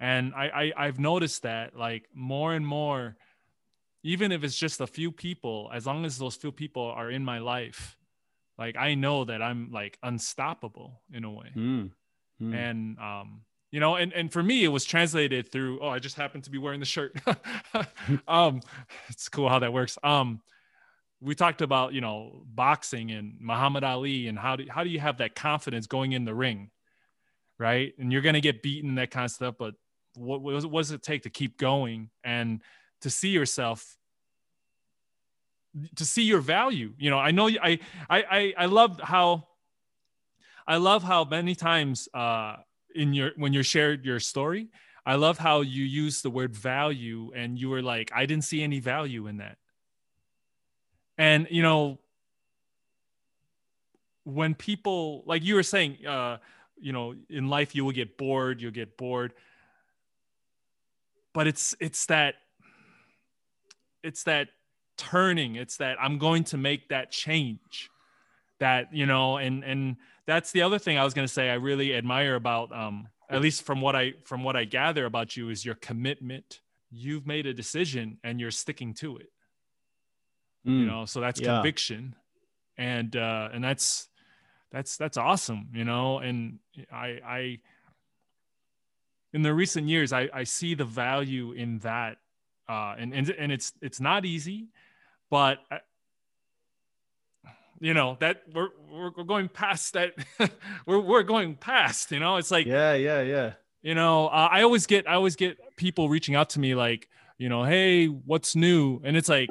And 0.00 0.34
I, 0.34 0.72
I 0.76 0.86
I've 0.86 0.98
noticed 0.98 1.42
that 1.42 1.76
like 1.76 2.08
more 2.14 2.54
and 2.54 2.66
more, 2.66 3.16
even 4.02 4.32
if 4.32 4.44
it's 4.44 4.56
just 4.58 4.80
a 4.80 4.86
few 4.86 5.12
people, 5.12 5.70
as 5.74 5.86
long 5.86 6.04
as 6.04 6.16
those 6.18 6.36
few 6.36 6.52
people 6.52 6.84
are 6.84 7.10
in 7.10 7.24
my 7.24 7.38
life, 7.38 7.96
like 8.62 8.76
I 8.76 8.94
know 8.94 9.24
that 9.24 9.42
I'm 9.42 9.70
like 9.72 9.98
unstoppable 10.02 11.02
in 11.12 11.24
a 11.24 11.30
way. 11.30 11.50
Mm. 11.56 11.90
Mm. 12.40 12.54
and 12.54 12.98
um 12.98 13.42
you 13.70 13.78
know 13.78 13.94
and 13.96 14.12
and 14.12 14.32
for 14.32 14.42
me 14.42 14.64
it 14.64 14.68
was 14.68 14.84
translated 14.84 15.52
through 15.52 15.78
oh 15.80 15.88
i 15.88 16.00
just 16.00 16.16
happened 16.16 16.42
to 16.44 16.50
be 16.50 16.58
wearing 16.58 16.80
the 16.80 16.86
shirt. 16.86 17.16
Um 18.28 18.60
it's 19.08 19.28
cool 19.28 19.48
how 19.48 19.60
that 19.60 19.72
works. 19.72 19.98
Um 20.02 20.40
we 21.20 21.34
talked 21.34 21.62
about 21.62 21.92
you 21.92 22.00
know 22.00 22.42
boxing 22.46 23.12
and 23.12 23.36
muhammad 23.40 23.84
ali 23.84 24.26
and 24.28 24.38
how 24.38 24.56
do 24.56 24.64
how 24.68 24.82
do 24.82 24.90
you 24.90 25.00
have 25.00 25.18
that 25.18 25.34
confidence 25.34 25.86
going 25.86 26.12
in 26.12 26.24
the 26.24 26.34
ring 26.34 26.70
right? 27.58 27.92
And 27.98 28.12
you're 28.12 28.22
going 28.22 28.34
to 28.34 28.40
get 28.40 28.60
beaten 28.60 28.96
that 28.96 29.10
kind 29.12 29.24
of 29.24 29.30
stuff 29.30 29.54
but 29.58 29.74
what, 30.14 30.42
what, 30.42 30.64
what 30.64 30.80
does 30.80 30.90
it 30.90 31.02
take 31.02 31.22
to 31.22 31.30
keep 31.30 31.56
going? 31.58 32.10
And 32.24 32.60
to 33.02 33.10
see 33.10 33.30
yourself 33.30 33.96
to 35.96 36.04
see 36.04 36.22
your 36.22 36.40
value 36.40 36.92
you 36.98 37.08
know 37.08 37.18
i 37.18 37.30
know 37.30 37.48
i 37.48 37.78
i 38.10 38.54
i, 38.56 38.66
love 38.66 39.00
how 39.02 39.46
I 40.66 40.76
love 40.76 41.02
how 41.02 41.24
many 41.24 41.54
times 41.54 42.08
uh, 42.14 42.56
in 42.94 43.12
your 43.14 43.32
when 43.36 43.52
you 43.52 43.62
shared 43.62 44.04
your 44.04 44.20
story, 44.20 44.68
I 45.04 45.16
love 45.16 45.38
how 45.38 45.62
you 45.62 45.84
use 45.84 46.22
the 46.22 46.30
word 46.30 46.54
value 46.54 47.32
and 47.34 47.58
you 47.58 47.68
were 47.68 47.82
like, 47.82 48.12
I 48.14 48.26
didn't 48.26 48.44
see 48.44 48.62
any 48.62 48.80
value 48.80 49.26
in 49.26 49.38
that. 49.38 49.58
And 51.18 51.48
you 51.50 51.62
know, 51.62 51.98
when 54.24 54.54
people 54.54 55.24
like 55.26 55.42
you 55.42 55.56
were 55.56 55.62
saying, 55.62 56.06
uh, 56.06 56.38
you 56.80 56.92
know, 56.92 57.14
in 57.28 57.48
life 57.48 57.74
you 57.74 57.84
will 57.84 57.92
get 57.92 58.16
bored, 58.16 58.60
you'll 58.60 58.70
get 58.70 58.96
bored. 58.96 59.32
But 61.32 61.46
it's 61.46 61.74
it's 61.80 62.06
that 62.06 62.36
it's 64.02 64.24
that 64.24 64.48
turning, 64.96 65.56
it's 65.56 65.76
that 65.78 65.96
I'm 66.00 66.18
going 66.18 66.44
to 66.44 66.56
make 66.56 66.88
that 66.88 67.10
change. 67.10 67.90
That, 68.60 68.94
you 68.94 69.06
know, 69.06 69.38
and 69.38 69.64
and 69.64 69.96
that's 70.26 70.52
the 70.52 70.62
other 70.62 70.78
thing 70.78 70.96
I 70.96 71.04
was 71.04 71.14
going 71.14 71.26
to 71.26 71.32
say 71.32 71.50
I 71.50 71.54
really 71.54 71.94
admire 71.94 72.36
about 72.36 72.70
um 72.72 73.08
at 73.28 73.40
least 73.40 73.62
from 73.64 73.80
what 73.80 73.96
I 73.96 74.12
from 74.24 74.44
what 74.44 74.56
I 74.56 74.64
gather 74.64 75.04
about 75.06 75.36
you 75.36 75.48
is 75.48 75.64
your 75.64 75.74
commitment. 75.74 76.60
You've 76.90 77.26
made 77.26 77.46
a 77.46 77.54
decision 77.54 78.18
and 78.22 78.38
you're 78.38 78.50
sticking 78.50 78.94
to 78.94 79.16
it. 79.16 79.32
You 80.64 80.72
Mm. 80.72 80.86
know, 80.86 81.04
so 81.06 81.20
that's 81.20 81.40
Yeah. 81.40 81.54
conviction. 81.54 82.14
And 82.76 83.16
uh 83.16 83.48
and 83.52 83.64
that's 83.64 84.08
that's 84.70 84.96
that's 84.96 85.16
awesome, 85.16 85.70
you 85.74 85.84
know, 85.84 86.18
and 86.18 86.60
I 86.92 87.20
I 87.24 87.58
in 89.32 89.42
the 89.42 89.52
recent 89.52 89.88
years 89.88 90.12
I 90.12 90.28
I 90.32 90.44
see 90.44 90.74
the 90.74 90.84
value 90.84 91.52
in 91.52 91.78
that 91.80 92.18
uh 92.68 92.94
and 92.96 93.12
and, 93.12 93.28
and 93.30 93.50
it's 93.50 93.72
it's 93.80 94.00
not 94.00 94.24
easy, 94.24 94.68
but 95.32 95.60
you 97.80 97.94
know 97.94 98.18
that 98.20 98.42
we're 98.54 98.68
we're 98.92 99.10
we're 99.16 99.24
going 99.24 99.48
past 99.48 99.94
that 99.94 100.12
we're 100.86 101.00
we're 101.00 101.22
going 101.22 101.56
past 101.56 102.12
you 102.12 102.20
know? 102.20 102.36
It's 102.36 102.50
like 102.50 102.66
Yeah, 102.66 102.92
yeah, 102.92 103.22
yeah. 103.22 103.52
you 103.80 103.94
know 103.94 104.26
uh, 104.28 104.48
i 104.52 104.62
always 104.62 104.86
get 104.86 105.08
i 105.08 105.14
always 105.14 105.34
get 105.34 105.56
people 105.76 106.10
reaching 106.10 106.34
out 106.34 106.50
to 106.50 106.60
me 106.60 106.74
like 106.74 107.08
you 107.38 107.48
know 107.48 107.64
hey 107.64 108.06
what's 108.08 108.54
new? 108.54 109.00
And 109.04 109.16
it's 109.16 109.30
like 109.30 109.50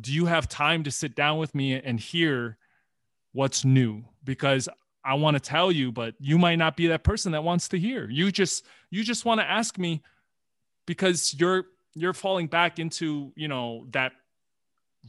do 0.00 0.10
you 0.10 0.24
have 0.24 0.48
time 0.48 0.84
to 0.84 0.90
sit 0.90 1.14
down 1.14 1.36
with 1.38 1.54
me 1.54 1.74
and 1.74 2.00
hear 2.00 2.56
what's 3.32 3.62
new? 3.62 4.04
Because 4.24 4.70
i 5.04 5.12
want 5.12 5.34
to 5.34 5.40
tell 5.40 5.70
you 5.70 5.92
but 5.92 6.14
you 6.18 6.38
might 6.38 6.56
not 6.56 6.78
be 6.78 6.86
that 6.86 7.04
person 7.04 7.32
that 7.32 7.44
wants 7.44 7.68
to 7.68 7.78
hear. 7.78 8.08
You 8.08 8.32
just 8.32 8.64
you 8.88 9.04
just 9.04 9.26
want 9.26 9.40
to 9.40 9.44
ask 9.44 9.78
me 9.78 10.02
because 10.86 11.36
you're 11.38 11.66
you're 11.94 12.14
falling 12.14 12.46
back 12.46 12.78
into 12.78 13.32
you 13.36 13.48
know 13.48 13.86
that 13.92 14.12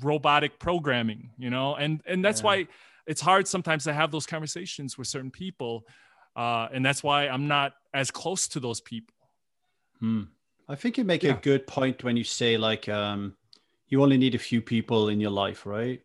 robotic 0.01 0.59
programming 0.59 1.29
you 1.37 1.49
know 1.49 1.75
and 1.75 2.01
and 2.05 2.23
that's 2.23 2.41
Yeah. 2.41 2.45
why 2.45 2.67
it's 3.07 3.21
hard 3.21 3.47
sometimes 3.47 3.83
to 3.85 3.93
have 3.93 4.11
those 4.11 4.25
conversations 4.25 4.97
with 4.97 5.07
certain 5.07 5.31
people 5.31 5.85
uh, 6.35 6.67
and 6.73 6.85
that's 6.85 7.01
why 7.03 7.27
i'm 7.27 7.47
not 7.47 7.73
as 7.93 8.11
close 8.11 8.47
to 8.49 8.59
those 8.59 8.81
people 8.81 9.15
Hmm. 10.01 10.23
I 10.67 10.75
think 10.75 10.97
you 10.97 11.05
make 11.05 11.23
Yeah. 11.23 11.37
a 11.37 11.39
good 11.41 11.67
point 11.67 12.03
when 12.03 12.17
you 12.17 12.23
say 12.25 12.57
like 12.57 12.89
um, 12.89 13.37
you 13.87 14.01
only 14.03 14.17
need 14.17 14.35
a 14.35 14.39
few 14.39 14.61
people 14.61 15.07
in 15.09 15.21
your 15.21 15.31
life, 15.31 15.65
right? 15.65 16.01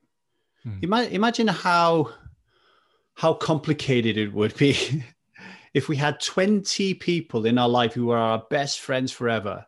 Hmm. 0.62 0.78
Ima- 0.82 1.09
imagine 1.11 1.49
how 1.49 2.12
how 3.14 3.34
complicated 3.34 4.16
it 4.16 4.32
would 4.32 4.57
be 4.57 4.76
if 5.74 5.88
we 5.88 5.97
had 5.97 6.20
20 6.20 6.95
people 6.95 7.47
in 7.47 7.59
our 7.59 7.68
life 7.68 7.93
who 7.95 8.07
were 8.07 8.16
our 8.18 8.45
best 8.51 8.80
friends 8.80 9.11
forever 9.12 9.66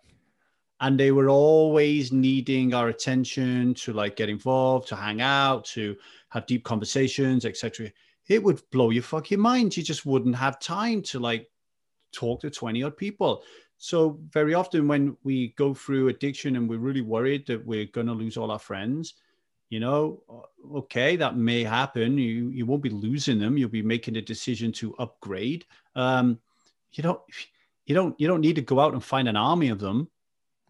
and 0.83 1.01
they 1.01 1.13
were 1.13 1.31
always 1.31 2.13
needing 2.13 2.75
our 2.75 2.89
attention 2.89 3.73
to 3.75 3.93
like 3.95 4.17
get 4.17 4.29
involved 4.29 4.89
to 4.89 4.97
hang 4.97 5.23
out 5.23 5.65
to 5.65 5.97
have 6.29 6.47
deep 6.47 6.65
conversations 6.65 7.47
etc 7.47 7.91
it 8.29 8.43
would 8.43 8.61
blow 8.71 8.91
your 8.91 9.03
fucking 9.03 9.41
mind 9.41 9.77
you 9.77 9.83
just 9.83 10.05
wouldn't 10.05 10.37
have 10.37 10.61
time 10.61 11.01
to 11.01 11.19
like 11.19 11.49
talk 12.13 12.41
to 12.41 12.51
20 12.51 12.83
odd 12.83 12.97
people 12.97 13.43
So 13.83 14.21
very 14.31 14.55
often 14.55 14.87
when 14.87 15.17
we 15.25 15.55
go 15.59 15.75
through 15.75 16.07
addiction 16.07 16.55
and 16.55 16.69
we're 16.69 16.79
really 16.79 17.01
worried 17.01 17.49
that 17.49 17.67
we're 17.67 17.87
going 17.87 18.07
to 18.07 18.13
lose 18.13 18.37
all 18.37 18.53
our 18.53 18.61
friends, 18.61 19.15
you 19.71 19.81
know, 19.81 20.23
okay, 20.73 21.17
that 21.17 21.37
may 21.37 21.65
happen. 21.65 22.17
You 22.17 22.51
you 22.51 22.65
won't 22.65 22.85
be 22.85 22.91
losing 22.91 23.41
them. 23.41 23.59
You'll 23.59 23.71
be 23.71 23.83
making 23.83 24.17
a 24.17 24.23
decision 24.23 24.71
to 24.75 24.95
upgrade. 25.01 25.65
Um, 25.97 26.39
you 26.93 27.03
don't 27.03 27.21
you 27.87 27.95
don't 27.97 28.15
you 28.21 28.29
don't 28.29 28.41
need 28.41 28.55
to 28.55 28.63
go 28.63 28.79
out 28.79 28.93
and 28.93 29.03
find 29.03 29.27
an 29.29 29.37
army 29.37 29.71
of 29.71 29.81
them. 29.81 30.09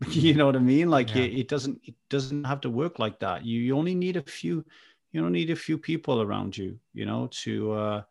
you 0.10 0.34
know 0.34 0.46
what 0.46 0.56
I 0.56 0.60
mean? 0.60 0.90
Like 0.90 1.14
yeah. 1.14 1.22
it, 1.22 1.40
it, 1.40 1.48
doesn't 1.48 1.80
it 1.84 1.94
doesn't 2.10 2.44
have 2.44 2.60
to 2.62 2.70
work 2.70 2.98
like 2.98 3.18
that. 3.20 3.44
You, 3.44 3.60
you 3.60 3.76
only 3.76 3.94
need 3.94 4.16
a 4.16 4.22
few 4.22 4.64
you 5.12 5.20
don't 5.20 5.32
need 5.32 5.50
a 5.50 5.56
few 5.56 5.76
people 5.76 6.22
around 6.22 6.56
you, 6.56 6.78
you 6.94 7.04
know, 7.04 7.28
to 7.42 7.72
uh 7.72 8.02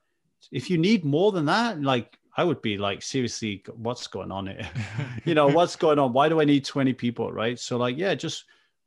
if 0.51 0.69
you 0.69 0.77
need 0.77 1.05
more 1.05 1.31
than 1.31 1.45
that, 1.45 1.81
like 1.81 2.17
I 2.35 2.43
would 2.43 2.61
be 2.61 2.77
like, 2.77 3.01
seriously, 3.01 3.63
what's 3.75 4.07
going 4.07 4.31
on 4.31 4.47
here? 4.47 4.69
you 5.25 5.33
know, 5.33 5.47
what's 5.55 5.75
going 5.75 5.99
on? 5.99 6.13
Why 6.13 6.29
do 6.29 6.39
I 6.39 6.45
need 6.45 6.65
20 6.65 6.93
people? 6.93 7.31
Right. 7.31 7.59
So, 7.59 7.77
like, 7.77 7.97
yeah, 7.97 8.15
just 8.15 8.45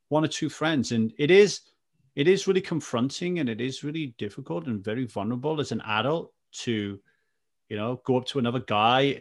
one 0.08 0.24
or 0.24 0.28
two 0.28 0.48
friends. 0.48 0.92
And 0.92 1.12
it 1.18 1.30
is, 1.30 1.60
it 2.16 2.26
is 2.26 2.46
really 2.46 2.60
confronting 2.60 3.40
and 3.40 3.48
it 3.48 3.60
is 3.60 3.84
really 3.84 4.14
difficult 4.18 4.66
and 4.66 4.82
very 4.82 5.06
vulnerable 5.06 5.60
as 5.60 5.72
an 5.72 5.82
adult 5.82 6.32
to, 6.52 6.98
you 7.68 7.76
know, 7.76 8.00
go 8.04 8.16
up 8.16 8.26
to 8.26 8.38
another 8.38 8.60
guy 8.60 9.20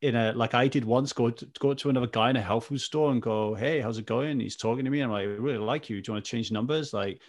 in 0.00 0.14
a 0.14 0.32
like 0.32 0.54
I 0.54 0.68
did 0.68 0.84
once, 0.84 1.12
go 1.12 1.30
to, 1.30 1.46
go 1.58 1.74
to 1.74 1.90
another 1.90 2.06
guy 2.06 2.30
in 2.30 2.36
a 2.36 2.42
health 2.42 2.66
food 2.66 2.80
store 2.80 3.10
and 3.10 3.20
go, 3.20 3.54
Hey, 3.54 3.80
how's 3.80 3.98
it 3.98 4.06
going? 4.06 4.40
He's 4.40 4.56
talking 4.56 4.84
to 4.84 4.90
me. 4.90 5.00
I'm 5.00 5.10
like, 5.10 5.22
I 5.22 5.30
really 5.30 5.58
like 5.58 5.90
you. 5.90 6.00
Do 6.00 6.10
you 6.10 6.14
want 6.14 6.24
to 6.24 6.30
change 6.30 6.52
numbers? 6.52 6.92
Like, 6.92 7.20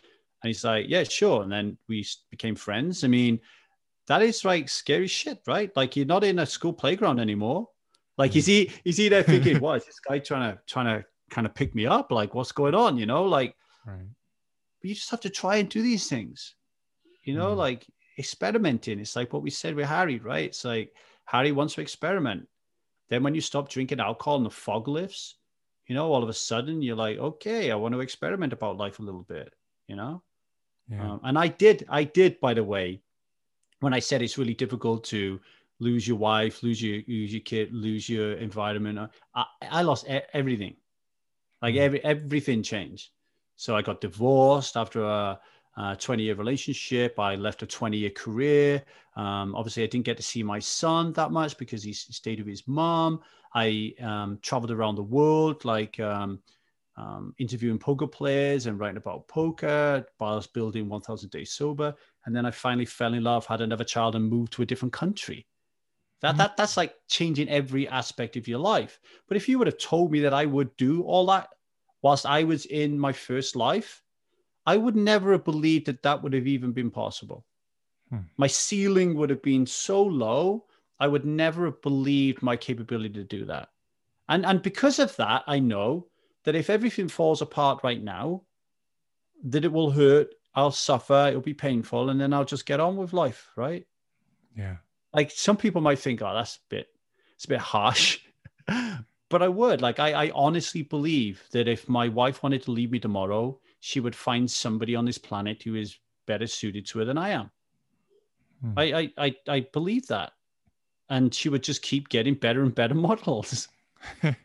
and 0.43 0.49
he's 0.49 0.63
like, 0.63 0.85
Yeah, 0.87 1.03
sure. 1.03 1.43
And 1.43 1.51
then 1.51 1.77
we 1.87 2.05
became 2.29 2.55
friends. 2.55 3.03
I 3.03 3.07
mean, 3.07 3.39
that 4.07 4.21
is 4.21 4.43
like 4.43 4.69
scary 4.69 5.07
shit, 5.07 5.39
right? 5.47 5.71
Like 5.75 5.95
you're 5.95 6.05
not 6.05 6.23
in 6.23 6.39
a 6.39 6.45
school 6.45 6.73
playground 6.73 7.19
anymore. 7.19 7.69
Like 8.17 8.35
is 8.35 8.45
he 8.45 8.71
is 8.83 8.97
he 8.97 9.07
there 9.07 9.23
thinking, 9.23 9.59
what 9.61 9.77
is 9.77 9.85
this 9.85 9.99
guy 9.99 10.19
trying 10.19 10.51
to 10.51 10.59
trying 10.67 10.85
to 10.85 11.05
kind 11.29 11.47
of 11.47 11.55
pick 11.55 11.73
me 11.73 11.85
up? 11.85 12.11
Like 12.11 12.35
what's 12.35 12.51
going 12.51 12.75
on? 12.75 12.97
You 12.97 13.05
know, 13.05 13.23
like 13.23 13.55
right. 13.85 14.07
but 14.81 14.89
you 14.89 14.95
just 14.95 15.11
have 15.11 15.21
to 15.21 15.29
try 15.29 15.57
and 15.57 15.69
do 15.69 15.81
these 15.81 16.07
things. 16.07 16.55
You 17.23 17.35
know, 17.35 17.53
mm. 17.53 17.57
like 17.57 17.85
experimenting. 18.17 18.99
It's 18.99 19.15
like 19.15 19.31
what 19.31 19.43
we 19.43 19.51
said 19.51 19.75
with 19.75 19.87
Harry, 19.87 20.19
right? 20.19 20.45
It's 20.45 20.65
like 20.65 20.93
Harry 21.25 21.51
wants 21.51 21.75
to 21.75 21.81
experiment. 21.81 22.47
Then 23.09 23.23
when 23.23 23.35
you 23.35 23.41
stop 23.41 23.69
drinking 23.69 23.99
alcohol 23.99 24.37
and 24.37 24.45
the 24.45 24.51
fog 24.51 24.87
lifts, 24.87 25.35
you 25.87 25.95
know, 25.95 26.11
all 26.11 26.23
of 26.23 26.29
a 26.29 26.33
sudden 26.33 26.81
you're 26.81 26.95
like, 26.95 27.17
okay, 27.17 27.71
I 27.71 27.75
want 27.75 27.93
to 27.93 28.01
experiment 28.01 28.53
about 28.53 28.77
life 28.77 28.99
a 28.99 29.03
little 29.03 29.23
bit, 29.23 29.53
you 29.87 29.95
know? 29.95 30.21
Yeah. 30.87 31.13
Um, 31.13 31.19
and 31.23 31.37
I 31.37 31.47
did, 31.47 31.85
I 31.89 32.03
did, 32.03 32.39
by 32.39 32.53
the 32.53 32.63
way, 32.63 33.01
when 33.79 33.93
I 33.93 33.99
said 33.99 34.21
it's 34.21 34.37
really 34.37 34.53
difficult 34.53 35.03
to 35.05 35.39
lose 35.79 36.07
your 36.07 36.17
wife, 36.17 36.61
lose 36.63 36.81
your 36.81 37.01
lose 37.07 37.33
your 37.33 37.41
kid, 37.41 37.73
lose 37.73 38.09
your 38.09 38.33
environment, 38.33 38.99
uh, 38.99 39.07
I, 39.33 39.45
I 39.61 39.81
lost 39.81 40.05
everything. 40.33 40.75
Like 41.61 41.75
mm. 41.75 41.79
every 41.79 42.03
everything 42.03 42.63
changed. 42.63 43.09
So 43.55 43.75
I 43.75 43.81
got 43.81 44.01
divorced 44.01 44.77
after 44.77 45.03
a, 45.03 45.39
a 45.79 45.95
20 45.95 46.23
year 46.23 46.35
relationship. 46.35 47.19
I 47.19 47.35
left 47.35 47.63
a 47.63 47.65
20 47.65 47.97
year 47.97 48.09
career. 48.09 48.83
Um, 49.15 49.55
obviously, 49.55 49.83
I 49.83 49.87
didn't 49.87 50.05
get 50.05 50.17
to 50.17 50.23
see 50.23 50.43
my 50.43 50.59
son 50.59 51.13
that 51.13 51.31
much 51.31 51.57
because 51.57 51.83
he 51.83 51.93
stayed 51.93 52.39
with 52.39 52.47
his 52.47 52.67
mom. 52.67 53.21
I 53.55 53.93
um, 54.01 54.39
traveled 54.41 54.71
around 54.71 54.95
the 54.95 55.03
world, 55.03 55.65
like 55.65 55.99
um, 55.99 56.39
um 56.97 57.33
interviewing 57.39 57.79
poker 57.79 58.07
players 58.07 58.65
and 58.65 58.77
writing 58.77 58.97
about 58.97 59.27
poker 59.27 60.05
whilst 60.19 60.53
building 60.53 60.89
1000 60.89 61.29
Days 61.29 61.51
Sober 61.53 61.95
and 62.25 62.35
then 62.35 62.45
I 62.45 62.51
finally 62.51 62.85
fell 62.85 63.13
in 63.13 63.23
love, 63.23 63.45
had 63.45 63.61
another 63.61 63.83
child, 63.83 64.15
and 64.15 64.29
moved 64.29 64.53
to 64.53 64.61
a 64.61 64.65
different 64.65 64.93
country. 64.93 65.47
That, 66.21 66.29
mm-hmm. 66.29 66.37
that 66.37 66.57
that's 66.57 66.77
like 66.77 66.93
changing 67.07 67.49
every 67.49 67.87
aspect 67.87 68.35
of 68.37 68.47
your 68.47 68.59
life. 68.59 68.99
But 69.27 69.37
if 69.37 69.47
you 69.47 69.57
would 69.57 69.67
have 69.67 69.77
told 69.77 70.11
me 70.11 70.19
that 70.21 70.33
I 70.33 70.45
would 70.45 70.75
do 70.77 71.01
all 71.03 71.25
that 71.25 71.49
whilst 72.01 72.25
I 72.25 72.43
was 72.43 72.65
in 72.65 72.99
my 72.99 73.13
first 73.13 73.55
life, 73.55 74.03
I 74.65 74.77
would 74.77 74.95
never 74.95 75.31
have 75.31 75.43
believed 75.43 75.87
that 75.87 76.03
that 76.03 76.21
would 76.21 76.33
have 76.33 76.47
even 76.47 76.71
been 76.71 76.91
possible. 76.91 77.45
Hmm. 78.09 78.21
My 78.37 78.47
ceiling 78.47 79.15
would 79.15 79.29
have 79.29 79.41
been 79.41 79.65
so 79.65 80.03
low, 80.03 80.65
I 80.99 81.07
would 81.07 81.25
never 81.25 81.65
have 81.65 81.81
believed 81.81 82.41
my 82.41 82.57
capability 82.57 83.13
to 83.15 83.23
do 83.23 83.45
that. 83.45 83.69
And, 84.27 84.45
and 84.45 84.61
because 84.61 84.99
of 84.99 85.15
that, 85.15 85.43
I 85.47 85.59
know 85.59 86.07
that 86.43 86.55
if 86.55 86.69
everything 86.69 87.07
falls 87.07 87.41
apart 87.41 87.79
right 87.83 88.01
now, 88.01 88.43
that 89.43 89.65
it 89.65 89.71
will 89.71 89.91
hurt 89.91 90.33
I'll 90.55 90.71
suffer, 90.71 91.27
it'll 91.29 91.41
be 91.41 91.53
painful, 91.53 92.09
and 92.09 92.19
then 92.19 92.33
I'll 92.33 92.45
just 92.45 92.65
get 92.65 92.79
on 92.79 92.97
with 92.97 93.13
life, 93.13 93.51
right? 93.55 93.85
Yeah. 94.57 94.77
Like 95.13 95.31
some 95.31 95.57
people 95.57 95.81
might 95.81 95.99
think, 95.99 96.21
oh, 96.21 96.33
that's 96.33 96.57
a 96.57 96.59
bit, 96.69 96.87
it's 97.35 97.45
a 97.45 97.49
bit 97.49 97.59
harsh. 97.59 98.19
but 98.67 99.41
I 99.41 99.47
would. 99.47 99.81
Like 99.81 99.99
I, 99.99 100.25
I 100.25 100.31
honestly 100.33 100.81
believe 100.81 101.43
that 101.51 101.67
if 101.67 101.87
my 101.87 102.09
wife 102.09 102.43
wanted 102.43 102.63
to 102.63 102.71
leave 102.71 102.91
me 102.91 102.99
tomorrow, 102.99 103.59
she 103.79 103.99
would 103.99 104.15
find 104.15 104.49
somebody 104.49 104.95
on 104.95 105.05
this 105.05 105.17
planet 105.17 105.63
who 105.63 105.75
is 105.75 105.97
better 106.25 106.47
suited 106.47 106.85
to 106.87 106.99
her 106.99 107.05
than 107.05 107.17
I 107.17 107.29
am. 107.29 107.51
Hmm. 108.61 108.73
I, 108.77 108.83
I, 108.83 109.13
I, 109.17 109.35
I 109.47 109.59
believe 109.73 110.07
that. 110.07 110.33
And 111.09 111.33
she 111.33 111.49
would 111.49 111.63
just 111.63 111.81
keep 111.81 112.09
getting 112.09 112.35
better 112.35 112.61
and 112.61 112.75
better 112.75 112.93
models. 113.09 113.67
like 114.23 114.35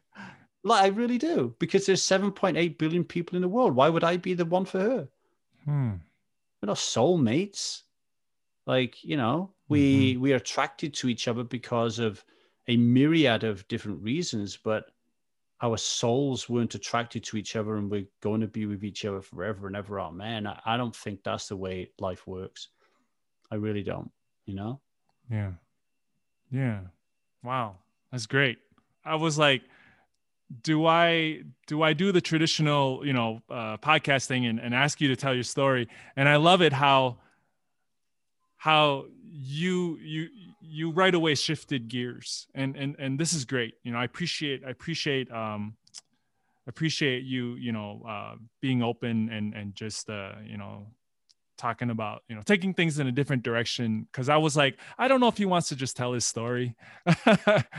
I 0.65 0.87
really 0.87 1.19
do, 1.19 1.55
because 1.59 1.87
there's 1.87 2.03
7.8 2.03 2.79
billion 2.79 3.05
people 3.05 3.37
in 3.37 3.43
the 3.43 3.49
world. 3.49 3.75
Why 3.75 3.89
would 3.89 4.05
I 4.05 4.17
be 4.17 4.35
the 4.35 4.45
one 4.45 4.65
for 4.65 4.81
her? 4.81 5.09
Hmm. 5.65 5.91
We're 6.63 6.69
not 6.69 6.77
soulmates. 6.77 7.83
Like, 8.67 9.05
you 9.05 9.19
know, 9.19 9.51
we 9.69 10.13
mm-hmm. 10.15 10.23
we 10.23 10.33
are 10.33 10.37
attracted 10.37 10.95
to 10.95 11.09
each 11.09 11.29
other 11.29 11.45
because 11.45 11.99
of 11.99 12.25
a 12.67 12.79
myriad 12.79 13.45
of 13.45 13.69
different 13.69 14.03
reasons, 14.03 14.57
but 14.57 14.91
our 15.63 15.77
souls 15.77 16.49
weren't 16.49 16.75
attracted 16.75 17.25
to 17.25 17.37
each 17.37 17.57
other 17.57 17.77
and 17.77 17.91
we're 17.91 18.07
going 18.21 18.41
to 18.41 18.47
be 18.47 18.67
with 18.67 18.85
each 18.85 19.05
other 19.05 19.21
forever 19.21 19.67
and 19.67 19.77
ever. 19.77 19.99
Oh 20.01 20.11
man, 20.11 20.47
I, 20.47 20.61
I 20.65 20.77
don't 20.77 20.95
think 20.95 21.23
that's 21.23 21.49
the 21.49 21.57
way 21.57 21.91
life 21.99 22.27
works. 22.27 22.69
I 23.51 23.57
really 23.57 23.83
don't, 23.83 24.11
you 24.47 24.55
know? 24.55 24.81
Yeah. 25.31 25.53
Yeah. 26.51 26.81
Wow. 27.43 27.77
That's 28.11 28.27
great. 28.27 28.59
I 29.05 29.15
was 29.15 29.39
like, 29.39 29.63
do 30.63 30.87
I 30.87 31.43
do 31.67 31.83
I 31.83 31.95
do 31.95 32.13
the 32.13 32.21
traditional 32.21 33.05
you 33.05 33.13
know 33.13 33.41
uh, 33.51 33.77
podcasting 33.79 34.49
and, 34.49 34.61
and 34.61 34.75
ask 34.75 35.01
you 35.01 35.09
to 35.09 35.17
tell 35.17 35.35
your 35.35 35.45
story? 35.45 35.89
And 36.17 36.29
I 36.29 36.37
love 36.37 36.63
it 36.63 36.73
how 36.73 37.19
how 38.57 39.07
you 39.23 39.99
you 40.01 40.29
you 40.67 40.91
right 40.91 41.15
away 41.15 41.35
shifted 41.35 41.89
gears 41.89 42.47
and 42.55 42.77
and 42.77 42.97
and 42.99 43.19
this 43.19 43.33
is 43.33 43.45
great. 43.45 43.75
You 43.83 43.93
know 43.93 43.99
I 43.99 44.05
appreciate 44.05 44.63
I 44.67 44.71
appreciate 44.71 45.31
um 45.31 45.77
appreciate 46.67 47.25
you 47.25 47.55
you 47.55 47.73
know 47.73 48.03
uh, 48.09 48.35
being 48.61 48.83
open 48.83 49.29
and 49.31 49.55
and 49.55 49.75
just 49.75 50.09
uh, 50.09 50.33
you 50.45 50.57
know 50.57 50.87
talking 51.57 51.91
about 51.91 52.23
you 52.29 52.35
know 52.35 52.43
taking 52.43 52.75
things 52.75 52.99
in 52.99 53.07
a 53.07 53.13
different 53.13 53.45
direction 53.45 54.09
because 54.11 54.29
i 54.29 54.37
was 54.37 54.57
like 54.57 54.77
i 54.99 55.07
don't 55.07 55.21
know 55.21 55.29
if 55.29 55.39
he 55.39 55.45
wants 55.45 55.69
to 55.69 55.77
just 55.77 55.97
tell 55.97 56.13
his 56.13 56.27
story 56.27 56.75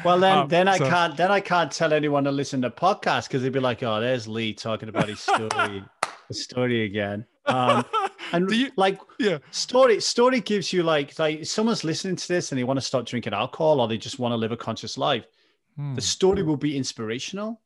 well 0.05 0.17
then 0.17 0.37
um, 0.37 0.47
then 0.47 0.67
i 0.69 0.77
so. 0.77 0.87
can't 0.87 1.17
then 1.17 1.29
i 1.29 1.41
can't 1.41 1.73
tell 1.73 1.91
anyone 1.91 2.23
to 2.23 2.31
listen 2.31 2.61
to 2.61 2.69
podcast 2.69 3.27
because 3.27 3.43
they'd 3.43 3.51
be 3.51 3.59
like 3.59 3.83
oh 3.83 3.99
there's 3.99 4.29
lee 4.29 4.53
talking 4.53 4.87
about 4.87 5.09
his 5.09 5.19
story 5.33 5.83
the 6.29 6.33
story 6.33 6.85
again 6.85 7.25
um 7.47 7.85
and 8.31 8.49
you, 8.51 8.71
like 8.75 8.99
yeah 9.19 9.37
story 9.51 9.99
story 9.99 10.39
gives 10.39 10.73
you 10.73 10.83
like 10.83 11.17
like 11.19 11.45
someone's 11.45 11.83
listening 11.83 12.15
to 12.15 12.27
this 12.27 12.51
and 12.51 12.59
they 12.59 12.63
want 12.63 12.77
to 12.77 12.85
start 12.85 13.05
drinking 13.05 13.33
alcohol 13.33 13.79
or 13.79 13.87
they 13.87 13.97
just 13.97 14.19
want 14.19 14.31
to 14.31 14.37
live 14.37 14.51
a 14.51 14.57
conscious 14.57 14.97
life 14.97 15.25
hmm. 15.75 15.93
the 15.93 16.01
story 16.01 16.43
will 16.43 16.57
be 16.57 16.75
inspirational 16.75 17.61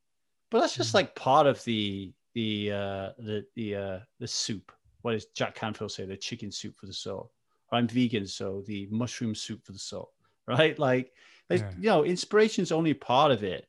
but 0.50 0.60
that's 0.60 0.76
just 0.76 0.92
hmm. 0.92 0.98
like 0.98 1.16
part 1.16 1.48
of 1.48 1.64
the 1.64 2.12
the 2.34 2.72
uh 2.72 3.10
the 3.20 3.46
the 3.56 3.76
uh 3.76 4.00
the 4.20 4.28
soup 4.28 4.72
what 5.02 5.14
does 5.14 5.26
Jack 5.28 5.56
Canfield 5.56 5.92
say? 5.92 6.06
The 6.06 6.18
chicken 6.18 6.52
soup 6.52 6.78
for 6.78 6.86
the 6.86 6.94
soul. 6.94 7.32
I'm 7.72 7.88
vegan, 7.88 8.26
so 8.26 8.64
the 8.66 8.88
mushroom 8.92 9.36
soup 9.36 9.66
for 9.66 9.72
the 9.72 9.80
soul. 9.80 10.12
Right? 10.50 10.80
Like, 10.80 11.12
yeah. 11.52 11.72
you 11.80 11.90
know, 11.90 12.04
inspiration 12.04 12.64
is 12.64 12.72
only 12.72 12.96
part 12.96 13.32
of 13.32 13.44
it. 13.44 13.68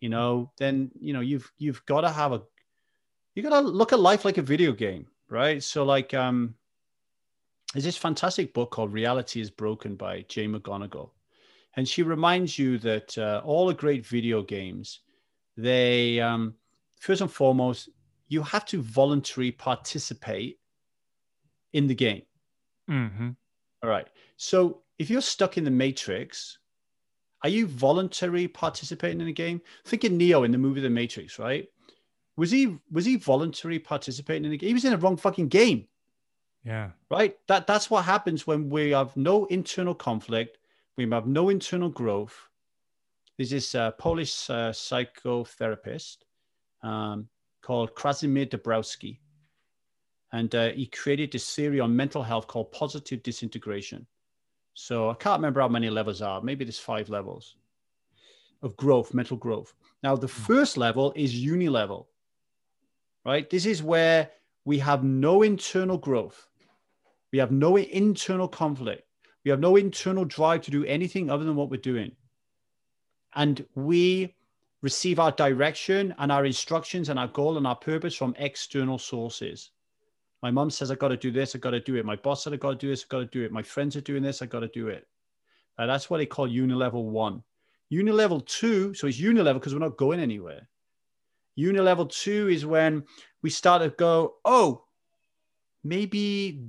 You 0.00 0.08
know, 0.08 0.50
then 0.58 0.90
you 1.00 1.12
know 1.12 1.20
you've 1.20 1.48
you've 1.58 1.86
got 1.86 2.00
to 2.00 2.10
have 2.10 2.32
a 2.32 2.42
you 3.36 3.42
got 3.44 3.50
to 3.50 3.60
look 3.60 3.92
at 3.92 4.00
life 4.00 4.24
like 4.24 4.36
a 4.36 4.42
video 4.42 4.72
game, 4.72 5.06
right? 5.30 5.62
So 5.62 5.84
like, 5.84 6.14
um, 6.14 6.54
there's 7.72 7.84
this 7.84 7.96
fantastic 7.96 8.54
book 8.54 8.70
called 8.70 8.92
Reality 8.92 9.40
is 9.40 9.50
Broken 9.50 9.94
by 9.94 10.24
Jane 10.28 10.54
McGonigal. 10.54 11.10
And 11.76 11.86
she 11.86 12.02
reminds 12.02 12.58
you 12.58 12.78
that 12.78 13.16
uh, 13.18 13.42
all 13.44 13.66
the 13.66 13.74
great 13.74 14.04
video 14.06 14.42
games, 14.42 15.00
they, 15.56 16.18
um, 16.18 16.54
first 16.98 17.20
and 17.20 17.30
foremost, 17.30 17.90
you 18.28 18.42
have 18.42 18.64
to 18.66 18.82
voluntarily 18.82 19.52
participate 19.52 20.58
in 21.72 21.86
the 21.86 21.94
game. 21.94 22.22
Mm-hmm. 22.90 23.30
All 23.82 23.90
right. 23.90 24.08
So 24.36 24.82
if 24.98 25.10
you're 25.10 25.20
stuck 25.20 25.58
in 25.58 25.64
the 25.64 25.70
matrix, 25.70 26.58
are 27.42 27.48
you 27.48 27.66
voluntarily 27.66 28.48
participating 28.48 29.20
in 29.20 29.26
the 29.26 29.32
game? 29.32 29.60
Think 29.84 30.04
of 30.04 30.12
Neo 30.12 30.42
in 30.42 30.50
the 30.50 30.58
movie 30.58 30.80
The 30.80 30.90
Matrix, 30.90 31.38
right? 31.38 31.68
Was 32.38 32.52
he 32.52 32.78
was 32.92 33.04
he 33.04 33.16
voluntarily 33.16 33.80
participating 33.80 34.44
in 34.44 34.52
the 34.52 34.56
game? 34.56 34.68
He 34.68 34.74
was 34.74 34.84
in 34.84 34.92
the 34.92 34.98
wrong 34.98 35.16
fucking 35.16 35.48
game. 35.48 35.88
Yeah. 36.64 36.90
Right? 37.10 37.36
That 37.48 37.66
that's 37.66 37.90
what 37.90 38.04
happens 38.04 38.46
when 38.46 38.70
we 38.70 38.90
have 38.90 39.16
no 39.16 39.46
internal 39.46 39.94
conflict, 39.94 40.58
we 40.96 41.08
have 41.10 41.26
no 41.26 41.48
internal 41.48 41.88
growth. 41.88 42.48
there's 43.36 43.50
this 43.50 43.74
uh, 43.74 43.90
Polish 43.92 44.48
uh, 44.50 44.70
psychotherapist 44.70 46.18
um, 46.84 47.28
called 47.60 47.94
Krasimir 47.96 48.48
Dabrowski. 48.48 49.18
And 50.32 50.54
uh, 50.54 50.68
he 50.70 50.86
created 50.86 51.32
this 51.32 51.52
theory 51.54 51.80
on 51.80 51.96
mental 51.96 52.22
health 52.22 52.46
called 52.46 52.70
positive 52.70 53.22
disintegration. 53.24 54.06
So 54.74 55.10
I 55.10 55.14
can't 55.14 55.40
remember 55.40 55.60
how 55.60 55.68
many 55.68 55.90
levels 55.90 56.22
are. 56.22 56.40
Maybe 56.40 56.64
there's 56.64 56.78
five 56.78 57.08
levels 57.08 57.56
of 58.62 58.76
growth, 58.76 59.12
mental 59.12 59.36
growth. 59.36 59.74
Now, 60.04 60.14
the 60.14 60.28
hmm. 60.28 60.42
first 60.42 60.76
level 60.76 61.12
is 61.16 61.34
uni 61.34 61.68
level, 61.68 62.08
right? 63.28 63.50
This 63.50 63.66
is 63.66 63.82
where 63.82 64.30
we 64.64 64.78
have 64.78 65.04
no 65.04 65.42
internal 65.42 65.98
growth. 65.98 66.48
We 67.30 67.38
have 67.38 67.52
no 67.52 67.76
internal 67.76 68.48
conflict. 68.48 69.02
We 69.44 69.50
have 69.50 69.60
no 69.60 69.76
internal 69.76 70.24
drive 70.24 70.62
to 70.62 70.70
do 70.70 70.86
anything 70.86 71.30
other 71.30 71.44
than 71.44 71.54
what 71.54 71.70
we're 71.70 71.76
doing. 71.76 72.12
And 73.34 73.64
we 73.74 74.34
receive 74.80 75.18
our 75.18 75.32
direction 75.32 76.14
and 76.18 76.32
our 76.32 76.46
instructions 76.46 77.10
and 77.10 77.18
our 77.18 77.28
goal 77.28 77.58
and 77.58 77.66
our 77.66 77.76
purpose 77.76 78.14
from 78.14 78.34
external 78.38 78.98
sources. 78.98 79.72
My 80.42 80.50
mom 80.50 80.70
says, 80.70 80.90
I 80.90 80.94
got 80.94 81.08
to 81.08 81.16
do 81.18 81.30
this, 81.30 81.54
I 81.54 81.58
got 81.58 81.72
to 81.72 81.80
do 81.80 81.96
it. 81.96 82.06
My 82.06 82.16
boss 82.16 82.44
said, 82.44 82.54
I 82.54 82.56
got 82.56 82.70
to 82.70 82.76
do 82.76 82.88
this, 82.88 83.04
I 83.04 83.06
got 83.10 83.18
to 83.18 83.26
do 83.26 83.44
it. 83.44 83.52
My 83.52 83.62
friends 83.62 83.94
are 83.94 84.00
doing 84.00 84.22
this, 84.22 84.40
I 84.40 84.46
got 84.46 84.60
to 84.60 84.68
do 84.68 84.88
it. 84.88 85.06
Uh, 85.76 85.86
that's 85.86 86.08
what 86.08 86.16
they 86.16 86.26
call 86.26 86.48
unilevel 86.48 87.04
one. 87.04 87.42
Unilevel 87.92 88.46
two, 88.46 88.94
so 88.94 89.06
it's 89.06 89.20
unilevel 89.20 89.54
because 89.54 89.74
we're 89.74 89.80
not 89.80 89.98
going 89.98 90.20
anywhere. 90.20 90.68
Unilevel 91.58 92.08
two 92.08 92.48
is 92.48 92.64
when 92.64 93.04
we 93.42 93.50
start 93.50 93.82
to 93.82 93.90
go, 93.90 94.36
oh, 94.44 94.84
maybe, 95.82 96.68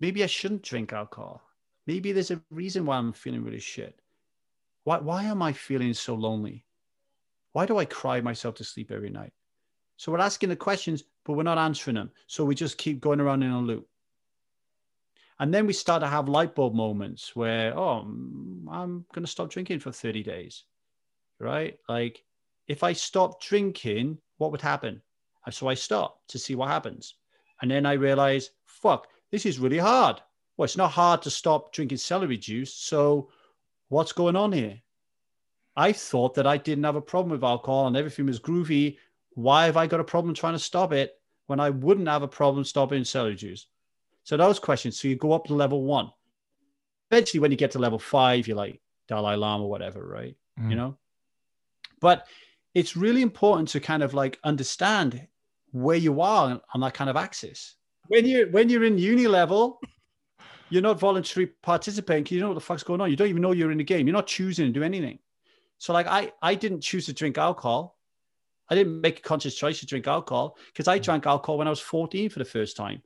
maybe 0.00 0.24
I 0.24 0.26
shouldn't 0.26 0.62
drink 0.62 0.92
alcohol. 0.92 1.42
Maybe 1.86 2.12
there's 2.12 2.30
a 2.30 2.40
reason 2.50 2.86
why 2.86 2.96
I'm 2.96 3.12
feeling 3.12 3.44
really 3.44 3.60
shit. 3.60 4.00
Why, 4.84 4.98
why 4.98 5.24
am 5.24 5.42
I 5.42 5.52
feeling 5.52 5.92
so 5.92 6.14
lonely? 6.14 6.64
Why 7.52 7.66
do 7.66 7.78
I 7.78 7.84
cry 7.84 8.20
myself 8.20 8.54
to 8.56 8.64
sleep 8.64 8.90
every 8.90 9.10
night? 9.10 9.32
So 9.96 10.10
we're 10.10 10.20
asking 10.20 10.48
the 10.48 10.56
questions, 10.56 11.04
but 11.24 11.34
we're 11.34 11.42
not 11.42 11.58
answering 11.58 11.96
them. 11.96 12.10
So 12.26 12.44
we 12.44 12.54
just 12.54 12.78
keep 12.78 13.00
going 13.00 13.20
around 13.20 13.42
in 13.42 13.50
a 13.50 13.60
loop. 13.60 13.86
And 15.38 15.52
then 15.52 15.66
we 15.66 15.72
start 15.72 16.02
to 16.02 16.08
have 16.08 16.28
light 16.28 16.54
bulb 16.54 16.74
moments 16.74 17.36
where, 17.36 17.76
oh, 17.76 18.04
mm, 18.06 18.64
I'm 18.70 19.04
going 19.12 19.24
to 19.24 19.30
stop 19.30 19.50
drinking 19.50 19.80
for 19.80 19.92
30 19.92 20.22
days, 20.22 20.64
right? 21.38 21.78
Like 21.88 22.24
if 22.68 22.82
I 22.82 22.92
stop 22.92 23.40
drinking, 23.40 24.18
what 24.38 24.50
would 24.52 24.60
happen? 24.60 25.02
So 25.50 25.68
I 25.68 25.74
stop 25.74 26.20
to 26.28 26.38
see 26.38 26.54
what 26.54 26.68
happens. 26.68 27.14
And 27.60 27.70
then 27.70 27.86
I 27.86 27.92
realize, 27.94 28.50
fuck, 28.64 29.08
this 29.30 29.46
is 29.46 29.58
really 29.58 29.78
hard. 29.78 30.20
Well, 30.56 30.64
it's 30.64 30.76
not 30.76 30.90
hard 30.90 31.22
to 31.22 31.30
stop 31.30 31.72
drinking 31.72 31.98
celery 31.98 32.36
juice. 32.36 32.74
So 32.74 33.30
what's 33.88 34.12
going 34.12 34.36
on 34.36 34.52
here? 34.52 34.80
I 35.76 35.92
thought 35.92 36.34
that 36.34 36.46
I 36.46 36.58
didn't 36.58 36.84
have 36.84 36.96
a 36.96 37.00
problem 37.00 37.32
with 37.32 37.44
alcohol 37.44 37.86
and 37.86 37.96
everything 37.96 38.26
was 38.26 38.38
groovy. 38.38 38.98
Why 39.34 39.64
have 39.64 39.76
I 39.76 39.86
got 39.86 40.00
a 40.00 40.04
problem 40.04 40.34
trying 40.34 40.52
to 40.52 40.58
stop 40.58 40.92
it 40.92 41.18
when 41.46 41.60
I 41.60 41.70
wouldn't 41.70 42.08
have 42.08 42.22
a 42.22 42.28
problem 42.28 42.64
stopping 42.64 43.04
celery 43.04 43.34
juice? 43.34 43.66
So 44.24 44.36
those 44.36 44.58
questions. 44.58 45.00
So 45.00 45.08
you 45.08 45.16
go 45.16 45.32
up 45.32 45.46
to 45.46 45.54
level 45.54 45.82
one. 45.84 46.10
Eventually, 47.10 47.40
when 47.40 47.50
you 47.50 47.56
get 47.56 47.72
to 47.72 47.78
level 47.78 47.98
five, 47.98 48.46
you're 48.46 48.56
like 48.56 48.80
Dalai 49.08 49.36
Lama, 49.36 49.64
or 49.64 49.70
whatever, 49.70 50.06
right? 50.06 50.36
Mm. 50.60 50.70
You 50.70 50.76
know. 50.76 50.98
But 52.00 52.26
it's 52.74 52.96
really 52.96 53.22
important 53.22 53.68
to 53.68 53.80
kind 53.80 54.02
of 54.02 54.14
like 54.14 54.38
understand 54.44 55.26
where 55.72 55.96
you 55.96 56.20
are 56.20 56.60
on 56.74 56.80
that 56.80 56.94
kind 56.94 57.10
of 57.10 57.16
axis. 57.16 57.76
When 58.08 58.26
you're 58.26 58.50
when 58.50 58.68
you're 58.68 58.84
in 58.84 58.98
uni 58.98 59.26
level, 59.26 59.80
you're 60.70 60.82
not 60.82 60.98
voluntarily 60.98 61.52
participating 61.62 62.24
because 62.24 62.34
you 62.34 62.40
know 62.40 62.48
what 62.48 62.54
the 62.54 62.60
fuck's 62.60 62.82
going 62.82 63.00
on. 63.00 63.10
You 63.10 63.16
don't 63.16 63.28
even 63.28 63.42
know 63.42 63.52
you're 63.52 63.72
in 63.72 63.78
the 63.78 63.84
game. 63.84 64.06
You're 64.06 64.16
not 64.16 64.26
choosing 64.26 64.66
to 64.66 64.72
do 64.72 64.82
anything. 64.82 65.18
So 65.78 65.92
like 65.92 66.06
I 66.06 66.32
I 66.42 66.54
didn't 66.54 66.80
choose 66.80 67.06
to 67.06 67.12
drink 67.12 67.38
alcohol. 67.38 67.98
I 68.68 68.74
didn't 68.74 69.00
make 69.00 69.18
a 69.18 69.22
conscious 69.22 69.54
choice 69.54 69.80
to 69.80 69.86
drink 69.86 70.06
alcohol 70.06 70.56
because 70.68 70.88
I 70.88 70.98
drank 70.98 71.26
alcohol 71.26 71.58
when 71.58 71.66
I 71.66 71.70
was 71.70 71.80
14 71.80 72.30
for 72.30 72.38
the 72.38 72.44
first 72.44 72.76
time. 72.76 73.02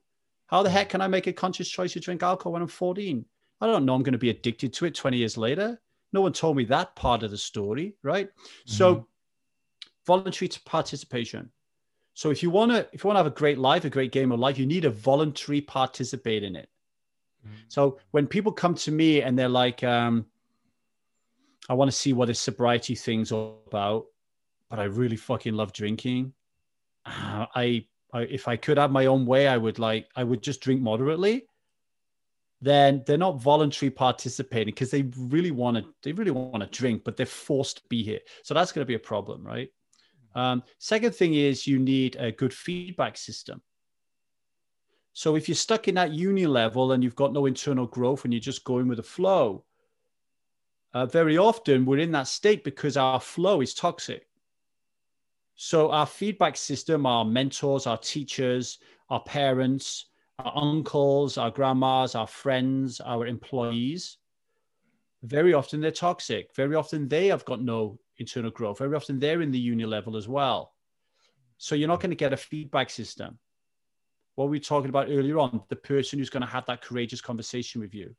How 0.46 0.62
the 0.62 0.70
heck 0.70 0.90
can 0.90 1.00
I 1.00 1.08
make 1.08 1.26
a 1.26 1.32
conscious 1.32 1.68
choice 1.68 1.94
to 1.94 2.00
drink 2.00 2.22
alcohol 2.22 2.52
when 2.52 2.62
I'm 2.62 2.68
14? 2.68 3.24
I 3.60 3.66
don't 3.66 3.84
know 3.84 3.94
I'm 3.94 4.02
going 4.02 4.12
to 4.12 4.18
be 4.18 4.30
addicted 4.30 4.72
to 4.74 4.84
it 4.84 4.94
20 4.94 5.16
years 5.16 5.36
later. 5.36 5.80
No 6.12 6.20
one 6.20 6.32
told 6.32 6.56
me 6.56 6.64
that 6.66 6.94
part 6.94 7.24
of 7.24 7.30
the 7.30 7.38
story, 7.38 7.96
right? 8.02 8.28
Mm-hmm. 8.28 8.72
So 8.72 9.08
voluntary 10.06 10.50
participation. 10.64 11.50
So 12.14 12.30
if 12.30 12.42
you 12.42 12.50
want 12.50 12.72
to 12.72 12.88
if 12.92 13.04
you 13.04 13.08
want 13.08 13.16
to 13.16 13.24
have 13.24 13.26
a 13.26 13.30
great 13.30 13.58
life, 13.58 13.84
a 13.84 13.90
great 13.90 14.12
game 14.12 14.32
of 14.32 14.40
life, 14.40 14.58
you 14.58 14.66
need 14.66 14.84
a 14.84 14.90
voluntary 14.90 15.60
participate 15.60 16.42
in 16.42 16.56
it. 16.56 16.68
Mm-hmm. 17.46 17.56
So 17.68 17.98
when 18.12 18.26
people 18.26 18.52
come 18.52 18.74
to 18.74 18.90
me 18.90 19.22
and 19.22 19.38
they're 19.38 19.48
like, 19.48 19.84
um, 19.84 20.26
I 21.68 21.74
want 21.74 21.90
to 21.90 21.96
see 21.96 22.12
what 22.12 22.26
this 22.28 22.40
sobriety 22.40 22.94
thing's 22.94 23.32
all 23.32 23.62
about, 23.66 24.06
but 24.70 24.78
I 24.78 24.84
really 24.84 25.16
fucking 25.16 25.54
love 25.54 25.72
drinking. 25.72 26.32
Uh, 27.04 27.46
I, 27.54 27.86
I, 28.12 28.22
if 28.22 28.48
I 28.48 28.56
could 28.56 28.78
have 28.78 28.90
my 28.90 29.06
own 29.06 29.26
way, 29.26 29.48
I 29.48 29.56
would 29.56 29.78
like, 29.78 30.08
I 30.14 30.24
would 30.24 30.42
just 30.42 30.60
drink 30.60 30.80
moderately. 30.80 31.46
Then 32.62 33.02
they're 33.06 33.18
not 33.18 33.42
voluntary 33.42 33.90
participating 33.90 34.72
because 34.72 34.90
they 34.90 35.02
really 35.18 35.50
want 35.50 35.76
to, 35.76 35.84
they 36.02 36.12
really 36.12 36.30
want 36.30 36.62
to 36.62 36.78
drink, 36.78 37.04
but 37.04 37.16
they're 37.16 37.26
forced 37.26 37.78
to 37.78 37.82
be 37.88 38.02
here. 38.02 38.20
So 38.42 38.54
that's 38.54 38.72
going 38.72 38.82
to 38.82 38.86
be 38.86 38.94
a 38.94 38.98
problem, 38.98 39.44
right? 39.44 39.70
Um, 40.36 40.62
second 40.78 41.14
thing 41.14 41.34
is 41.34 41.66
you 41.66 41.78
need 41.78 42.16
a 42.16 42.30
good 42.30 42.52
feedback 42.52 43.16
system. 43.16 43.62
So 45.14 45.34
if 45.34 45.48
you're 45.48 45.54
stuck 45.54 45.88
in 45.88 45.94
that 45.94 46.12
uni 46.12 46.46
level 46.46 46.92
and 46.92 47.02
you've 47.02 47.16
got 47.16 47.32
no 47.32 47.46
internal 47.46 47.86
growth 47.86 48.24
and 48.24 48.34
you're 48.34 48.40
just 48.40 48.62
going 48.64 48.86
with 48.86 48.98
the 48.98 49.02
flow, 49.02 49.64
uh, 50.92 51.06
very 51.06 51.38
often 51.38 51.86
we're 51.86 52.00
in 52.00 52.12
that 52.12 52.28
state 52.28 52.64
because 52.64 52.98
our 52.98 53.18
flow 53.18 53.62
is 53.62 53.72
toxic. 53.72 54.28
So 55.54 55.90
our 55.90 56.04
feedback 56.04 56.58
system, 56.58 57.06
our 57.06 57.24
mentors, 57.24 57.86
our 57.86 57.96
teachers, 57.96 58.78
our 59.08 59.22
parents, 59.22 60.04
our 60.38 60.52
uncles, 60.54 61.38
our 61.38 61.50
grandmas, 61.50 62.14
our 62.14 62.26
friends, 62.26 63.00
our 63.00 63.26
employees, 63.26 64.18
very 65.22 65.54
often 65.54 65.80
they're 65.80 65.90
toxic. 65.90 66.54
Very 66.54 66.74
often 66.74 67.08
they 67.08 67.28
have 67.28 67.46
got 67.46 67.62
no 67.62 67.98
internal 68.18 68.50
growth. 68.50 68.78
Very 68.78 68.94
often 68.94 69.18
they're 69.18 69.42
in 69.42 69.50
the 69.50 69.58
uni 69.58 69.84
level 69.84 70.16
as 70.16 70.28
well. 70.28 70.72
So 71.58 71.74
you're 71.74 71.88
not 71.88 71.98
mm. 71.98 72.02
going 72.02 72.10
to 72.10 72.16
get 72.16 72.32
a 72.32 72.36
feedback 72.36 72.90
system. 72.90 73.38
What 74.34 74.50
we 74.50 74.58
were 74.58 74.64
talking 74.64 74.90
about 74.90 75.08
earlier 75.08 75.38
on 75.38 75.62
the 75.68 75.76
person 75.76 76.18
who's 76.18 76.30
going 76.30 76.42
to 76.42 76.46
have 76.46 76.66
that 76.66 76.82
courageous 76.82 77.20
conversation 77.20 77.80
with 77.80 77.94
you. 77.94 78.14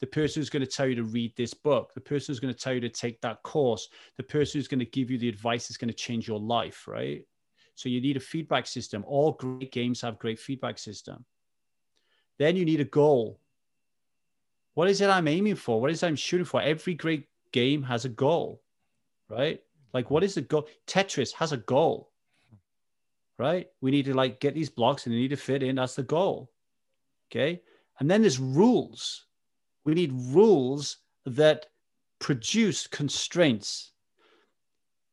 The 0.00 0.06
person 0.06 0.40
who's 0.40 0.50
going 0.50 0.64
to 0.64 0.70
tell 0.70 0.86
you 0.86 0.94
to 0.96 1.04
read 1.04 1.34
this 1.36 1.54
book. 1.54 1.94
The 1.94 2.00
person 2.00 2.32
who's 2.32 2.40
going 2.40 2.52
to 2.52 2.60
tell 2.60 2.74
you 2.74 2.80
to 2.80 2.90
take 2.90 3.20
that 3.22 3.42
course. 3.42 3.88
The 4.16 4.22
person 4.22 4.58
who's 4.58 4.68
going 4.68 4.80
to 4.80 4.86
give 4.86 5.10
you 5.10 5.18
the 5.18 5.28
advice 5.28 5.68
that's 5.68 5.78
going 5.78 5.88
to 5.88 5.94
change 5.94 6.28
your 6.28 6.38
life 6.38 6.86
right? 6.86 7.24
So 7.74 7.88
you 7.88 8.00
need 8.00 8.18
a 8.18 8.20
feedback 8.20 8.66
system. 8.66 9.02
All 9.06 9.32
great 9.32 9.72
games 9.72 10.02
have 10.02 10.18
great 10.18 10.38
feedback 10.38 10.78
system. 10.78 11.24
Then 12.38 12.54
you 12.54 12.66
need 12.66 12.80
a 12.80 12.84
goal. 12.84 13.38
What 14.74 14.88
is 14.88 15.00
it 15.00 15.10
i'm 15.10 15.28
aiming 15.28 15.56
for? 15.56 15.80
What 15.80 15.90
is 15.90 16.02
it 16.02 16.06
i'm 16.06 16.16
shooting 16.16 16.44
for? 16.44 16.60
Every 16.60 16.94
great 16.94 17.28
game 17.52 17.82
has 17.82 18.04
a 18.04 18.10
goal 18.10 18.61
right 19.32 19.60
like 19.92 20.10
what 20.10 20.22
is 20.22 20.34
the 20.34 20.42
goal 20.42 20.68
tetris 20.86 21.32
has 21.32 21.52
a 21.52 21.56
goal 21.56 22.12
right? 23.42 23.68
We 23.80 23.90
need 23.90 24.04
to 24.04 24.14
like 24.14 24.40
get 24.40 24.54
these 24.54 24.70
blocks 24.70 25.04
and 25.04 25.14
they 25.14 25.18
need 25.18 25.28
to 25.28 25.36
fit 25.36 25.62
in. 25.64 25.74
That's 25.74 25.96
the 25.96 26.04
goal. 26.04 26.52
Okay. 27.30 27.62
And 27.98 28.10
then 28.10 28.20
there's 28.20 28.38
rules. 28.38 29.26
We 29.84 29.94
need 29.94 30.12
rules 30.12 30.98
that 31.26 31.66
produce 32.20 32.86
constraints. 32.86 33.92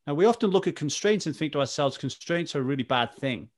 Now, 0.06 0.14
we 0.14 0.26
often 0.26 0.50
look 0.50 0.66
at 0.66 0.76
constraints 0.76 1.26
and 1.26 1.36
think 1.36 1.52
to 1.52 1.60
ourselves, 1.60 1.98
constraints 1.98 2.54
are 2.54 2.60
a 2.60 2.62
really 2.62 2.84
bad 2.84 3.12
thing. 3.14 3.48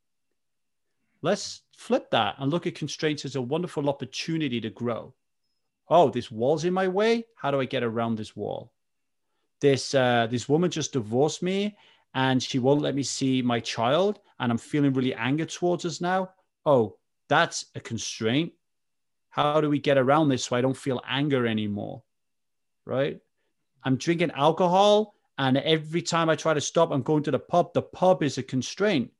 Let's 1.21 1.63
flip 1.77 2.11
that 2.11 2.37
and 2.39 2.51
look 2.51 2.67
at 2.67 2.75
constraints 2.75 3.25
as 3.25 3.37
a 3.37 3.43
wonderful 3.43 3.89
opportunity 3.89 4.61
to 4.61 4.71
grow. 4.71 5.15
Oh, 5.89 6.09
this 6.09 6.31
wall's 6.31 6.65
in 6.65 6.73
my 6.73 6.89
way. 6.89 7.27
How 7.37 7.51
do 7.51 7.61
I 7.61 7.67
get 7.67 7.83
around 7.83 8.17
this 8.17 8.35
wall? 8.35 8.72
This 9.63 9.95
uh, 9.95 10.27
this 10.31 10.47
woman 10.47 10.71
just 10.71 10.93
divorced 10.93 11.43
me, 11.43 11.77
and 12.15 12.43
she 12.43 12.59
won't 12.59 12.83
let 12.83 12.95
me 12.95 13.03
see 13.03 13.43
my 13.43 13.61
child 13.61 14.21
and 14.39 14.51
I'm 14.51 14.59
feeling 14.59 14.93
really 14.93 15.15
anger 15.15 15.45
towards 15.45 15.85
us 15.85 16.01
now. 16.01 16.31
Oh, 16.67 16.97
that's 17.29 17.67
a 17.75 17.81
constraint. 17.81 18.53
How 19.31 19.61
do 19.61 19.71
we 19.71 19.79
get 19.79 19.97
around 19.97 20.29
this 20.29 20.45
so 20.45 20.57
I 20.57 20.61
don't 20.61 20.77
feel 20.77 21.01
anger 21.09 21.47
anymore? 21.47 22.03
Right? 22.85 23.21
I'm 23.85 23.97
drinking 23.97 24.33
alcohol 24.33 25.15
and 25.39 25.57
every 25.57 26.03
time 26.03 26.29
I 26.29 26.37
try 26.37 26.53
to 26.55 26.61
stop, 26.61 26.91
I'm 26.91 27.03
going 27.03 27.23
to 27.23 27.31
the 27.31 27.39
pub. 27.39 27.73
The 27.73 27.83
pub 27.83 28.23
is 28.23 28.37
a 28.37 28.43
constraint. 28.43 29.11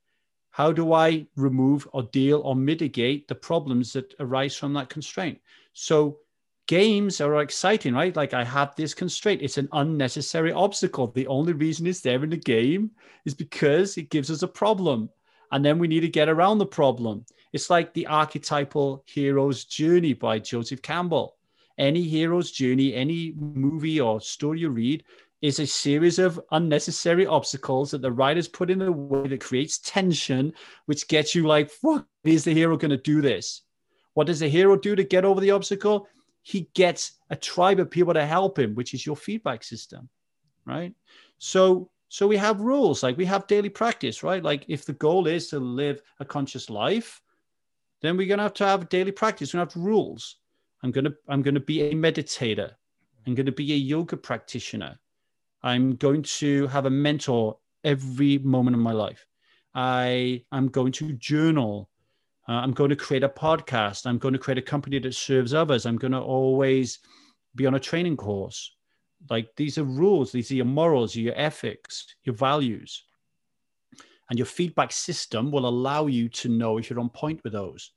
How 0.51 0.71
do 0.71 0.93
I 0.93 1.25
remove 1.35 1.87
or 1.93 2.03
deal 2.03 2.41
or 2.41 2.55
mitigate 2.55 3.27
the 3.27 3.35
problems 3.35 3.93
that 3.93 4.13
arise 4.19 4.55
from 4.55 4.73
that 4.73 4.89
constraint? 4.89 5.39
So 5.73 6.19
games 6.67 7.19
are 7.21 7.41
exciting, 7.41 7.93
right? 7.93 8.15
Like 8.15 8.33
I 8.33 8.43
have 8.43 8.75
this 8.75 8.93
constraint. 8.93 9.41
It's 9.41 9.57
an 9.57 9.69
unnecessary 9.73 10.51
obstacle. 10.51 11.07
The 11.07 11.27
only 11.27 11.53
reason 11.53 11.87
it's 11.87 12.01
there 12.01 12.23
in 12.23 12.29
the 12.29 12.37
game 12.37 12.91
is 13.25 13.33
because 13.33 13.97
it 13.97 14.09
gives 14.09 14.31
us 14.31 14.43
a 14.43 14.47
problem. 14.47 15.09
And 15.51 15.63
then 15.63 15.77
we 15.77 15.87
need 15.87 16.01
to 16.01 16.09
get 16.09 16.29
around 16.29 16.57
the 16.57 16.65
problem. 16.65 17.25
It's 17.51 17.69
like 17.69 17.93
the 17.93 18.07
archetypal 18.07 19.03
hero's 19.05 19.65
journey 19.65 20.13
by 20.13 20.39
Joseph 20.39 20.81
Campbell. 20.81 21.35
Any 21.77 22.03
hero's 22.03 22.51
journey, 22.51 22.93
any 22.93 23.33
movie 23.35 23.99
or 23.99 24.21
story 24.21 24.59
you 24.61 24.69
read, 24.69 25.03
is 25.41 25.59
a 25.59 25.67
series 25.67 26.19
of 26.19 26.39
unnecessary 26.51 27.27
obstacles 27.27 27.91
that 27.91 28.01
the 28.01 28.11
writers 28.11 28.47
put 28.47 28.71
in 28.71 28.79
the 28.79 28.91
way 28.91 29.27
that 29.27 29.41
creates 29.41 29.77
tension, 29.79 30.53
which 30.85 31.07
gets 31.07 31.35
you 31.35 31.45
like, 31.45 31.69
fuck, 31.69 32.07
is 32.23 32.45
the 32.45 32.53
hero 32.53 32.77
going 32.77 32.91
to 32.91 32.97
do 32.97 33.21
this? 33.21 33.61
What 34.13 34.27
does 34.27 34.39
the 34.39 34.47
hero 34.47 34.77
do 34.77 34.95
to 34.95 35.03
get 35.03 35.25
over 35.25 35.41
the 35.41 35.51
obstacle? 35.51 36.07
He 36.43 36.69
gets 36.73 37.13
a 37.29 37.35
tribe 37.35 37.79
of 37.79 37.89
people 37.89 38.13
to 38.13 38.25
help 38.25 38.59
him, 38.59 38.75
which 38.75 38.93
is 38.93 39.05
your 39.05 39.15
feedback 39.15 39.63
system, 39.63 40.09
right? 40.65 40.93
So, 41.39 41.89
so 42.09 42.27
we 42.27 42.37
have 42.37 42.59
rules, 42.59 43.01
like 43.01 43.17
we 43.17 43.25
have 43.25 43.47
daily 43.47 43.69
practice, 43.69 44.21
right? 44.21 44.43
Like 44.43 44.65
if 44.67 44.85
the 44.85 44.93
goal 44.93 45.25
is 45.25 45.47
to 45.49 45.59
live 45.59 46.01
a 46.19 46.25
conscious 46.25 46.69
life, 46.69 47.21
then 48.01 48.17
we're 48.17 48.27
gonna 48.27 48.43
have 48.43 48.53
to 48.55 48.65
have 48.65 48.89
daily 48.89 49.11
practice. 49.11 49.53
Gonna 49.53 49.65
have 49.65 49.75
rules. 49.75 50.35
I'm 50.83 50.91
gonna 50.91 51.11
I'm 51.29 51.41
gonna 51.41 51.61
be 51.61 51.81
a 51.81 51.93
meditator. 51.93 52.71
I'm 53.25 53.33
gonna 53.33 53.51
be 53.51 53.73
a 53.73 53.77
yoga 53.77 54.17
practitioner. 54.17 54.99
I'm 55.63 55.95
going 55.95 56.23
to 56.23 56.67
have 56.67 56.85
a 56.85 56.89
mentor 56.89 57.57
every 57.85 58.37
moment 58.39 58.75
of 58.75 58.81
my 58.81 58.91
life. 58.91 59.25
I 59.73 60.43
am 60.51 60.67
going 60.67 60.91
to 60.93 61.13
journal. 61.13 61.89
Uh, 62.47 62.53
I'm 62.53 62.71
going 62.71 62.89
to 62.89 62.95
create 62.95 63.23
a 63.23 63.29
podcast. 63.29 64.05
I'm 64.05 64.17
going 64.17 64.33
to 64.33 64.39
create 64.39 64.57
a 64.57 64.61
company 64.61 64.99
that 64.99 65.15
serves 65.15 65.53
others. 65.53 65.85
I'm 65.85 65.97
going 65.97 66.11
to 66.11 66.19
always 66.19 66.99
be 67.55 67.65
on 67.65 67.75
a 67.75 67.79
training 67.79 68.17
course. 68.17 68.75
Like 69.29 69.49
these 69.55 69.77
are 69.77 69.85
rules, 69.85 70.31
these 70.31 70.51
are 70.51 70.55
your 70.55 70.65
morals, 70.65 71.15
your 71.15 71.33
ethics, 71.37 72.07
your 72.23 72.35
values. 72.35 73.03
And 74.29 74.39
your 74.39 74.45
feedback 74.45 74.91
system 74.91 75.51
will 75.51 75.67
allow 75.67 76.07
you 76.07 76.27
to 76.29 76.49
know 76.49 76.77
if 76.77 76.89
you're 76.89 76.99
on 76.99 77.09
point 77.09 77.41
with 77.43 77.53
those. 77.53 77.91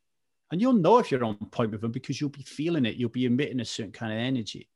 And 0.52 0.60
you'll 0.60 0.74
know 0.74 0.98
if 0.98 1.10
you're 1.10 1.24
on 1.24 1.36
point 1.50 1.72
with 1.72 1.80
them 1.80 1.90
because 1.90 2.20
you'll 2.20 2.30
be 2.30 2.42
feeling 2.42 2.84
it. 2.86 2.96
You'll 2.96 3.08
be 3.08 3.26
emitting 3.26 3.60
a 3.60 3.64
certain 3.64 3.92
kind 3.92 4.12
of 4.12 4.18
energy 4.18 4.68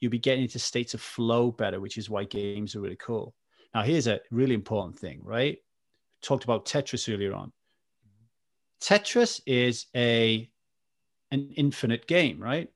you'll 0.00 0.10
be 0.10 0.18
getting 0.18 0.44
into 0.44 0.58
states 0.58 0.94
of 0.94 1.00
flow 1.00 1.50
better, 1.50 1.80
which 1.80 1.98
is 1.98 2.10
why 2.10 2.24
games 2.24 2.76
are 2.76 2.80
really 2.80 2.96
cool. 2.96 3.34
Now, 3.74 3.82
here's 3.82 4.06
a 4.06 4.20
really 4.30 4.54
important 4.54 4.98
thing, 4.98 5.20
right? 5.22 5.58
Talked 6.22 6.44
about 6.44 6.66
Tetris 6.66 7.12
earlier 7.12 7.34
on. 7.34 7.52
Tetris 8.80 9.40
is 9.46 9.86
a 9.94 10.48
an 11.30 11.52
infinite 11.56 12.06
game, 12.06 12.40
right? 12.40 12.70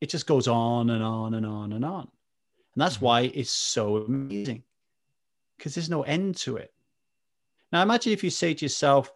It 0.00 0.10
just 0.10 0.26
goes 0.26 0.48
on 0.48 0.90
and 0.90 1.02
on 1.02 1.34
and 1.34 1.46
on 1.46 1.72
and 1.72 1.84
on. 1.84 2.08
And 2.74 2.82
that's 2.82 2.96
mm-hmm. 2.96 3.04
why 3.04 3.20
it's 3.34 3.50
so 3.50 3.96
amazing 3.96 4.62
because 5.56 5.74
there's 5.74 5.90
no 5.90 6.02
end 6.02 6.36
to 6.36 6.56
it. 6.56 6.72
Now, 7.72 7.82
imagine 7.82 8.12
if 8.12 8.22
you 8.22 8.30
say 8.30 8.54
to 8.54 8.64
yourself, 8.64 9.12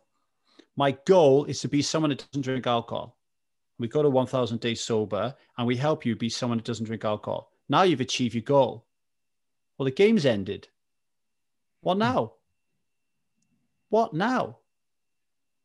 My 0.77 0.93
goal 1.07 1.45
is 1.45 1.61
to 1.61 1.69
be 1.69 1.83
someone 1.83 2.11
that 2.11 2.27
doesn't 2.31 2.43
drink 2.43 2.67
alcohol 2.67 3.17
we 3.81 3.89
go 3.89 4.03
to 4.03 4.11
1000 4.11 4.61
days 4.61 4.83
sober 4.83 5.35
and 5.57 5.67
we 5.67 5.75
help 5.75 6.05
you 6.05 6.15
be 6.15 6.29
someone 6.29 6.59
that 6.59 6.67
doesn't 6.67 6.85
drink 6.85 7.05
alcohol. 7.05 7.51
Now 7.71 7.83
you've 7.83 8.03
achieved 8.03 8.35
your 8.35 8.43
goal. 8.43 8.85
Well, 9.79 9.87
the 9.87 9.91
game's 9.91 10.27
ended. 10.27 10.69
What 11.81 11.95
hmm. 11.95 12.01
now? 12.01 12.33
What 13.89 14.13
now? 14.13 14.59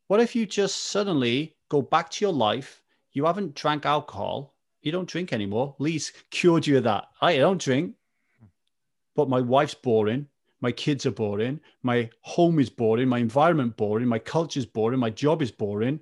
What 0.08 0.20
if 0.20 0.36
you 0.36 0.46
just 0.46 0.84
suddenly 0.84 1.56
go 1.68 1.82
back 1.82 2.10
to 2.10 2.24
your 2.24 2.32
life? 2.32 2.82
You 3.12 3.24
haven't 3.24 3.54
drank 3.54 3.86
alcohol. 3.86 4.54
You 4.82 4.92
don't 4.92 5.08
drink 5.08 5.32
anymore. 5.32 5.74
Lee's 5.78 6.12
cured 6.30 6.66
you 6.66 6.78
of 6.78 6.84
that. 6.84 7.06
I 7.20 7.38
don't 7.38 7.60
drink, 7.60 7.94
but 9.16 9.28
my 9.28 9.40
wife's 9.40 9.74
boring. 9.74 10.28
My 10.60 10.70
kids 10.70 11.06
are 11.06 11.10
boring. 11.10 11.60
My 11.82 12.08
home 12.20 12.60
is 12.60 12.70
boring. 12.70 13.08
My 13.08 13.18
environment 13.18 13.76
boring. 13.76 14.06
My 14.06 14.18
culture 14.18 14.60
is 14.60 14.66
boring. 14.66 15.00
My 15.00 15.10
job 15.10 15.42
is 15.42 15.50
boring. 15.50 16.00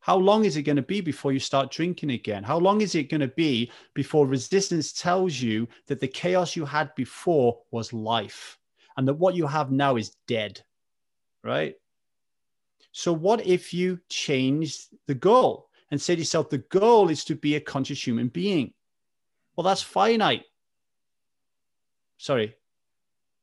How 0.00 0.16
long 0.16 0.46
is 0.46 0.56
it 0.56 0.62
going 0.62 0.76
to 0.76 0.82
be 0.82 1.02
before 1.02 1.32
you 1.32 1.38
start 1.38 1.70
drinking 1.70 2.10
again? 2.10 2.42
How 2.42 2.56
long 2.58 2.80
is 2.80 2.94
it 2.94 3.10
going 3.10 3.20
to 3.20 3.28
be 3.28 3.70
before 3.92 4.26
resistance 4.26 4.92
tells 4.92 5.40
you 5.40 5.68
that 5.86 6.00
the 6.00 6.08
chaos 6.08 6.56
you 6.56 6.64
had 6.64 6.94
before 6.94 7.60
was 7.70 7.92
life 7.92 8.58
and 8.96 9.06
that 9.06 9.14
what 9.14 9.34
you 9.34 9.46
have 9.46 9.70
now 9.70 9.96
is 9.96 10.16
dead? 10.26 10.62
Right? 11.44 11.74
So, 12.92 13.12
what 13.12 13.46
if 13.46 13.72
you 13.72 14.00
change 14.08 14.86
the 15.06 15.14
goal 15.14 15.68
and 15.90 16.00
say 16.00 16.14
to 16.14 16.20
yourself, 16.20 16.50
the 16.50 16.58
goal 16.58 17.10
is 17.10 17.24
to 17.24 17.34
be 17.34 17.56
a 17.56 17.60
conscious 17.60 18.04
human 18.04 18.28
being? 18.28 18.72
Well, 19.56 19.64
that's 19.64 19.82
finite. 19.82 20.44
Sorry, 22.18 22.54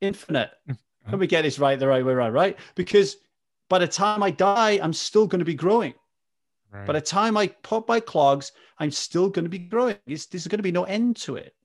infinite. 0.01 0.51
Uh-huh. 1.07 1.15
Let 1.15 1.21
me 1.21 1.27
get 1.27 1.43
this 1.43 1.57
right 1.57 1.79
the 1.79 1.87
right 1.87 2.05
way 2.05 2.11
around, 2.11 2.33
right? 2.33 2.59
Because 2.75 3.15
by 3.69 3.79
the 3.79 3.87
time 3.87 4.21
I 4.21 4.29
die, 4.29 4.77
I'm 4.83 4.91
still 4.91 5.25
going 5.25 5.39
to 5.39 5.45
be 5.45 5.53
growing. 5.53 5.93
Right. 6.69 6.85
By 6.85 6.91
the 6.91 7.01
time 7.01 7.37
I 7.37 7.47
pop 7.47 7.87
my 7.87 8.01
clogs, 8.01 8.51
I'm 8.77 8.91
still 8.91 9.29
going 9.29 9.45
to 9.45 9.49
be 9.49 9.57
growing. 9.57 9.95
It's, 10.05 10.25
there's 10.25 10.47
going 10.47 10.59
to 10.59 10.63
be 10.63 10.71
no 10.73 10.83
end 10.83 11.15
to 11.17 11.37
it. 11.37 11.55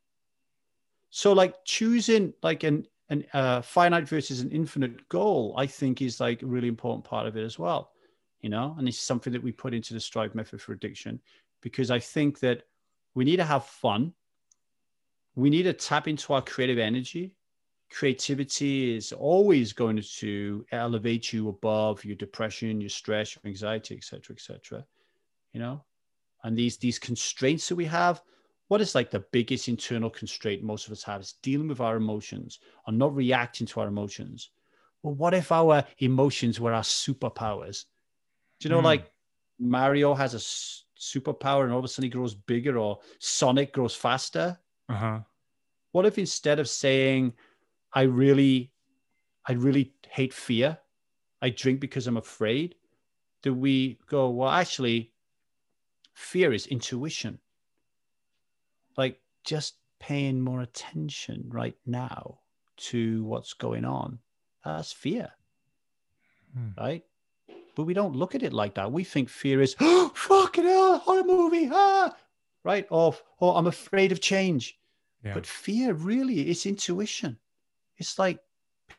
So, 1.10 1.32
like 1.32 1.56
choosing 1.64 2.34
like 2.42 2.62
an 2.62 2.86
an 3.12 3.24
uh, 3.32 3.62
finite 3.62 4.08
versus 4.08 4.40
an 4.40 4.50
infinite 4.50 5.08
goal, 5.08 5.54
I 5.56 5.66
think 5.66 6.02
is 6.02 6.18
like 6.18 6.42
a 6.42 6.46
really 6.46 6.68
important 6.68 7.04
part 7.04 7.26
of 7.26 7.36
it 7.36 7.44
as 7.44 7.58
well. 7.58 7.92
You 8.40 8.48
know, 8.48 8.74
and 8.76 8.88
it's 8.88 8.98
something 8.98 9.32
that 9.32 9.42
we 9.42 9.52
put 9.52 9.72
into 9.72 9.94
the 9.94 10.00
Strive 10.00 10.34
method 10.34 10.60
for 10.60 10.72
addiction 10.72 11.20
because 11.60 11.92
I 11.92 12.00
think 12.00 12.40
that 12.40 12.64
we 13.14 13.24
need 13.24 13.36
to 13.36 13.44
have 13.44 13.64
fun. 13.64 14.12
We 15.36 15.48
need 15.48 15.62
to 15.62 15.72
tap 15.72 16.08
into 16.08 16.32
our 16.32 16.42
creative 16.42 16.78
energy 16.78 17.36
creativity 17.92 18.96
is 18.96 19.12
always 19.12 19.72
going 19.72 20.02
to 20.02 20.64
elevate 20.72 21.32
you 21.32 21.48
above 21.50 22.04
your 22.04 22.16
depression, 22.16 22.80
your 22.80 22.88
stress, 22.88 23.36
your 23.36 23.42
anxiety, 23.44 23.94
etc., 23.94 24.34
etc. 24.34 24.84
You 25.52 25.60
know, 25.60 25.84
and 26.42 26.56
these 26.56 26.78
these 26.78 26.98
constraints 26.98 27.68
that 27.68 27.76
we 27.76 27.84
have. 27.84 28.22
What 28.72 28.80
is 28.80 28.94
like 28.94 29.10
the 29.10 29.26
biggest 29.32 29.68
internal 29.68 30.08
constraint 30.08 30.62
most 30.62 30.86
of 30.86 30.92
us 30.92 31.02
have 31.02 31.20
is 31.20 31.34
dealing 31.42 31.68
with 31.68 31.82
our 31.82 31.96
emotions 31.96 32.58
or 32.86 32.94
not 32.94 33.14
reacting 33.14 33.66
to 33.66 33.80
our 33.80 33.88
emotions. 33.88 34.48
Well, 35.02 35.12
what 35.12 35.34
if 35.34 35.52
our 35.52 35.84
emotions 35.98 36.58
were 36.58 36.72
our 36.72 36.80
superpowers? 36.80 37.84
Do 38.58 38.68
you 38.70 38.74
know, 38.74 38.80
mm. 38.80 38.84
like 38.84 39.12
Mario 39.58 40.14
has 40.14 40.32
a 40.32 40.38
superpower 40.98 41.64
and 41.64 41.72
all 41.74 41.80
of 41.80 41.84
a 41.84 41.88
sudden 41.88 42.04
he 42.04 42.08
grows 42.08 42.34
bigger, 42.34 42.78
or 42.78 43.00
Sonic 43.18 43.74
grows 43.74 43.94
faster? 43.94 44.58
Uh-huh. 44.88 45.20
What 45.90 46.06
if 46.06 46.16
instead 46.16 46.58
of 46.58 46.66
saying, 46.66 47.34
I 47.92 48.04
really, 48.04 48.72
I 49.46 49.52
really 49.52 49.92
hate 50.08 50.32
fear. 50.32 50.78
I 51.42 51.50
drink 51.50 51.78
because 51.78 52.06
I'm 52.06 52.16
afraid. 52.16 52.76
Do 53.42 53.52
we 53.52 53.98
go, 54.06 54.30
well, 54.30 54.48
actually, 54.48 55.12
fear 56.14 56.54
is 56.54 56.68
intuition. 56.68 57.38
Like 58.96 59.20
just 59.44 59.76
paying 59.98 60.40
more 60.40 60.62
attention 60.62 61.44
right 61.48 61.76
now 61.86 62.38
to 62.76 63.24
what's 63.24 63.52
going 63.52 63.84
on. 63.84 64.18
That's 64.64 64.92
fear. 64.92 65.30
Hmm. 66.54 66.70
Right? 66.76 67.04
But 67.74 67.84
we 67.84 67.94
don't 67.94 68.16
look 68.16 68.34
at 68.34 68.42
it 68.42 68.52
like 68.52 68.74
that. 68.74 68.92
We 68.92 69.04
think 69.04 69.28
fear 69.28 69.62
is, 69.62 69.74
oh, 69.80 70.12
fucking 70.14 70.64
hell, 70.64 70.98
horror 70.98 71.24
movie, 71.24 71.70
ah, 71.72 72.14
right? 72.64 72.86
Or, 72.90 73.16
or 73.38 73.56
I'm 73.56 73.66
afraid 73.66 74.12
of 74.12 74.20
change. 74.20 74.78
Yeah. 75.24 75.34
But 75.34 75.46
fear 75.46 75.94
really 75.94 76.50
is 76.50 76.66
intuition. 76.66 77.38
It's 77.96 78.18
like 78.18 78.40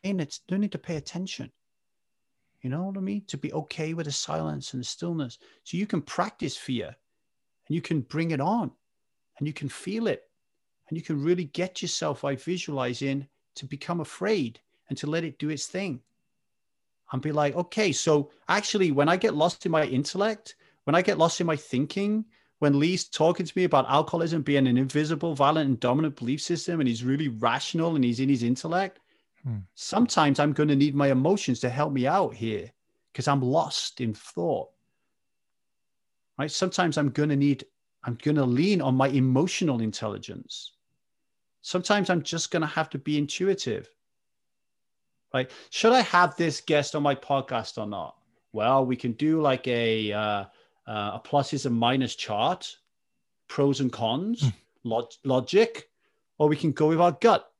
paying 0.02 0.20
it, 0.20 0.40
need 0.50 0.72
to 0.72 0.78
pay 0.78 0.96
attention. 0.96 1.52
You 2.62 2.70
know 2.70 2.84
what 2.84 2.96
I 2.96 3.00
mean? 3.00 3.24
To 3.26 3.36
be 3.36 3.52
okay 3.52 3.92
with 3.92 4.06
the 4.06 4.12
silence 4.12 4.72
and 4.72 4.80
the 4.80 4.86
stillness. 4.86 5.38
So 5.64 5.76
you 5.76 5.86
can 5.86 6.00
practice 6.00 6.56
fear 6.56 6.86
and 6.86 7.74
you 7.74 7.82
can 7.82 8.00
bring 8.00 8.30
it 8.30 8.40
on 8.40 8.72
and 9.38 9.46
you 9.46 9.52
can 9.52 9.68
feel 9.68 10.06
it 10.06 10.28
and 10.88 10.96
you 10.96 11.02
can 11.02 11.22
really 11.22 11.44
get 11.44 11.82
yourself 11.82 12.22
by 12.22 12.36
visualizing 12.36 13.26
to 13.56 13.66
become 13.66 14.00
afraid 14.00 14.60
and 14.88 14.98
to 14.98 15.06
let 15.06 15.24
it 15.24 15.38
do 15.38 15.50
its 15.50 15.66
thing 15.66 16.00
and 17.12 17.22
be 17.22 17.32
like, 17.32 17.54
okay, 17.54 17.92
so 17.92 18.30
actually, 18.48 18.90
when 18.90 19.08
I 19.08 19.16
get 19.16 19.34
lost 19.34 19.66
in 19.66 19.72
my 19.72 19.84
intellect, 19.84 20.56
when 20.84 20.94
I 20.94 21.02
get 21.02 21.18
lost 21.18 21.40
in 21.40 21.46
my 21.46 21.56
thinking, 21.56 22.24
when 22.58 22.78
Lee's 22.78 23.04
talking 23.04 23.46
to 23.46 23.52
me 23.56 23.64
about 23.64 23.88
alcoholism 23.88 24.42
being 24.42 24.66
an 24.66 24.76
invisible, 24.76 25.34
violent, 25.34 25.68
and 25.68 25.80
dominant 25.80 26.16
belief 26.16 26.40
system, 26.40 26.80
and 26.80 26.88
he's 26.88 27.04
really 27.04 27.28
rational 27.28 27.94
and 27.94 28.04
he's 28.04 28.20
in 28.20 28.28
his 28.28 28.42
intellect, 28.42 29.00
hmm. 29.42 29.58
sometimes 29.74 30.38
I'm 30.38 30.52
going 30.52 30.68
to 30.68 30.76
need 30.76 30.94
my 30.94 31.10
emotions 31.10 31.60
to 31.60 31.68
help 31.68 31.92
me 31.92 32.06
out 32.06 32.34
here 32.34 32.70
because 33.12 33.28
I'm 33.28 33.42
lost 33.42 34.00
in 34.00 34.14
thought. 34.14 34.70
Right? 36.38 36.50
Sometimes 36.50 36.98
I'm 36.98 37.10
going 37.10 37.28
to 37.28 37.36
need, 37.36 37.64
I'm 38.04 38.18
going 38.22 38.36
to 38.36 38.44
lean 38.44 38.80
on 38.80 38.94
my 38.94 39.08
emotional 39.08 39.80
intelligence. 39.80 40.72
Sometimes 41.62 42.10
I'm 42.10 42.22
just 42.22 42.50
going 42.50 42.60
to 42.60 42.66
have 42.66 42.90
to 42.90 42.98
be 42.98 43.16
intuitive. 43.16 43.88
Right? 45.32 45.50
Should 45.70 45.92
I 45.92 46.00
have 46.02 46.36
this 46.36 46.60
guest 46.60 46.94
on 46.94 47.02
my 47.02 47.14
podcast 47.14 47.78
or 47.78 47.86
not? 47.86 48.16
Well, 48.52 48.86
we 48.86 48.94
can 48.94 49.12
do 49.12 49.40
like 49.40 49.66
a, 49.66 50.12
uh, 50.12 50.44
uh, 50.86 51.18
a 51.18 51.22
pluses 51.24 51.66
and 51.66 51.74
minus 51.74 52.14
chart, 52.14 52.76
pros 53.48 53.80
and 53.80 53.90
cons, 53.90 54.42
hmm. 54.42 54.48
log- 54.84 55.12
logic, 55.24 55.88
or 56.38 56.48
we 56.48 56.56
can 56.56 56.72
go 56.72 56.88
with 56.88 57.00
our 57.00 57.12
gut. 57.12 57.50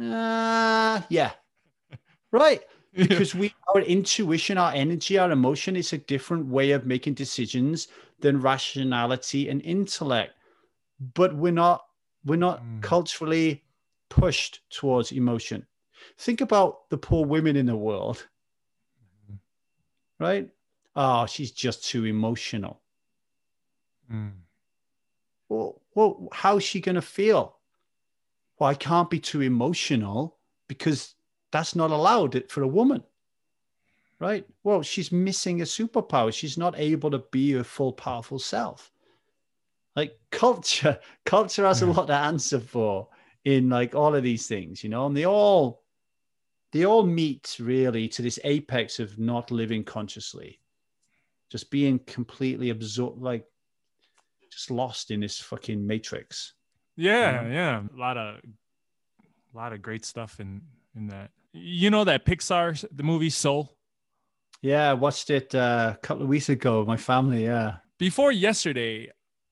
Uh, 0.00 1.02
yeah, 1.08 1.32
right. 2.30 2.62
Because 2.94 3.34
we, 3.34 3.54
our 3.74 3.80
intuition, 3.80 4.58
our 4.58 4.70
energy, 4.72 5.16
our 5.16 5.30
emotion 5.30 5.76
is 5.76 5.94
a 5.94 5.98
different 5.98 6.46
way 6.48 6.72
of 6.72 6.84
making 6.84 7.14
decisions 7.14 7.88
than 8.22 8.40
rationality 8.40 9.48
and 9.48 9.60
intellect. 9.62 10.32
But 11.14 11.34
we're 11.34 11.52
not, 11.52 11.84
we're 12.24 12.36
not 12.36 12.64
mm. 12.64 12.80
culturally 12.82 13.62
pushed 14.08 14.60
towards 14.70 15.12
emotion. 15.12 15.66
Think 16.18 16.40
about 16.40 16.88
the 16.90 16.98
poor 16.98 17.24
women 17.26 17.56
in 17.56 17.66
the 17.66 17.76
world, 17.76 18.26
right? 20.18 20.48
Oh, 20.94 21.26
she's 21.26 21.50
just 21.50 21.84
too 21.84 22.04
emotional. 22.04 22.80
Mm. 24.12 24.32
Well, 25.48 25.80
well, 25.94 26.28
how's 26.32 26.62
she 26.62 26.80
going 26.80 26.94
to 26.94 27.02
feel? 27.02 27.56
Well, 28.58 28.70
I 28.70 28.74
can't 28.74 29.10
be 29.10 29.18
too 29.18 29.40
emotional 29.40 30.36
because 30.68 31.14
that's 31.50 31.74
not 31.74 31.90
allowed 31.90 32.42
for 32.48 32.62
a 32.62 32.68
woman, 32.68 33.02
right? 34.22 34.46
Well, 34.62 34.82
she's 34.82 35.10
missing 35.10 35.60
a 35.60 35.64
superpower. 35.64 36.32
She's 36.32 36.56
not 36.56 36.78
able 36.78 37.10
to 37.10 37.24
be 37.32 37.52
her 37.52 37.64
full, 37.64 37.92
powerful 37.92 38.38
self. 38.38 38.92
Like 39.96 40.16
culture, 40.30 41.00
culture 41.26 41.66
has 41.66 41.82
a 41.82 41.86
hmm. 41.86 41.92
lot 41.92 42.06
to 42.06 42.14
answer 42.14 42.60
for 42.60 43.08
in 43.44 43.68
like 43.68 43.96
all 43.96 44.14
of 44.14 44.22
these 44.22 44.46
things, 44.46 44.84
you 44.84 44.90
know, 44.90 45.06
and 45.06 45.16
they 45.16 45.26
all 45.26 45.82
they 46.70 46.86
all 46.86 47.04
meet 47.04 47.56
really 47.58 48.08
to 48.08 48.22
this 48.22 48.38
apex 48.44 49.00
of 49.00 49.18
not 49.18 49.50
living 49.50 49.82
consciously, 49.82 50.60
just 51.50 51.70
being 51.70 51.98
completely 52.06 52.70
absorbed, 52.70 53.20
like 53.20 53.44
just 54.50 54.70
lost 54.70 55.10
in 55.10 55.18
this 55.18 55.40
fucking 55.40 55.84
matrix. 55.84 56.54
Yeah, 56.96 57.46
yeah, 57.48 57.82
a 57.94 57.98
lot 57.98 58.16
of 58.16 58.36
a 58.36 59.56
lot 59.56 59.72
of 59.72 59.82
great 59.82 60.04
stuff 60.04 60.38
in 60.38 60.62
in 60.94 61.08
that. 61.08 61.32
You 61.52 61.90
know 61.90 62.04
that 62.04 62.24
Pixar 62.24 62.86
the 62.92 63.02
movie 63.02 63.30
Soul. 63.30 63.76
Yeah, 64.62 64.90
I 64.90 64.94
watched 64.94 65.28
it 65.28 65.54
uh, 65.54 65.94
a 65.94 65.98
couple 65.98 66.22
of 66.22 66.28
weeks 66.28 66.48
ago. 66.48 66.84
My 66.86 66.96
family, 66.96 67.44
yeah. 67.44 67.76
Before 67.98 68.30
yesterday, 68.32 69.10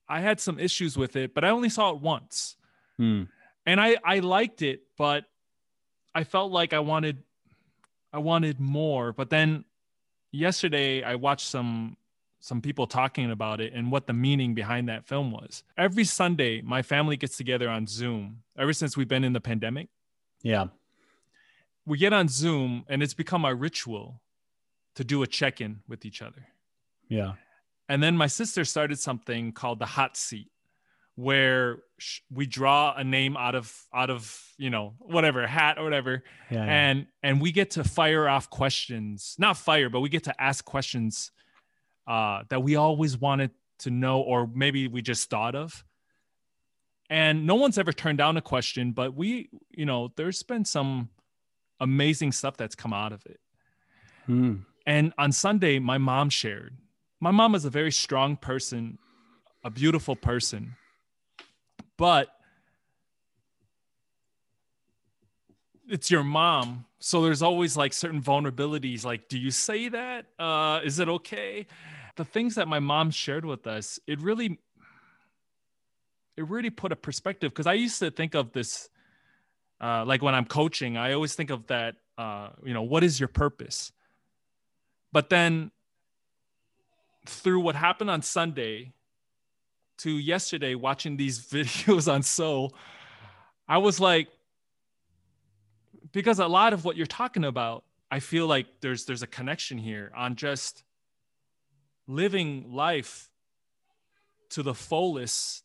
I 0.08 0.20
had 0.20 0.40
some 0.40 0.58
issues 0.58 0.96
with 0.96 1.16
it, 1.16 1.34
but 1.34 1.44
I 1.44 1.50
only 1.50 1.68
saw 1.68 1.90
it 1.90 2.00
once. 2.00 2.56
Hmm. 2.96 3.24
And 3.66 3.80
I 3.80 3.96
I 4.04 4.20
liked 4.20 4.62
it, 4.62 4.82
but 4.96 5.24
I 6.14 6.24
felt 6.24 6.52
like 6.52 6.72
I 6.72 6.78
wanted 6.78 7.22
I 8.12 8.18
wanted 8.18 8.60
more. 8.60 9.12
But 9.12 9.30
then 9.30 9.64
yesterday 10.30 11.02
I 11.02 11.16
watched 11.16 11.46
some 11.46 11.96
some 12.38 12.60
people 12.60 12.86
talking 12.86 13.30
about 13.30 13.60
it 13.60 13.72
and 13.74 13.92
what 13.92 14.06
the 14.06 14.12
meaning 14.12 14.54
behind 14.54 14.88
that 14.88 15.06
film 15.06 15.30
was. 15.30 15.62
Every 15.76 16.04
Sunday, 16.04 16.62
my 16.62 16.82
family 16.82 17.16
gets 17.16 17.36
together 17.36 17.68
on 17.68 17.86
Zoom 17.86 18.42
ever 18.56 18.72
since 18.72 18.96
we've 18.96 19.08
been 19.08 19.24
in 19.24 19.34
the 19.34 19.40
pandemic. 19.40 19.88
Yeah. 20.42 20.68
We 21.84 21.98
get 21.98 22.12
on 22.12 22.28
Zoom 22.28 22.84
and 22.88 23.02
it's 23.02 23.14
become 23.14 23.44
our 23.44 23.54
ritual 23.54 24.22
to 25.00 25.04
do 25.04 25.22
a 25.22 25.26
check 25.26 25.60
in 25.60 25.80
with 25.88 26.04
each 26.04 26.20
other. 26.20 26.46
Yeah. 27.08 27.32
And 27.88 28.02
then 28.02 28.16
my 28.16 28.26
sister 28.28 28.64
started 28.64 28.98
something 28.98 29.52
called 29.52 29.78
the 29.78 29.86
hot 29.86 30.16
seat 30.16 30.50
where 31.16 31.78
we 32.30 32.46
draw 32.46 32.94
a 32.96 33.02
name 33.02 33.36
out 33.36 33.54
of 33.54 33.74
out 33.92 34.08
of 34.08 34.42
you 34.56 34.70
know 34.70 34.94
whatever 35.00 35.46
hat 35.46 35.76
or 35.76 35.84
whatever 35.84 36.22
yeah, 36.50 36.64
yeah. 36.64 36.64
and 36.64 37.06
and 37.22 37.42
we 37.42 37.52
get 37.52 37.72
to 37.72 37.84
fire 37.84 38.26
off 38.26 38.48
questions 38.48 39.34
not 39.38 39.56
fire 39.56 39.90
but 39.90 40.00
we 40.00 40.08
get 40.08 40.24
to 40.24 40.40
ask 40.40 40.64
questions 40.64 41.30
uh, 42.10 42.42
that 42.48 42.62
we 42.62 42.74
always 42.74 43.16
wanted 43.16 43.52
to 43.78 43.90
know, 43.90 44.20
or 44.20 44.50
maybe 44.52 44.88
we 44.88 45.00
just 45.00 45.30
thought 45.30 45.54
of. 45.54 45.84
And 47.08 47.46
no 47.46 47.54
one's 47.54 47.78
ever 47.78 47.92
turned 47.92 48.18
down 48.18 48.36
a 48.36 48.40
question, 48.40 48.92
but 48.92 49.14
we, 49.14 49.48
you 49.70 49.86
know, 49.86 50.12
there's 50.16 50.42
been 50.42 50.64
some 50.64 51.10
amazing 51.78 52.32
stuff 52.32 52.56
that's 52.56 52.74
come 52.74 52.92
out 52.92 53.12
of 53.12 53.24
it. 53.26 53.40
Hmm. 54.26 54.54
And 54.86 55.12
on 55.18 55.32
Sunday, 55.32 55.78
my 55.78 55.98
mom 55.98 56.30
shared. 56.30 56.76
My 57.20 57.30
mom 57.30 57.54
is 57.54 57.64
a 57.64 57.70
very 57.70 57.92
strong 57.92 58.36
person, 58.36 58.98
a 59.62 59.70
beautiful 59.70 60.16
person, 60.16 60.76
but 61.96 62.28
it's 65.88 66.10
your 66.10 66.24
mom. 66.24 66.86
So 66.98 67.22
there's 67.22 67.42
always 67.42 67.76
like 67.76 67.92
certain 67.92 68.22
vulnerabilities 68.22 69.04
like 69.04 69.28
do 69.28 69.38
you 69.38 69.50
say 69.50 69.88
that? 69.88 70.26
Uh 70.38 70.80
is 70.84 70.98
it 70.98 71.08
okay? 71.08 71.66
The 72.16 72.24
things 72.24 72.54
that 72.56 72.68
my 72.68 72.78
mom 72.80 73.10
shared 73.10 73.44
with 73.44 73.66
us 73.66 73.98
it 74.06 74.20
really 74.20 74.58
it 76.36 76.48
really 76.48 76.70
put 76.70 76.90
a 76.92 76.96
perspective 76.96 77.52
because 77.52 77.66
i 77.66 77.74
used 77.74 77.98
to 77.98 78.10
think 78.10 78.34
of 78.34 78.52
this 78.52 78.88
uh 79.80 80.04
like 80.06 80.22
when 80.22 80.34
i'm 80.34 80.44
coaching 80.46 80.96
i 80.96 81.12
always 81.12 81.34
think 81.34 81.50
of 81.50 81.66
that 81.66 81.96
uh 82.18 82.48
you 82.64 82.72
know 82.72 82.82
what 82.82 83.04
is 83.04 83.20
your 83.20 83.28
purpose 83.28 83.92
but 85.12 85.28
then 85.30 85.70
through 87.26 87.60
what 87.60 87.74
happened 87.74 88.10
on 88.10 88.22
sunday 88.22 88.92
to 89.98 90.10
yesterday 90.10 90.74
watching 90.74 91.16
these 91.16 91.40
videos 91.50 92.12
on 92.12 92.22
soul 92.22 92.74
i 93.68 93.78
was 93.78 94.00
like 94.00 94.28
because 96.12 96.38
a 96.38 96.46
lot 96.46 96.72
of 96.72 96.84
what 96.84 96.96
you're 96.96 97.06
talking 97.06 97.44
about 97.44 97.84
i 98.10 98.18
feel 98.18 98.46
like 98.46 98.66
there's 98.80 99.04
there's 99.04 99.22
a 99.22 99.26
connection 99.26 99.78
here 99.78 100.10
on 100.16 100.36
just 100.36 100.82
living 102.06 102.72
life 102.72 103.30
to 104.48 104.62
the 104.62 104.74
fullest 104.74 105.62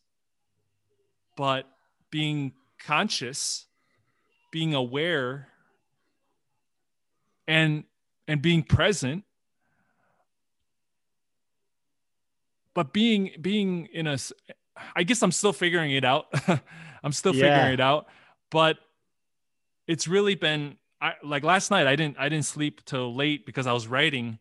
but 1.36 1.66
being 2.10 2.52
conscious 2.78 3.66
being 4.52 4.74
aware 4.74 5.48
and 7.48 7.84
and 8.28 8.40
being 8.40 8.62
present 8.62 9.24
but 12.76 12.92
being 12.92 13.30
being 13.40 13.86
in 13.92 14.06
a 14.06 14.18
i 14.94 15.02
guess 15.02 15.22
i'm 15.22 15.32
still 15.32 15.52
figuring 15.52 15.90
it 15.90 16.04
out 16.04 16.26
i'm 17.02 17.10
still 17.10 17.32
Yeah. 17.34 17.46
figuring 17.46 17.72
it 17.72 17.80
out 17.80 18.06
but 18.50 18.76
it's 19.88 20.06
really 20.06 20.34
been 20.36 20.76
I, 21.00 21.14
like 21.24 21.42
last 21.42 21.70
night 21.70 21.86
i 21.86 21.96
didn't 21.96 22.16
i 22.18 22.28
didn't 22.28 22.44
sleep 22.44 22.84
till 22.84 23.14
late 23.14 23.46
because 23.46 23.66
i 23.66 23.72
was 23.72 23.86
writing 23.88 24.38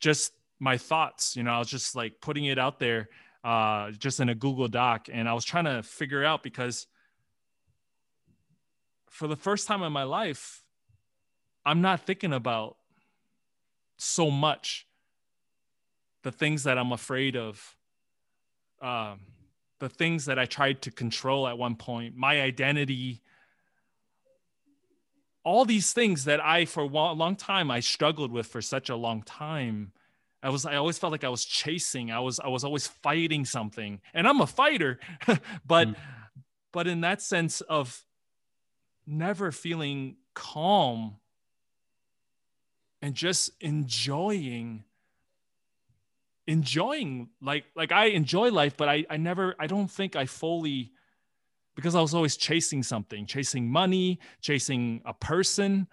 just 0.00 0.32
my 0.60 0.78
thoughts 0.78 1.36
you 1.36 1.42
know 1.42 1.50
i 1.50 1.58
was 1.58 1.68
just 1.68 1.94
like 1.96 2.20
putting 2.20 2.44
it 2.46 2.58
out 2.58 2.78
there 2.78 3.08
uh 3.42 3.90
just 3.90 4.20
in 4.20 4.28
a 4.28 4.34
google 4.34 4.68
doc 4.68 5.08
and 5.12 5.28
i 5.28 5.34
was 5.34 5.44
trying 5.44 5.64
to 5.64 5.82
figure 5.82 6.24
out 6.24 6.42
because 6.42 6.86
for 9.10 9.26
the 9.26 9.36
first 9.36 9.66
time 9.66 9.82
in 9.82 9.92
my 9.92 10.04
life 10.04 10.62
i'm 11.66 11.80
not 11.80 12.06
thinking 12.06 12.32
about 12.32 12.76
so 13.96 14.30
much 14.30 14.86
the 16.24 16.32
things 16.32 16.64
that 16.64 16.76
i'm 16.76 16.92
afraid 16.92 17.36
of 17.36 17.76
um 18.82 19.20
the 19.78 19.88
things 19.88 20.24
that 20.24 20.38
i 20.38 20.44
tried 20.44 20.82
to 20.82 20.90
control 20.90 21.46
at 21.46 21.56
one 21.56 21.76
point 21.76 22.16
my 22.16 22.42
identity 22.42 23.22
all 25.44 25.66
these 25.66 25.92
things 25.92 26.24
that 26.24 26.42
I, 26.42 26.64
for 26.64 26.84
a 26.84 26.86
long 26.86 27.36
time, 27.36 27.70
I 27.70 27.80
struggled 27.80 28.32
with 28.32 28.46
for 28.46 28.62
such 28.62 28.88
a 28.88 28.96
long 28.96 29.22
time. 29.22 29.92
I 30.42 30.48
was, 30.48 30.64
I 30.64 30.76
always 30.76 30.98
felt 30.98 31.12
like 31.12 31.22
I 31.22 31.28
was 31.28 31.44
chasing. 31.44 32.10
I 32.10 32.20
was, 32.20 32.40
I 32.40 32.48
was 32.48 32.64
always 32.64 32.86
fighting 32.86 33.44
something, 33.44 34.00
and 34.14 34.26
I'm 34.26 34.40
a 34.40 34.46
fighter, 34.46 34.98
but, 35.66 35.88
Mm. 35.88 35.96
but 36.72 36.86
in 36.86 37.02
that 37.02 37.20
sense 37.20 37.60
of 37.60 38.04
never 39.06 39.52
feeling 39.52 40.16
calm 40.32 41.16
and 43.02 43.14
just 43.14 43.50
enjoying, 43.60 44.84
enjoying 46.46 47.30
like, 47.40 47.64
like 47.74 47.92
I 47.92 48.06
enjoy 48.06 48.50
life, 48.50 48.76
but 48.76 48.88
I, 48.88 49.04
I 49.10 49.16
never, 49.16 49.54
I 49.58 49.66
don't 49.66 49.90
think 49.90 50.14
I 50.16 50.26
fully 50.26 50.92
because 51.74 51.94
I 51.94 52.00
was 52.00 52.14
always 52.14 52.36
chasing 52.36 52.82
something, 52.82 53.26
chasing 53.26 53.68
money, 53.68 54.20
chasing 54.40 55.02
a 55.04 55.12
person. 55.14 55.88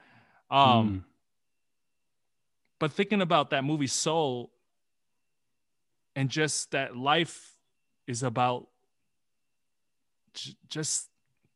Um, 0.50 0.88
Hmm. 0.88 0.98
But 2.80 2.92
thinking 2.94 3.22
about 3.22 3.52
that 3.52 3.64
movie 3.64 3.88
Soul 3.88 4.52
and 6.16 6.30
just 6.30 6.72
that 6.72 6.98
life 6.98 7.56
is 8.08 8.24
about 8.24 8.68
j- 10.34 10.56
just 10.68 11.10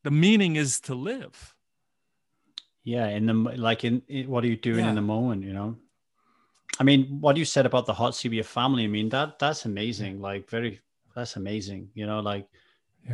the 0.04 0.12
meaning 0.12 0.56
is 0.56 0.80
to 0.82 0.94
live. 0.96 1.56
yeah 2.84 3.08
in 3.08 3.26
the 3.26 3.34
like 3.34 3.84
in, 3.84 4.04
in 4.08 4.30
what 4.30 4.44
are 4.44 4.48
you 4.48 4.56
doing 4.58 4.80
Yeah. 4.86 4.90
in 4.90 4.96
the 4.96 5.02
moment 5.02 5.44
you 5.44 5.54
know 5.54 5.76
i 6.80 6.84
mean 6.84 7.06
what 7.20 7.38
you 7.38 7.46
said 7.46 7.66
about 7.66 7.86
the 7.86 7.94
hot 7.94 8.24
your 8.26 8.44
family 8.44 8.84
i 8.84 8.88
mean 8.88 9.10
that 9.10 9.40
that's 9.40 9.66
amazing 9.66 10.20
like 10.20 10.50
very 10.50 10.80
that's 11.16 11.36
amazing 11.36 11.90
you 11.94 12.06
know 12.06 12.20
like 12.20 12.48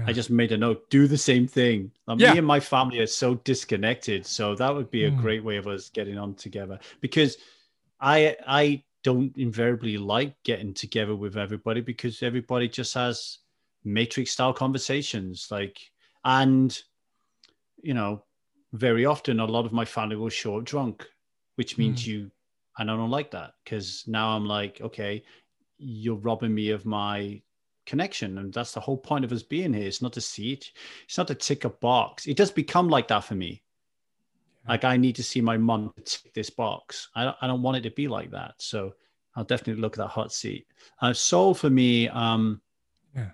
i 0.07 0.13
just 0.13 0.29
made 0.29 0.51
a 0.51 0.57
note 0.57 0.89
do 0.89 1.07
the 1.07 1.17
same 1.17 1.47
thing 1.47 1.91
like, 2.07 2.19
Yeah. 2.19 2.31
me 2.31 2.37
and 2.39 2.47
my 2.47 2.59
family 2.59 2.99
are 2.99 3.07
so 3.07 3.35
disconnected 3.35 4.25
so 4.25 4.55
that 4.55 4.73
would 4.73 4.89
be 4.89 5.05
a 5.05 5.11
Mm. 5.11 5.17
great 5.17 5.43
way 5.43 5.57
of 5.57 5.67
us 5.67 5.89
getting 5.89 6.17
on 6.17 6.33
together 6.35 6.79
because 7.01 7.37
i 7.99 8.35
i 8.47 8.83
don't 9.03 9.35
invariably 9.37 9.97
like 9.97 10.41
getting 10.43 10.73
together 10.73 11.15
with 11.15 11.35
everybody 11.37 11.81
because 11.81 12.23
everybody 12.23 12.67
just 12.67 12.93
has 12.93 13.39
matrix 13.83 14.31
style 14.31 14.53
conversations 14.53 15.47
like 15.51 15.91
and 16.23 16.83
you 17.81 17.93
know 17.93 18.23
very 18.73 19.05
often 19.05 19.39
a 19.39 19.45
lot 19.45 19.65
of 19.65 19.73
my 19.73 19.85
family 19.85 20.15
will 20.15 20.29
show 20.29 20.57
up 20.57 20.63
drunk 20.63 21.07
which 21.55 21.77
means 21.77 22.07
you 22.07 22.31
and 22.77 22.89
i 22.89 22.95
don't 22.95 23.09
like 23.09 23.31
that 23.31 23.51
because 23.63 24.03
now 24.07 24.29
i'm 24.29 24.45
like 24.45 24.79
okay 24.81 25.23
you're 25.77 26.15
robbing 26.15 26.53
me 26.53 26.69
of 26.69 26.85
my 26.85 27.41
connection. 27.85 28.37
And 28.37 28.53
that's 28.53 28.73
the 28.73 28.79
whole 28.79 28.97
point 28.97 29.25
of 29.25 29.31
us 29.31 29.43
being 29.43 29.73
here. 29.73 29.87
It's 29.87 30.01
not 30.01 30.13
to 30.13 30.21
see 30.21 30.53
it. 30.53 30.65
It's 31.05 31.17
not 31.17 31.27
to 31.27 31.35
tick 31.35 31.65
a 31.65 31.69
box. 31.69 32.27
It 32.27 32.37
does 32.37 32.51
become 32.51 32.87
like 32.87 33.07
that 33.09 33.23
for 33.23 33.35
me. 33.35 33.63
Like 34.67 34.83
I 34.83 34.95
need 34.95 35.15
to 35.15 35.23
see 35.23 35.41
my 35.41 35.57
mom 35.57 35.91
tick 36.05 36.33
this 36.33 36.51
box. 36.51 37.09
I 37.15 37.23
don't, 37.23 37.37
I 37.41 37.47
don't 37.47 37.63
want 37.63 37.77
it 37.77 37.81
to 37.81 37.91
be 37.91 38.07
like 38.07 38.31
that. 38.31 38.53
So 38.59 38.93
I'll 39.35 39.43
definitely 39.43 39.81
look 39.81 39.93
at 39.93 40.03
that 40.03 40.09
hot 40.09 40.31
seat. 40.31 40.67
Uh, 41.01 41.13
Soul 41.13 41.53
for 41.55 41.69
me, 41.69 42.07
um, 42.09 42.61
Yeah. 43.15 43.31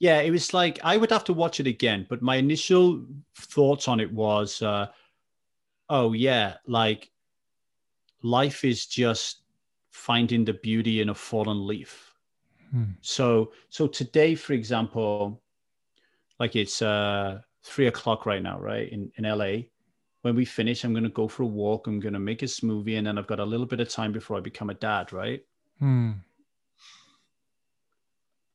yeah, 0.00 0.20
it 0.20 0.32
was 0.32 0.52
like 0.52 0.80
I 0.82 0.96
would 0.96 1.12
have 1.12 1.24
to 1.24 1.32
watch 1.32 1.60
it 1.60 1.68
again. 1.68 2.06
But 2.10 2.22
my 2.22 2.36
initial 2.36 3.06
thoughts 3.38 3.86
on 3.86 4.00
it 4.00 4.12
was, 4.12 4.60
uh, 4.62 4.88
oh 5.88 6.12
yeah, 6.12 6.56
like 6.66 7.08
life 8.24 8.64
is 8.64 8.86
just 8.86 9.42
finding 9.90 10.44
the 10.44 10.54
beauty 10.54 11.00
in 11.00 11.10
a 11.10 11.14
fallen 11.14 11.66
leaf. 11.66 12.14
Hmm. 12.72 12.92
So 13.02 13.52
so 13.68 13.86
today, 13.86 14.34
for 14.34 14.54
example, 14.54 15.40
like 16.40 16.56
it's 16.56 16.82
uh 16.82 17.40
three 17.62 17.86
o'clock 17.86 18.26
right 18.26 18.42
now, 18.42 18.58
right? 18.58 18.90
In 18.90 19.12
in 19.16 19.24
LA. 19.24 19.68
When 20.22 20.34
we 20.34 20.46
finish, 20.46 20.84
I'm 20.84 20.94
gonna 20.94 21.10
go 21.10 21.28
for 21.28 21.42
a 21.42 21.46
walk, 21.46 21.86
I'm 21.86 22.00
gonna 22.00 22.18
make 22.18 22.42
a 22.42 22.46
smoothie, 22.46 22.96
and 22.96 23.06
then 23.06 23.18
I've 23.18 23.26
got 23.26 23.40
a 23.40 23.44
little 23.44 23.66
bit 23.66 23.80
of 23.80 23.90
time 23.90 24.10
before 24.10 24.38
I 24.38 24.40
become 24.40 24.70
a 24.70 24.74
dad, 24.74 25.12
right? 25.12 25.44
Hmm. 25.78 26.12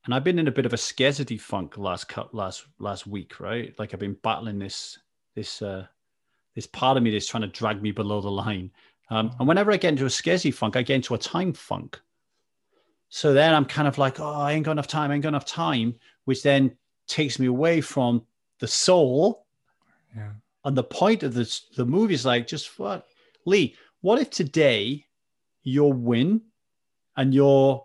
And 0.04 0.14
I've 0.14 0.24
been 0.24 0.38
in 0.38 0.48
a 0.48 0.52
bit 0.52 0.66
of 0.66 0.72
a 0.72 0.78
scarcity 0.78 1.38
funk 1.38 1.78
last 1.78 2.08
cut 2.08 2.34
last 2.34 2.66
last 2.80 3.06
week, 3.06 3.38
right? 3.38 3.72
Like 3.78 3.94
I've 3.94 4.00
been 4.00 4.18
battling 4.22 4.58
this 4.58 4.98
this 5.36 5.62
uh 5.62 5.86
this 6.54 6.66
part 6.66 6.96
of 6.96 7.02
me 7.02 7.10
that's 7.10 7.28
trying 7.28 7.42
to 7.42 7.48
drag 7.48 7.80
me 7.80 7.92
below 7.92 8.20
the 8.20 8.30
line. 8.30 8.70
Um, 9.10 9.34
and 9.38 9.48
whenever 9.48 9.72
I 9.72 9.76
get 9.76 9.90
into 9.90 10.06
a 10.06 10.10
scarcity 10.10 10.52
funk, 10.52 10.76
I 10.76 10.82
get 10.82 10.94
into 10.96 11.14
a 11.14 11.18
time 11.18 11.52
funk. 11.52 12.00
So 13.08 13.32
then 13.32 13.54
I'm 13.54 13.64
kind 13.64 13.88
of 13.88 13.98
like, 13.98 14.20
oh, 14.20 14.32
I 14.32 14.52
ain't 14.52 14.64
got 14.64 14.72
enough 14.72 14.86
time, 14.86 15.10
I 15.10 15.14
ain't 15.14 15.22
got 15.24 15.30
enough 15.30 15.44
time, 15.44 15.96
which 16.24 16.42
then 16.44 16.76
takes 17.08 17.40
me 17.40 17.46
away 17.46 17.80
from 17.80 18.24
the 18.60 18.68
soul. 18.68 19.46
Yeah. 20.16 20.30
And 20.64 20.76
the 20.76 20.84
point 20.84 21.24
of 21.24 21.34
this, 21.34 21.66
the 21.76 21.84
movie 21.84 22.14
is 22.14 22.24
like, 22.24 22.46
just 22.46 22.78
what, 22.78 23.06
Lee, 23.46 23.74
what 24.00 24.20
if 24.20 24.30
today 24.30 25.06
your 25.64 25.92
win 25.92 26.40
and 27.16 27.34
your 27.34 27.84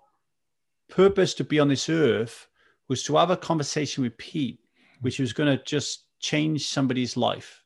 purpose 0.89 1.33
to 1.35 1.43
be 1.43 1.59
on 1.59 1.69
this 1.69 1.89
earth 1.89 2.47
was 2.87 3.01
to 3.03 3.15
have 3.15 3.31
a 3.31 3.37
conversation 3.37 4.03
with 4.03 4.17
Pete, 4.17 4.59
which 5.01 5.19
was 5.19 5.33
going 5.33 5.57
to 5.57 5.63
just 5.63 6.05
change 6.19 6.67
somebody's 6.67 7.17
life? 7.17 7.63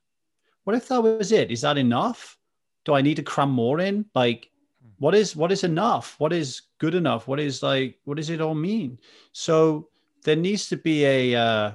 What 0.64 0.78
if 0.78 0.88
that 0.88 1.02
was 1.02 1.34
it? 1.34 1.52
Is 1.52 1.62
that 1.62 1.78
enough? 1.78 2.38
Do 2.86 2.94
I 2.94 3.02
need 3.02 3.16
to 3.16 3.24
cram 3.24 3.50
more 3.50 3.80
in? 3.80 4.06
Like, 4.16 4.50
what 4.98 5.16
is 5.16 5.36
what 5.36 5.52
is 5.52 5.64
enough? 5.64 6.16
What 6.20 6.34
is 6.34 6.64
good 6.78 6.96
enough? 6.96 7.28
What 7.28 7.40
is 7.40 7.64
like? 7.64 8.00
What 8.06 8.18
does 8.18 8.30
it 8.30 8.42
all 8.42 8.56
mean? 8.56 9.00
So 9.32 9.90
there 10.24 10.36
needs 10.36 10.68
to 10.70 10.78
be 10.78 11.06
a, 11.06 11.36
uh, 11.36 11.72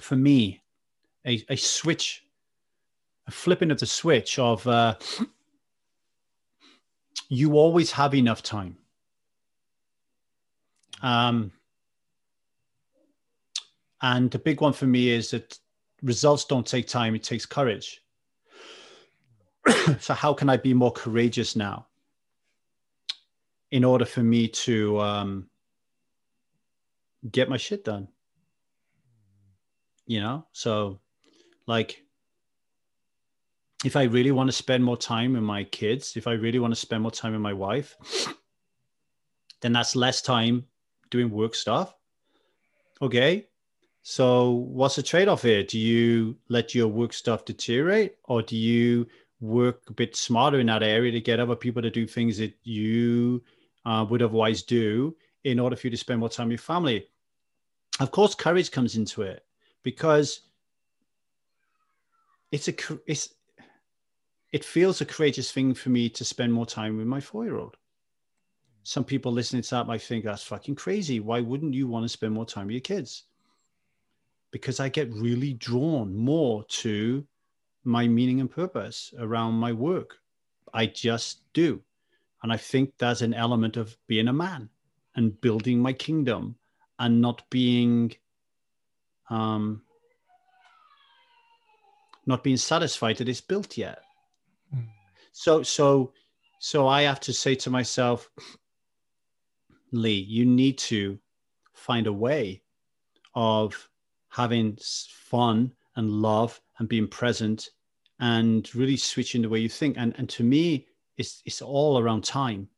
for 0.00 0.16
me, 0.16 0.62
a, 1.24 1.44
a 1.48 1.56
switch, 1.56 2.24
a 3.26 3.30
flipping 3.30 3.70
of 3.70 3.78
the 3.78 3.86
switch 3.86 4.38
of 4.38 4.66
uh, 4.66 4.94
you 7.28 7.56
always 7.56 7.90
have 7.92 8.14
enough 8.14 8.42
time. 8.42 8.76
Um, 11.02 11.52
and 14.02 14.30
the 14.30 14.38
big 14.38 14.60
one 14.60 14.72
for 14.72 14.86
me 14.86 15.10
is 15.10 15.30
that 15.30 15.58
results 16.02 16.44
don't 16.44 16.66
take 16.66 16.86
time, 16.86 17.14
it 17.14 17.22
takes 17.22 17.46
courage. 17.46 18.02
so, 20.00 20.14
how 20.14 20.32
can 20.32 20.48
I 20.48 20.56
be 20.56 20.74
more 20.74 20.92
courageous 20.92 21.56
now 21.56 21.86
in 23.70 23.84
order 23.84 24.04
for 24.04 24.22
me 24.22 24.48
to 24.48 25.00
um, 25.00 25.48
get 27.30 27.48
my 27.48 27.56
shit 27.56 27.84
done? 27.84 28.08
You 30.06 30.20
know, 30.20 30.46
so 30.52 31.00
like 31.66 32.06
if 33.84 33.96
I 33.96 34.04
really 34.04 34.30
want 34.30 34.48
to 34.48 34.52
spend 34.52 34.82
more 34.82 34.96
time 34.96 35.34
with 35.34 35.42
my 35.42 35.64
kids, 35.64 36.16
if 36.16 36.26
I 36.26 36.32
really 36.32 36.58
want 36.58 36.72
to 36.72 36.80
spend 36.80 37.02
more 37.02 37.10
time 37.10 37.32
with 37.32 37.40
my 37.40 37.52
wife, 37.52 37.96
then 39.60 39.72
that's 39.72 39.94
less 39.94 40.22
time 40.22 40.64
doing 41.10 41.30
work 41.30 41.54
stuff. 41.54 41.94
Okay. 43.02 43.48
So 44.02 44.50
what's 44.50 44.96
the 44.96 45.02
trade-off 45.02 45.42
here? 45.42 45.64
Do 45.64 45.78
you 45.78 46.36
let 46.48 46.74
your 46.74 46.88
work 46.88 47.12
stuff 47.12 47.44
deteriorate 47.44 48.16
or 48.24 48.40
do 48.40 48.56
you 48.56 49.06
work 49.40 49.82
a 49.88 49.92
bit 49.92 50.16
smarter 50.16 50.60
in 50.60 50.66
that 50.66 50.82
area 50.82 51.12
to 51.12 51.20
get 51.20 51.40
other 51.40 51.56
people 51.56 51.82
to 51.82 51.90
do 51.90 52.06
things 52.06 52.38
that 52.38 52.54
you 52.62 53.42
uh, 53.84 54.04
would 54.08 54.22
otherwise 54.22 54.62
do 54.62 55.14
in 55.44 55.60
order 55.60 55.76
for 55.76 55.86
you 55.86 55.90
to 55.90 55.96
spend 55.96 56.20
more 56.20 56.28
time 56.28 56.48
with 56.48 56.54
your 56.54 56.58
family? 56.58 57.06
Of 58.00 58.10
course, 58.10 58.34
courage 58.34 58.70
comes 58.70 58.96
into 58.96 59.22
it 59.22 59.44
because 59.82 60.40
it's 62.50 62.68
a 62.68 62.74
it's 63.06 63.34
it 64.52 64.64
feels 64.64 65.00
a 65.00 65.04
courageous 65.06 65.52
thing 65.52 65.74
for 65.74 65.90
me 65.90 66.08
to 66.08 66.24
spend 66.24 66.52
more 66.52 66.66
time 66.66 66.96
with 66.96 67.06
my 67.06 67.20
four-year-old. 67.20 67.76
Some 68.84 69.04
people 69.04 69.32
listening 69.32 69.62
to 69.62 69.70
that 69.70 69.86
might 69.86 70.02
think 70.02 70.24
that's 70.24 70.44
fucking 70.44 70.76
crazy. 70.76 71.20
Why 71.20 71.40
wouldn't 71.40 71.74
you 71.74 71.88
want 71.88 72.04
to 72.04 72.08
spend 72.08 72.32
more 72.32 72.46
time 72.46 72.66
with 72.66 72.74
your 72.74 72.80
kids? 72.80 73.24
Because 74.52 74.78
I 74.78 74.88
get 74.88 75.12
really 75.12 75.54
drawn 75.54 76.14
more 76.14 76.64
to 76.64 77.26
my 77.86 78.08
meaning 78.08 78.40
and 78.40 78.50
purpose 78.50 79.14
around 79.18 79.54
my 79.54 79.72
work. 79.72 80.18
I 80.74 80.86
just 80.86 81.40
do. 81.52 81.82
And 82.42 82.52
I 82.52 82.56
think 82.56 82.92
that's 82.98 83.22
an 83.22 83.34
element 83.34 83.76
of 83.76 83.96
being 84.06 84.28
a 84.28 84.32
man 84.32 84.68
and 85.14 85.40
building 85.40 85.80
my 85.80 85.92
kingdom 85.92 86.56
and 86.98 87.20
not 87.20 87.42
being 87.50 88.12
um 89.30 89.82
not 92.26 92.42
being 92.42 92.56
satisfied 92.56 93.16
that 93.16 93.28
it's 93.28 93.40
built 93.40 93.76
yet. 93.76 94.00
Mm. 94.74 94.86
So 95.32 95.62
so 95.62 96.12
so 96.58 96.88
I 96.88 97.02
have 97.02 97.20
to 97.20 97.32
say 97.32 97.54
to 97.56 97.70
myself, 97.70 98.30
Lee, 99.92 100.26
you 100.28 100.44
need 100.44 100.78
to 100.78 101.18
find 101.72 102.06
a 102.06 102.12
way 102.12 102.62
of 103.34 103.88
having 104.28 104.78
fun 104.80 105.72
and 105.96 106.10
love 106.10 106.60
and 106.78 106.88
being 106.88 107.08
present 107.08 107.70
and 108.20 108.74
really 108.74 108.96
switching 108.96 109.42
the 109.42 109.48
way 109.48 109.58
you 109.58 109.68
think. 109.68 109.96
And 109.98 110.14
and 110.18 110.28
to 110.30 110.42
me, 110.42 110.86
it's 111.16 111.42
it's 111.44 111.62
all 111.62 111.98
around 111.98 112.24
time. 112.24 112.68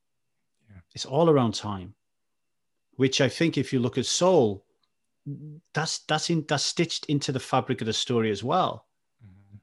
Yeah. 0.70 0.80
It's 0.94 1.06
all 1.06 1.30
around 1.30 1.54
time. 1.54 1.94
Which 2.96 3.20
I 3.20 3.28
think 3.28 3.56
if 3.56 3.72
you 3.72 3.78
look 3.78 3.98
at 3.98 4.06
soul, 4.06 4.64
that's 5.72 6.00
that's 6.00 6.30
in 6.30 6.44
that's 6.48 6.64
stitched 6.64 7.06
into 7.06 7.32
the 7.32 7.40
fabric 7.40 7.80
of 7.80 7.86
the 7.86 7.92
story 7.92 8.30
as 8.30 8.42
well. 8.42 8.86
Mhm. 9.24 9.58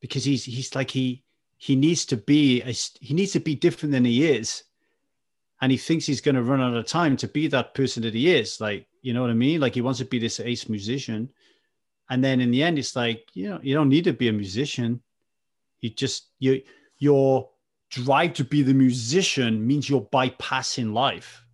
Because 0.00 0.24
he's 0.24 0.44
he's 0.44 0.74
like 0.74 0.90
he 0.90 1.24
he 1.56 1.76
needs 1.76 2.06
to 2.06 2.16
be 2.16 2.62
a, 2.62 2.72
he 3.00 3.14
needs 3.14 3.32
to 3.32 3.40
be 3.40 3.54
different 3.54 3.92
than 3.92 4.04
he 4.04 4.26
is 4.26 4.64
and 5.60 5.70
he 5.70 5.78
thinks 5.78 6.06
he's 6.06 6.20
going 6.20 6.34
to 6.34 6.42
run 6.42 6.60
out 6.60 6.74
of 6.74 6.86
time 6.86 7.16
to 7.18 7.28
be 7.28 7.46
that 7.46 7.74
person 7.74 8.02
that 8.02 8.14
he 8.14 8.34
is 8.34 8.60
like 8.60 8.86
you 9.02 9.12
know 9.12 9.20
what 9.20 9.30
i 9.30 9.34
mean 9.34 9.60
like 9.60 9.74
he 9.74 9.80
wants 9.80 9.98
to 9.98 10.04
be 10.04 10.18
this 10.18 10.40
ace 10.40 10.68
musician 10.68 11.30
and 12.08 12.24
then 12.24 12.40
in 12.40 12.50
the 12.50 12.62
end 12.62 12.78
it's 12.78 12.96
like 12.96 13.28
you 13.34 13.48
know 13.48 13.60
you 13.62 13.74
don't 13.74 13.88
need 13.88 14.04
to 14.04 14.12
be 14.12 14.28
a 14.28 14.32
musician 14.32 15.00
you 15.80 15.90
just 15.90 16.28
you 16.38 16.62
your 16.98 17.48
drive 17.90 18.34
to 18.34 18.44
be 18.44 18.62
the 18.62 18.74
musician 18.74 19.66
means 19.66 19.88
you're 19.88 20.00
bypassing 20.00 20.92
life 20.92 21.44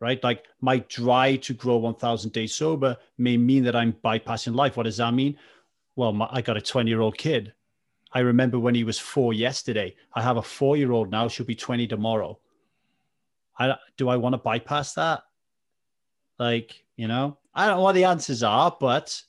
right 0.00 0.22
like 0.24 0.44
my 0.60 0.78
drive 0.88 1.40
to 1.40 1.54
grow 1.54 1.76
1000 1.76 2.32
days 2.32 2.54
sober 2.54 2.96
may 3.18 3.36
mean 3.36 3.64
that 3.64 3.76
i'm 3.76 3.92
bypassing 4.04 4.54
life 4.54 4.76
what 4.76 4.84
does 4.84 4.96
that 4.96 5.14
mean 5.14 5.36
well 5.96 6.12
my, 6.12 6.28
i 6.32 6.40
got 6.40 6.56
a 6.56 6.60
20 6.60 6.90
year 6.90 7.00
old 7.00 7.16
kid 7.16 7.52
I 8.12 8.20
remember 8.20 8.58
when 8.58 8.74
he 8.74 8.84
was 8.84 8.98
four 8.98 9.32
yesterday. 9.32 9.94
I 10.14 10.22
have 10.22 10.36
a 10.36 10.42
four 10.42 10.76
year 10.76 10.92
old 10.92 11.10
now. 11.10 11.28
She'll 11.28 11.46
be 11.46 11.54
20 11.54 11.86
tomorrow. 11.86 12.38
I, 13.58 13.76
do 13.96 14.08
I 14.08 14.16
want 14.16 14.34
to 14.34 14.38
bypass 14.38 14.94
that? 14.94 15.22
Like, 16.38 16.84
you 16.96 17.08
know, 17.08 17.36
I 17.54 17.66
don't 17.66 17.78
know 17.78 17.82
what 17.82 17.94
the 17.94 18.04
answers 18.04 18.42
are, 18.42 18.74
but 18.78 19.22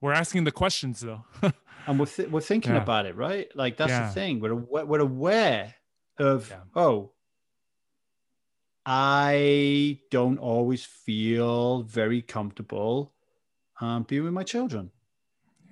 We're 0.00 0.12
asking 0.12 0.44
the 0.44 0.52
questions 0.52 1.00
though. 1.00 1.24
and 1.86 1.98
we're, 2.00 2.06
th- 2.06 2.28
we're 2.28 2.40
thinking 2.40 2.74
Yeah. 2.74 2.82
about 2.82 3.06
it, 3.06 3.16
right? 3.16 3.48
Like, 3.54 3.76
that's 3.76 3.90
Yeah. 3.90 4.06
the 4.08 4.12
thing. 4.14 4.40
We're, 4.40 4.52
awa- 4.54 4.84
we're 4.86 5.00
aware 5.00 5.74
of, 6.18 6.48
Yeah. 6.50 6.60
oh, 6.74 7.12
I 8.84 9.98
don't 10.10 10.38
always 10.38 10.84
feel 10.84 11.82
very 11.82 12.22
comfortable 12.22 13.12
um, 13.80 14.04
being 14.04 14.24
with 14.24 14.32
my 14.32 14.44
children. 14.44 14.90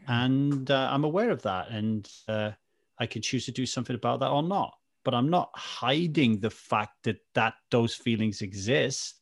and 0.07 0.71
uh, 0.71 0.89
I'm 0.93 1.05
aware 1.05 1.31
of 1.31 1.41
that, 1.43 1.71
and 1.71 2.11
uh, 2.29 2.51
I 2.99 3.07
can 3.07 3.23
choose 3.23 3.47
to 3.47 3.53
do 3.53 3.65
something 3.65 3.97
about 3.97 4.21
that 4.21 4.29
or 4.31 4.43
not. 4.43 4.75
But 5.03 5.15
I'm 5.15 5.31
not 5.31 5.51
hiding 5.55 6.41
the 6.41 6.51
fact 6.51 7.05
that 7.05 7.19
that 7.35 7.55
those 7.71 7.95
feelings 7.95 8.43
exist, 8.43 9.21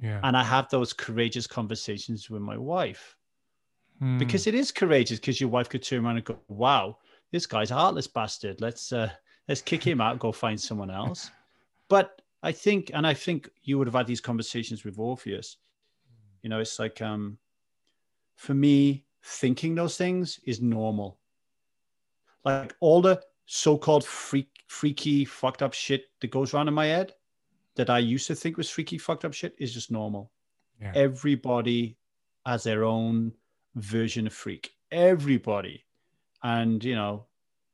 yeah. 0.00 0.20
and 0.22 0.36
I 0.36 0.44
have 0.44 0.68
those 0.68 0.92
courageous 0.92 1.46
conversations 1.48 2.30
with 2.30 2.42
my 2.42 2.56
wife 2.56 3.16
Hmm. 4.02 4.18
because 4.18 4.48
it 4.48 4.54
is 4.56 4.72
courageous. 4.72 5.20
Because 5.20 5.40
your 5.40 5.48
wife 5.48 5.68
could 5.68 5.84
turn 5.84 6.04
around 6.04 6.16
and 6.16 6.24
go, 6.24 6.36
"Wow, 6.48 6.98
this 7.30 7.46
guy's 7.46 7.70
a 7.70 7.74
heartless 7.74 8.08
bastard. 8.08 8.60
Let's 8.60 8.92
uh, 8.92 9.10
let's 9.46 9.62
kick 9.62 9.84
him 9.84 10.00
out 10.00 10.18
go 10.18 10.32
find 10.32 10.60
someone 10.60 10.90
else." 10.90 11.30
But 11.88 12.22
I 12.42 12.52
think, 12.52 12.90
and 12.94 13.06
I 13.06 13.12
think 13.12 13.50
you 13.64 13.76
would 13.76 13.86
have 13.86 13.94
had 13.94 14.06
these 14.06 14.20
conversations 14.20 14.82
with 14.82 14.98
Orpheus. 14.98 15.58
You 16.40 16.48
know, 16.48 16.58
it's 16.58 16.78
like, 16.78 17.02
um, 17.02 17.36
for 18.34 18.54
me, 18.54 19.04
thinking 19.22 19.74
those 19.74 19.98
things 19.98 20.40
is 20.44 20.62
normal. 20.62 21.18
Like 22.46 22.74
all 22.80 23.02
the 23.02 23.22
so-called 23.44 24.06
freak, 24.06 24.48
freaky, 24.68 25.26
fucked 25.26 25.60
up 25.60 25.74
shit 25.74 26.06
that 26.22 26.30
goes 26.30 26.54
around 26.54 26.68
in 26.68 26.72
my 26.72 26.86
head 26.86 27.12
that 27.74 27.90
I 27.90 27.98
used 27.98 28.26
to 28.28 28.34
think 28.34 28.56
was 28.56 28.70
freaky, 28.70 28.96
fucked 28.96 29.26
up 29.26 29.34
shit 29.34 29.54
is 29.58 29.74
just 29.74 29.90
normal. 29.90 30.30
Yeah. 30.80 30.92
Everybody 30.94 31.98
has 32.46 32.62
their 32.62 32.84
own 32.84 33.32
version 33.74 34.26
of 34.26 34.32
freak. 34.32 34.72
Everybody, 34.90 35.84
and 36.42 36.82
you 36.84 36.94
know, 36.94 37.26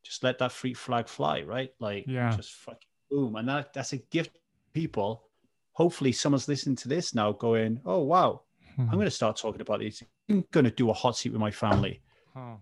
just 0.02 0.22
let 0.22 0.38
that 0.38 0.52
freak 0.52 0.76
flag 0.76 1.08
fly, 1.08 1.42
right? 1.42 1.70
Like, 1.80 2.04
Yeah. 2.06 2.34
just 2.36 2.52
fucking 2.54 2.88
boom, 3.10 3.36
and 3.36 3.48
that 3.48 3.72
that's 3.72 3.92
a 3.92 3.98
gift. 3.98 4.38
People, 4.74 5.24
hopefully, 5.72 6.12
someone's 6.12 6.46
listening 6.46 6.76
to 6.76 6.88
this 6.88 7.14
now, 7.14 7.32
going, 7.32 7.80
"Oh 7.84 8.02
wow, 8.02 8.42
Hmm. 8.76 8.82
I'm 8.82 8.92
going 8.94 9.06
to 9.06 9.10
start 9.10 9.36
talking 9.36 9.60
about 9.60 9.80
these. 9.80 10.02
I'm 10.28 10.44
going 10.52 10.64
to 10.64 10.70
do 10.70 10.90
a 10.90 10.92
hot 10.92 11.16
seat 11.16 11.32
with 11.32 11.40
my 11.40 11.50
family." 11.50 12.00
Oh, 12.36 12.58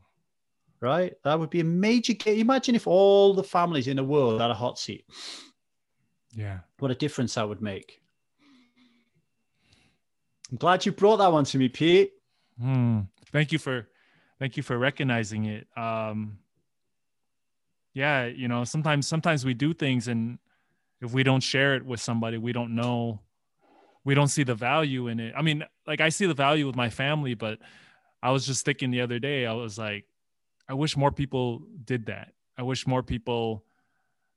right? 0.80 1.12
That 1.24 1.39
would 1.39 1.51
be 1.51 1.61
a 1.61 1.64
major. 1.64 2.14
ga- 2.14 2.41
Imagine 2.41 2.74
if 2.74 2.87
all 2.87 3.34
the 3.34 3.43
families 3.45 3.89
in 3.89 3.97
the 3.97 4.05
world 4.05 4.41
had 4.41 4.51
a 4.51 4.55
hot 4.55 4.78
seat. 4.78 5.05
yeah. 6.34 6.61
What 6.78 6.91
a 6.91 6.95
difference 6.95 7.34
that 7.34 7.47
would 7.49 7.61
make. 7.61 8.01
I'm 10.51 10.57
glad 10.59 10.87
you 10.87 10.93
brought 10.93 11.16
that 11.18 11.32
one 11.32 11.45
to 11.45 11.59
me, 11.59 11.68
Pete. 11.68 12.12
Hmm. 12.59 13.01
Thank 13.37 13.53
you 13.53 13.59
for, 13.59 13.87
thank 14.39 14.57
you 14.57 14.62
for 14.62 14.78
recognizing 14.78 15.45
it. 15.45 15.66
Um, 15.76 16.39
yeah, 17.93 18.24
you 18.24 18.49
know, 18.49 18.64
sometimes 18.64 19.07
sometimes 19.07 19.45
we 19.45 19.53
do 19.53 19.74
things, 19.74 20.09
and 20.09 20.39
if 21.03 21.12
we 21.12 21.22
don't 21.22 21.43
share 21.43 21.74
it 21.74 21.84
with 21.84 22.01
somebody, 22.01 22.39
we 22.39 22.55
don't 22.55 22.74
know, 22.74 23.20
we 24.05 24.14
don't 24.14 24.28
see 24.28 24.43
the 24.43 24.55
value 24.55 25.09
in 25.09 25.20
it. 25.20 25.34
I 25.37 25.43
mean, 25.43 25.66
like 25.87 26.01
I 26.01 26.09
see 26.09 26.24
the 26.24 26.32
value 26.32 26.66
with 26.66 26.76
my 26.76 26.89
family, 26.89 27.34
but 27.34 27.59
I 28.22 28.30
was 28.30 28.47
just 28.47 28.64
thinking 28.64 28.91
the 28.91 29.03
other 29.03 29.18
day, 29.18 29.45
I 29.45 29.53
was 29.53 29.76
like, 29.76 30.07
I 30.66 30.72
wish 30.72 30.97
more 30.97 31.12
people 31.12 31.61
did 31.84 32.07
that. 32.07 32.32
I 32.57 32.62
wish 32.62 32.87
more 32.87 33.03
people. 33.03 33.64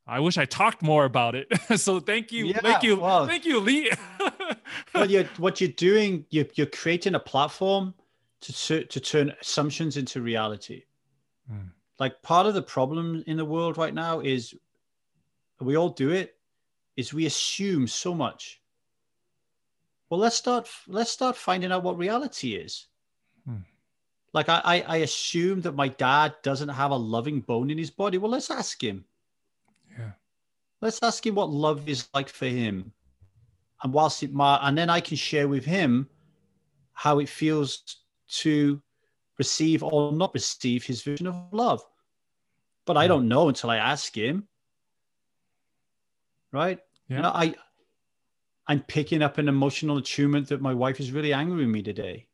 I 0.06 0.20
wish 0.20 0.38
I 0.38 0.44
talked 0.44 0.82
more 0.82 1.06
about 1.06 1.36
it. 1.36 1.48
so 1.78 2.02
thank 2.02 2.34
you, 2.34 2.48
Yeah, 2.48 2.60
thank 2.60 2.84
you, 2.84 2.98
well- 2.98 3.28
thank 3.28 3.46
you, 3.46 3.62
Lee. 3.62 3.94
Well, 4.94 5.10
you're, 5.10 5.24
what 5.38 5.62
you're 5.62 5.70
doing, 5.72 6.26
you're, 6.30 6.46
you're 6.56 6.68
creating 6.68 7.16
a 7.16 7.20
platform 7.20 7.94
to 8.42 8.84
to 8.86 9.00
turn 9.00 9.34
assumptions 9.42 9.98
into 9.98 10.22
reality. 10.22 10.84
Hmm. 11.50 11.70
Like 12.00 12.22
part 12.22 12.48
of 12.48 12.54
the 12.54 12.62
problem 12.62 13.24
in 13.28 13.38
the 13.38 13.46
world 13.46 13.78
right 13.78 13.94
now 13.94 14.22
is, 14.22 14.56
we 15.60 15.76
all 15.76 15.90
do 15.90 16.12
it, 16.12 16.38
is 16.96 17.14
we 17.14 17.26
assume 17.26 17.88
so 17.88 18.14
much. 18.14 18.62
Well, 20.10 20.20
let's 20.20 20.38
start. 20.38 20.70
Let's 20.88 21.12
start 21.12 21.36
finding 21.36 21.72
out 21.72 21.84
what 21.84 21.98
reality 21.98 22.56
is. 22.56 22.88
Hmm. 23.46 23.58
Like 24.34 24.48
I, 24.48 24.62
I, 24.64 24.82
I 24.82 24.98
assume 24.98 25.62
that 25.62 25.76
my 25.76 25.88
dad 25.88 26.36
doesn't 26.44 26.70
have 26.70 26.92
a 26.92 26.96
loving 26.96 27.42
bone 27.42 27.70
in 27.70 27.78
his 27.78 27.92
body. 27.92 28.18
Well, 28.18 28.32
let's 28.32 28.52
ask 28.52 28.82
him. 28.82 29.06
yeah. 29.98 30.12
Let's 30.82 31.04
ask 31.04 31.26
him 31.26 31.36
what 31.36 31.50
love 31.50 31.90
is 31.90 32.08
like 32.14 32.30
for 32.30 32.46
him. 32.46 32.94
And 33.84 33.92
whilst 33.94 34.24
it 34.24 34.34
might, 34.34 34.60
and 34.62 34.78
then 34.78 34.90
I 34.90 35.00
can 35.02 35.18
share 35.18 35.48
with 35.48 35.66
him 35.66 36.08
how 36.94 37.20
it 37.20 37.30
feels 37.30 37.98
to 38.30 38.82
receive 39.38 39.84
or 39.84 40.12
not 40.12 40.34
receive 40.34 40.84
his 40.84 41.02
vision 41.02 41.28
of 41.28 41.36
love. 41.52 41.82
But 42.86 42.98
I 42.98 43.08
don't 43.08 43.28
know 43.28 43.50
until 43.50 43.70
I 43.70 43.78
ask 43.78 44.16
him. 44.16 44.48
Right? 46.52 46.80
Yeah. 47.08 47.18
You 47.18 47.22
know, 47.24 47.32
I 47.34 47.56
I'm 48.68 48.82
picking 48.82 49.24
up 49.24 49.38
an 49.40 49.48
emotional 49.48 49.98
attunement 49.98 50.48
that 50.50 50.62
my 50.62 50.74
wife 50.74 51.00
is 51.00 51.12
really 51.12 51.34
angry 51.34 51.58
with 51.58 51.74
me 51.74 51.82
today. 51.82 52.28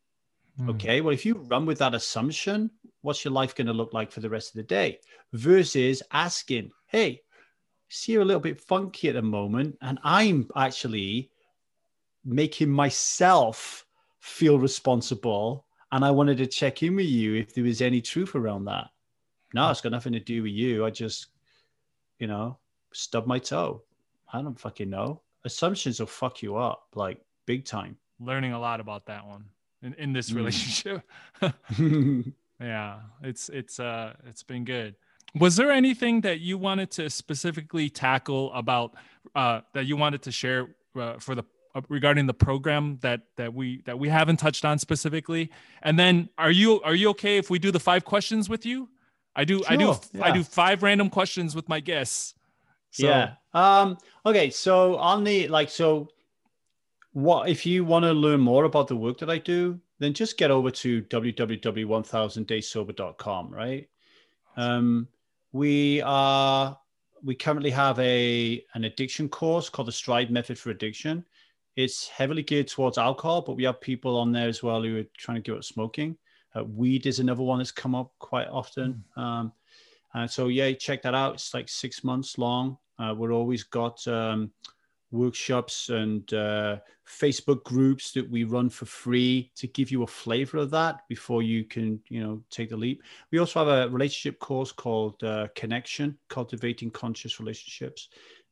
Hmm. 0.58 0.70
Okay. 0.70 1.00
Well, 1.00 1.14
if 1.14 1.24
you 1.24 1.34
run 1.34 1.64
with 1.64 1.78
that 1.78 1.94
assumption, 1.94 2.70
what's 3.02 3.24
your 3.24 3.32
life 3.32 3.54
going 3.54 3.68
to 3.68 3.72
look 3.72 3.94
like 3.94 4.10
for 4.10 4.20
the 4.20 4.30
rest 4.30 4.50
of 4.50 4.56
the 4.56 4.62
day? 4.62 4.98
Versus 5.32 6.02
asking, 6.12 6.72
hey, 6.88 7.22
see 7.88 8.12
you're 8.12 8.22
a 8.22 8.24
little 8.24 8.40
bit 8.40 8.60
funky 8.60 9.08
at 9.08 9.14
the 9.14 9.22
moment, 9.22 9.78
and 9.80 9.98
I'm 10.02 10.48
actually 10.56 11.30
making 12.24 12.70
myself 12.70 13.86
feel 14.18 14.58
responsible. 14.58 15.65
And 15.92 16.04
I 16.04 16.10
wanted 16.10 16.38
to 16.38 16.46
check 16.46 16.82
in 16.82 16.96
with 16.96 17.06
you 17.06 17.34
if 17.36 17.54
there 17.54 17.64
was 17.64 17.80
any 17.80 18.00
truth 18.00 18.34
around 18.34 18.64
that. 18.66 18.88
No, 19.54 19.70
it's 19.70 19.80
got 19.80 19.92
nothing 19.92 20.12
to 20.14 20.20
do 20.20 20.42
with 20.42 20.52
you. 20.52 20.84
I 20.84 20.90
just, 20.90 21.28
you 22.18 22.26
know, 22.26 22.58
stub 22.92 23.26
my 23.26 23.38
toe. 23.38 23.82
I 24.32 24.42
don't 24.42 24.58
fucking 24.58 24.90
know. 24.90 25.22
Assumptions 25.44 26.00
will 26.00 26.06
fuck 26.08 26.42
you 26.42 26.56
up 26.56 26.88
like 26.94 27.20
big 27.46 27.64
time. 27.64 27.96
learning 28.18 28.52
a 28.52 28.58
lot 28.58 28.80
about 28.80 29.06
that 29.06 29.24
one 29.26 29.44
in, 29.82 29.94
in 29.94 30.12
this 30.12 30.30
Mm. 30.30 30.36
relationship. 30.36 31.02
yeah, 32.60 33.00
it's 33.22 33.48
it's 33.50 33.78
uh 33.78 34.14
it's 34.26 34.42
been 34.42 34.64
good. 34.64 34.96
Was 35.38 35.56
there 35.56 35.70
anything 35.70 36.22
that 36.22 36.40
you 36.40 36.56
wanted 36.58 36.90
to 36.92 37.10
specifically 37.10 37.88
tackle 37.90 38.52
about 38.54 38.94
uh 39.34 39.60
that 39.74 39.84
you 39.86 39.96
wanted 39.96 40.22
to 40.22 40.32
share 40.32 40.74
uh, 40.96 41.18
for 41.18 41.34
the 41.34 41.44
regarding 41.88 42.26
the 42.26 42.34
program 42.34 42.98
that 43.02 43.22
that 43.36 43.54
we 43.54 43.82
that 43.82 43.98
we 43.98 44.08
haven't 44.08 44.38
touched 44.38 44.64
on 44.64 44.78
specifically? 44.78 45.50
And 45.82 45.98
then 45.98 46.28
are 46.38 46.50
you 46.50 46.80
are 46.82 46.94
you 46.94 47.10
okay 47.10 47.36
if 47.38 47.50
we 47.50 47.58
do 47.58 47.70
the 47.70 47.80
five 47.80 48.04
questions 48.04 48.48
with 48.48 48.64
you? 48.66 48.88
I 49.34 49.44
do 49.44 49.62
I 49.68 49.76
do 49.76 49.94
Sure, 50.12 50.22
I 50.22 50.30
do 50.32 50.42
five 50.42 50.82
random 50.82 51.10
questions 51.10 51.54
with 51.54 51.68
my 51.68 51.80
guests. 51.80 52.34
So, 52.90 53.06
yeah. 53.06 53.34
Um, 53.52 53.98
okay. 54.24 54.48
So 54.50 54.96
on 54.96 55.24
the 55.24 55.48
like, 55.48 55.68
so 55.68 56.08
what 57.12 57.48
if 57.48 57.66
you 57.66 57.84
want 57.84 58.04
to 58.04 58.12
learn 58.12 58.40
more 58.40 58.64
about 58.64 58.88
the 58.88 58.96
work 58.96 59.18
that 59.18 59.28
I 59.28 59.36
do, 59.38 59.78
then 59.98 60.14
just 60.14 60.38
get 60.38 60.50
over 60.50 60.70
to 60.70 61.02
www.1000dayssober.com, 61.02 63.50
right? 63.50 63.88
Um, 64.56 65.08
we 65.52 66.00
are 66.02 66.78
we 67.22 67.34
currently 67.34 67.70
have 67.70 67.98
a 67.98 68.64
an 68.74 68.84
addiction 68.84 69.28
course 69.28 69.68
called 69.68 69.88
the 69.88 69.92
Stride 69.92 70.30
Method 70.30 70.58
for 70.58 70.70
Addiction. 70.70 71.24
It's 71.76 72.08
heavily 72.08 72.42
geared 72.42 72.68
towards 72.68 72.98
alcohol, 72.98 73.42
but 73.42 73.56
we 73.56 73.64
have 73.64 73.80
people 73.80 74.16
on 74.18 74.32
there 74.32 74.48
as 74.48 74.62
well 74.62 74.82
who 74.82 74.98
are 74.98 75.04
trying 75.16 75.36
to 75.36 75.42
give 75.42 75.56
up 75.56 75.64
smoking. 75.64 76.16
Uh, 76.56 76.64
weed 76.64 77.06
is 77.06 77.18
another 77.18 77.42
one 77.42 77.58
that's 77.58 77.70
come 77.70 77.94
up 77.94 78.12
quite 78.18 78.48
often. 78.48 79.04
Um, 79.16 79.52
and 80.14 80.30
so, 80.30 80.48
yeah, 80.48 80.72
check 80.72 81.02
that 81.02 81.14
out. 81.14 81.34
It's 81.34 81.52
like 81.52 81.68
six 81.68 82.02
months 82.02 82.38
long. 82.38 82.78
Uh, 82.98 83.14
we're 83.14 83.32
always 83.32 83.62
got 83.62 84.06
um, 84.08 84.50
workshops 85.10 85.90
and 85.90 86.32
uh, 86.32 86.78
Facebook 87.06 87.62
groups 87.64 88.12
that 88.12 88.28
we 88.30 88.44
run 88.44 88.70
for 88.70 88.86
free 88.86 89.52
to 89.56 89.66
give 89.66 89.90
you 89.90 90.02
a 90.02 90.06
flavor 90.06 90.56
of 90.56 90.70
that 90.70 91.00
before 91.08 91.42
you 91.42 91.64
can, 91.64 92.00
you 92.08 92.20
know, 92.20 92.42
take 92.50 92.70
the 92.70 92.76
leap. 92.76 93.02
We 93.30 93.38
also 93.38 93.64
have 93.64 93.68
a 93.68 93.92
relationship 93.92 94.38
course 94.40 94.72
called 94.72 95.22
uh, 95.22 95.48
Connection, 95.54 96.16
Cultivating 96.28 96.90
Conscious 96.90 97.38
Relationships. 97.38 98.08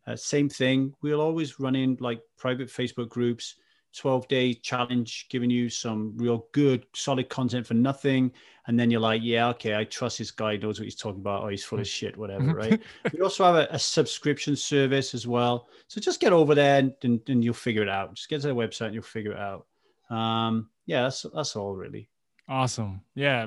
Uh, 0.07 0.17
same 0.17 0.49
thing. 0.49 0.95
We'll 1.03 1.21
always 1.21 1.59
run 1.59 1.75
in 1.75 1.97
like 2.01 2.21
private 2.37 2.69
Facebook 2.69 3.09
groups, 3.09 3.57
12 3.97 4.29
day 4.29 4.55
challenge, 4.55 5.27
giving 5.31 5.51
you 5.51 5.69
some 5.71 6.13
real 6.17 6.47
good, 6.53 6.87
solid 6.95 7.29
content 7.29 7.67
for 7.67 7.75
nothing. 7.75 8.33
And 8.67 8.79
then 8.79 8.91
you're 8.91 9.01
like, 9.01 9.21
yeah, 9.23 9.49
okay, 9.51 9.75
I 9.75 9.85
trust 9.85 10.19
this 10.19 10.31
guy, 10.31 10.57
knows 10.57 10.79
what 10.79 10.85
he's 10.85 10.97
talking 10.97 11.21
about, 11.21 11.43
or 11.43 11.51
he's 11.51 11.65
full 11.65 11.81
of 11.81 11.87
shit, 11.87 12.17
whatever, 12.17 12.55
right? 12.55 12.83
we 13.13 13.21
also 13.21 13.45
have 13.45 13.57
a, 13.57 13.69
a 13.71 13.79
subscription 13.79 14.57
service 14.57 15.15
as 15.15 15.27
well. 15.27 15.69
So 15.89 16.01
just 16.01 16.21
get 16.21 16.33
over 16.33 16.55
there 16.55 16.79
and, 16.79 16.95
and, 17.03 17.21
and 17.29 17.45
you'll 17.45 17.55
figure 17.55 17.83
it 17.83 17.89
out. 17.89 18.15
Just 18.15 18.29
get 18.29 18.41
to 18.43 18.49
the 18.49 18.55
website 18.55 18.87
and 18.87 18.95
you'll 18.95 19.03
figure 19.03 19.33
it 19.33 19.39
out. 19.39 19.67
Um, 20.11 20.71
yeah, 20.87 21.03
that's 21.03 21.25
that's 21.35 21.57
all 21.57 21.75
really. 21.75 22.09
Awesome. 22.49 23.01
Yeah. 23.15 23.47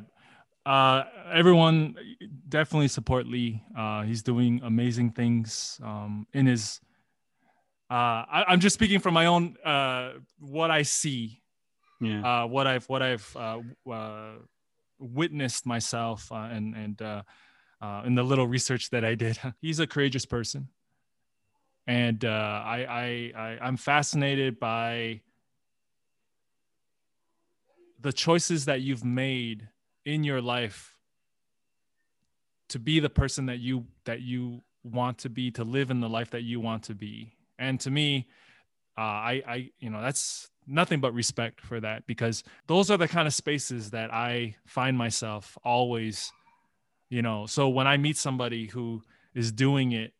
Uh, 0.67 1.05
everyone 1.31 1.95
definitely 2.49 2.89
support 2.89 3.25
Lee. 3.25 3.63
Uh, 3.77 4.01
he's 4.03 4.21
doing 4.21 4.59
amazing 4.63 5.11
things 5.11 5.79
um, 5.81 6.27
in 6.33 6.45
his. 6.45 6.81
Uh, 7.89 8.27
I, 8.27 8.43
I'm 8.49 8.59
just 8.59 8.73
speaking 8.73 8.99
from 8.99 9.13
my 9.13 9.27
own 9.27 9.55
uh, 9.63 10.15
what 10.39 10.69
I 10.69 10.81
see, 10.81 11.41
Yeah. 12.01 12.43
uh, 12.43 12.47
what 12.47 12.67
I've 12.67 12.83
what 12.89 13.01
I've 13.01 13.33
uh, 13.37 13.61
uh, 13.89 14.31
witnessed 14.99 15.65
myself, 15.65 16.29
uh, 16.33 16.49
and 16.51 16.75
and 16.75 17.01
uh, 17.01 17.23
uh, 17.79 18.01
in 18.05 18.15
the 18.15 18.23
little 18.23 18.45
research 18.45 18.89
that 18.89 19.05
I 19.05 19.15
did. 19.15 19.39
He's 19.61 19.79
a 19.79 19.87
courageous 19.87 20.25
person, 20.25 20.67
and 21.87 22.25
uh, 22.25 22.27
I, 22.27 22.85
I 22.89 23.41
I 23.41 23.57
I'm 23.61 23.77
fascinated 23.77 24.59
by 24.59 25.21
the 28.01 28.11
choices 28.11 28.65
that 28.65 28.81
you've 28.81 29.05
made 29.05 29.69
in 30.07 30.23
your 30.23 30.41
life 30.41 30.95
to 32.69 32.79
be 32.79 32.99
the 32.99 33.09
person 33.09 33.45
that 33.47 33.59
you 33.59 33.85
that 34.05 34.21
you 34.21 34.61
want 34.83 35.17
to 35.19 35.29
be 35.29 35.51
to 35.51 35.63
live 35.63 35.91
in 35.91 35.99
the 35.99 36.07
life 36.07 36.31
that 36.31 36.43
you 36.43 36.61
want 36.61 36.83
to 36.83 36.95
be. 36.95 37.33
And 37.59 37.79
to 37.81 37.91
me 37.91 38.27
uh, 38.97 39.01
i 39.01 39.43
i 39.47 39.69
you 39.79 39.89
know 39.89 40.01
that's 40.01 40.49
nothing 40.65 40.99
but 40.99 41.13
respect 41.13 41.61
for 41.61 41.79
that 41.79 42.07
because 42.07 42.43
those 42.67 42.89
are 42.89 42.97
the 42.97 43.07
kind 43.07 43.27
of 43.27 43.33
spaces 43.33 43.91
that 43.91 44.13
i 44.13 44.55
find 44.65 44.97
myself 44.97 45.57
always 45.63 46.31
you 47.09 47.21
know. 47.21 47.45
So 47.45 47.69
when 47.69 47.87
i 47.87 47.97
meet 47.97 48.17
somebody 48.17 48.67
who 48.67 49.03
is 49.35 49.51
doing 49.51 49.91
it 49.91 50.13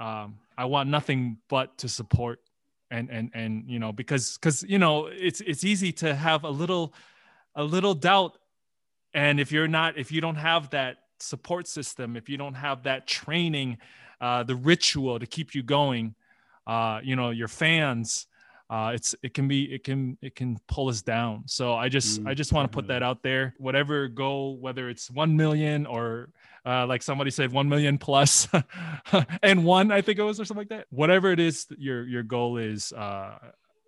um, 0.00 0.38
I 0.56 0.64
want 0.66 0.88
nothing 0.88 1.38
but 1.48 1.76
to 1.78 1.88
support 1.88 2.40
and 2.90 3.10
and 3.10 3.30
and 3.34 3.64
you 3.68 3.78
know 3.78 3.92
because 3.92 4.38
because 4.38 4.62
you 4.62 4.78
know 4.78 5.06
it's 5.06 5.40
it's 5.42 5.64
easy 5.64 5.92
to 5.92 6.14
have 6.14 6.44
a 6.44 6.50
little 6.50 6.94
a 7.54 7.64
little 7.64 7.94
doubt 7.94 8.38
and 9.14 9.40
if 9.40 9.52
you're 9.52 9.68
not 9.68 9.98
if 9.98 10.12
you 10.12 10.20
don't 10.20 10.36
have 10.36 10.70
that 10.70 10.98
support 11.20 11.66
system 11.66 12.16
if 12.16 12.28
you 12.28 12.36
don't 12.36 12.54
have 12.54 12.84
that 12.84 13.06
training 13.06 13.78
uh, 14.20 14.42
the 14.42 14.54
ritual 14.54 15.18
to 15.18 15.26
keep 15.26 15.54
you 15.54 15.62
going 15.62 16.14
uh, 16.66 17.00
you 17.02 17.16
know 17.16 17.30
your 17.30 17.48
fans 17.48 18.26
uh, 18.70 18.92
it's 18.94 19.14
it 19.22 19.32
can 19.32 19.48
be 19.48 19.72
it 19.72 19.82
can 19.82 20.18
it 20.20 20.34
can 20.34 20.58
pull 20.68 20.88
us 20.88 21.00
down. 21.00 21.42
So 21.46 21.74
i 21.74 21.88
just 21.88 22.22
mm, 22.22 22.28
i 22.28 22.34
just 22.34 22.52
want 22.52 22.70
to 22.70 22.74
put 22.74 22.88
that 22.88 23.02
out 23.02 23.22
there. 23.22 23.54
Whatever 23.56 24.08
goal 24.08 24.58
whether 24.58 24.90
it's 24.90 25.10
1 25.10 25.36
million 25.36 25.86
or 25.86 26.28
uh, 26.66 26.86
like 26.86 27.02
somebody 27.02 27.30
said 27.30 27.50
1 27.50 27.68
million 27.68 27.96
plus 27.96 28.46
and 29.42 29.64
one 29.64 29.90
i 29.90 30.02
think 30.02 30.18
it 30.18 30.22
was 30.22 30.38
or 30.38 30.44
something 30.44 30.68
like 30.68 30.68
that. 30.68 30.86
Whatever 30.90 31.32
it 31.32 31.40
is 31.40 31.66
your 31.78 32.06
your 32.06 32.22
goal 32.22 32.58
is 32.58 32.92
uh, 32.92 33.38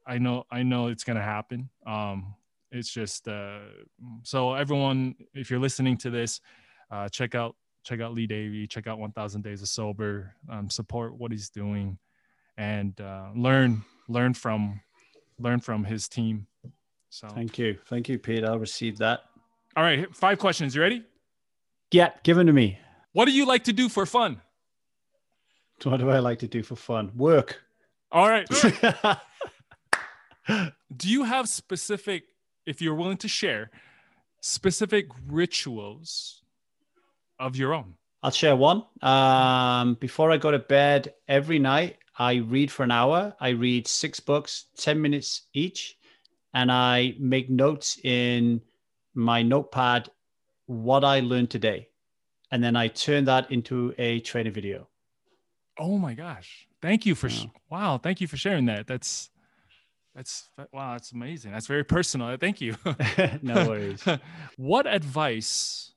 i 0.06 0.16
know 0.16 0.46
i 0.50 0.62
know 0.62 0.86
it's 0.86 1.04
gonna 1.04 1.22
happen. 1.22 1.68
Um, 1.86 2.34
it's 2.72 2.90
just 2.90 3.28
uh, 3.28 3.60
so 4.22 4.54
everyone 4.54 5.14
if 5.34 5.50
you're 5.50 5.60
listening 5.60 5.96
to 5.98 6.10
this 6.10 6.40
uh, 6.90 7.08
check 7.08 7.34
out 7.34 7.56
check 7.82 8.00
out 8.00 8.12
lee 8.12 8.26
davy 8.26 8.66
check 8.66 8.86
out 8.86 8.98
1000 8.98 9.42
days 9.42 9.62
of 9.62 9.68
sober 9.68 10.34
um, 10.50 10.68
support 10.68 11.16
what 11.16 11.30
he's 11.30 11.50
doing 11.50 11.98
and 12.56 13.00
uh, 13.00 13.28
learn 13.34 13.82
learn 14.08 14.34
from 14.34 14.80
learn 15.38 15.60
from 15.60 15.84
his 15.84 16.08
team. 16.08 16.46
So 17.08 17.28
thank 17.28 17.58
you, 17.58 17.78
thank 17.88 18.08
you, 18.08 18.18
Pete. 18.18 18.44
I'll 18.44 18.58
receive 18.58 18.98
that. 18.98 19.20
All 19.76 19.82
right, 19.82 20.14
five 20.14 20.38
questions. 20.38 20.74
You 20.74 20.82
ready? 20.82 21.02
Yeah, 21.90 22.10
give 22.22 22.36
them 22.36 22.46
to 22.46 22.52
me. 22.52 22.78
What 23.12 23.24
do 23.24 23.32
you 23.32 23.46
like 23.46 23.64
to 23.64 23.72
do 23.72 23.88
for 23.88 24.06
fun? 24.06 24.40
What 25.82 25.96
do 25.96 26.10
I 26.10 26.18
like 26.18 26.40
to 26.40 26.46
do 26.46 26.62
for 26.62 26.76
fun? 26.76 27.10
Work. 27.16 27.62
All 28.12 28.28
right. 28.28 28.46
do 30.94 31.08
you 31.08 31.24
have 31.24 31.48
specific, 31.48 32.24
if 32.70 32.80
you're 32.80 32.94
willing 32.94 33.16
to 33.18 33.28
share, 33.28 33.70
specific 34.40 35.06
rituals 35.26 36.42
of 37.38 37.56
your 37.56 37.74
own? 37.74 37.94
I'll 38.22 38.30
share 38.30 38.54
one. 38.54 38.84
Um, 39.02 39.94
before 39.94 40.30
I 40.30 40.36
go 40.36 40.50
to 40.52 40.58
bed 40.60 41.14
every 41.26 41.58
night, 41.58 41.96
I 42.16 42.34
read 42.36 42.70
for 42.70 42.84
an 42.84 42.92
hour. 42.92 43.34
I 43.40 43.48
read 43.50 43.88
six 43.88 44.20
books, 44.20 44.66
10 44.76 45.00
minutes 45.00 45.42
each, 45.52 45.98
and 46.54 46.70
I 46.70 47.14
make 47.18 47.50
notes 47.50 47.98
in 48.04 48.60
my 49.14 49.42
notepad 49.42 50.08
what 50.66 51.02
I 51.02 51.20
learned 51.20 51.50
today. 51.50 51.88
And 52.52 52.62
then 52.62 52.76
I 52.76 52.88
turn 52.88 53.24
that 53.24 53.50
into 53.50 53.94
a 53.98 54.20
training 54.20 54.52
video. 54.52 54.88
Oh 55.78 55.98
my 55.98 56.14
gosh. 56.14 56.68
Thank 56.82 57.04
you 57.04 57.14
for 57.14 57.28
yeah. 57.28 57.46
wow, 57.68 57.98
thank 57.98 58.20
you 58.20 58.28
for 58.28 58.36
sharing 58.36 58.66
that. 58.66 58.86
That's 58.86 59.30
that's 60.14 60.48
wow, 60.72 60.92
that's 60.92 61.12
amazing. 61.12 61.52
That's 61.52 61.66
very 61.66 61.84
personal. 61.84 62.36
Thank 62.36 62.61
you. 62.61 62.76
no 63.42 63.68
worries. 63.68 64.04
what 64.56 64.86
advice 64.86 65.92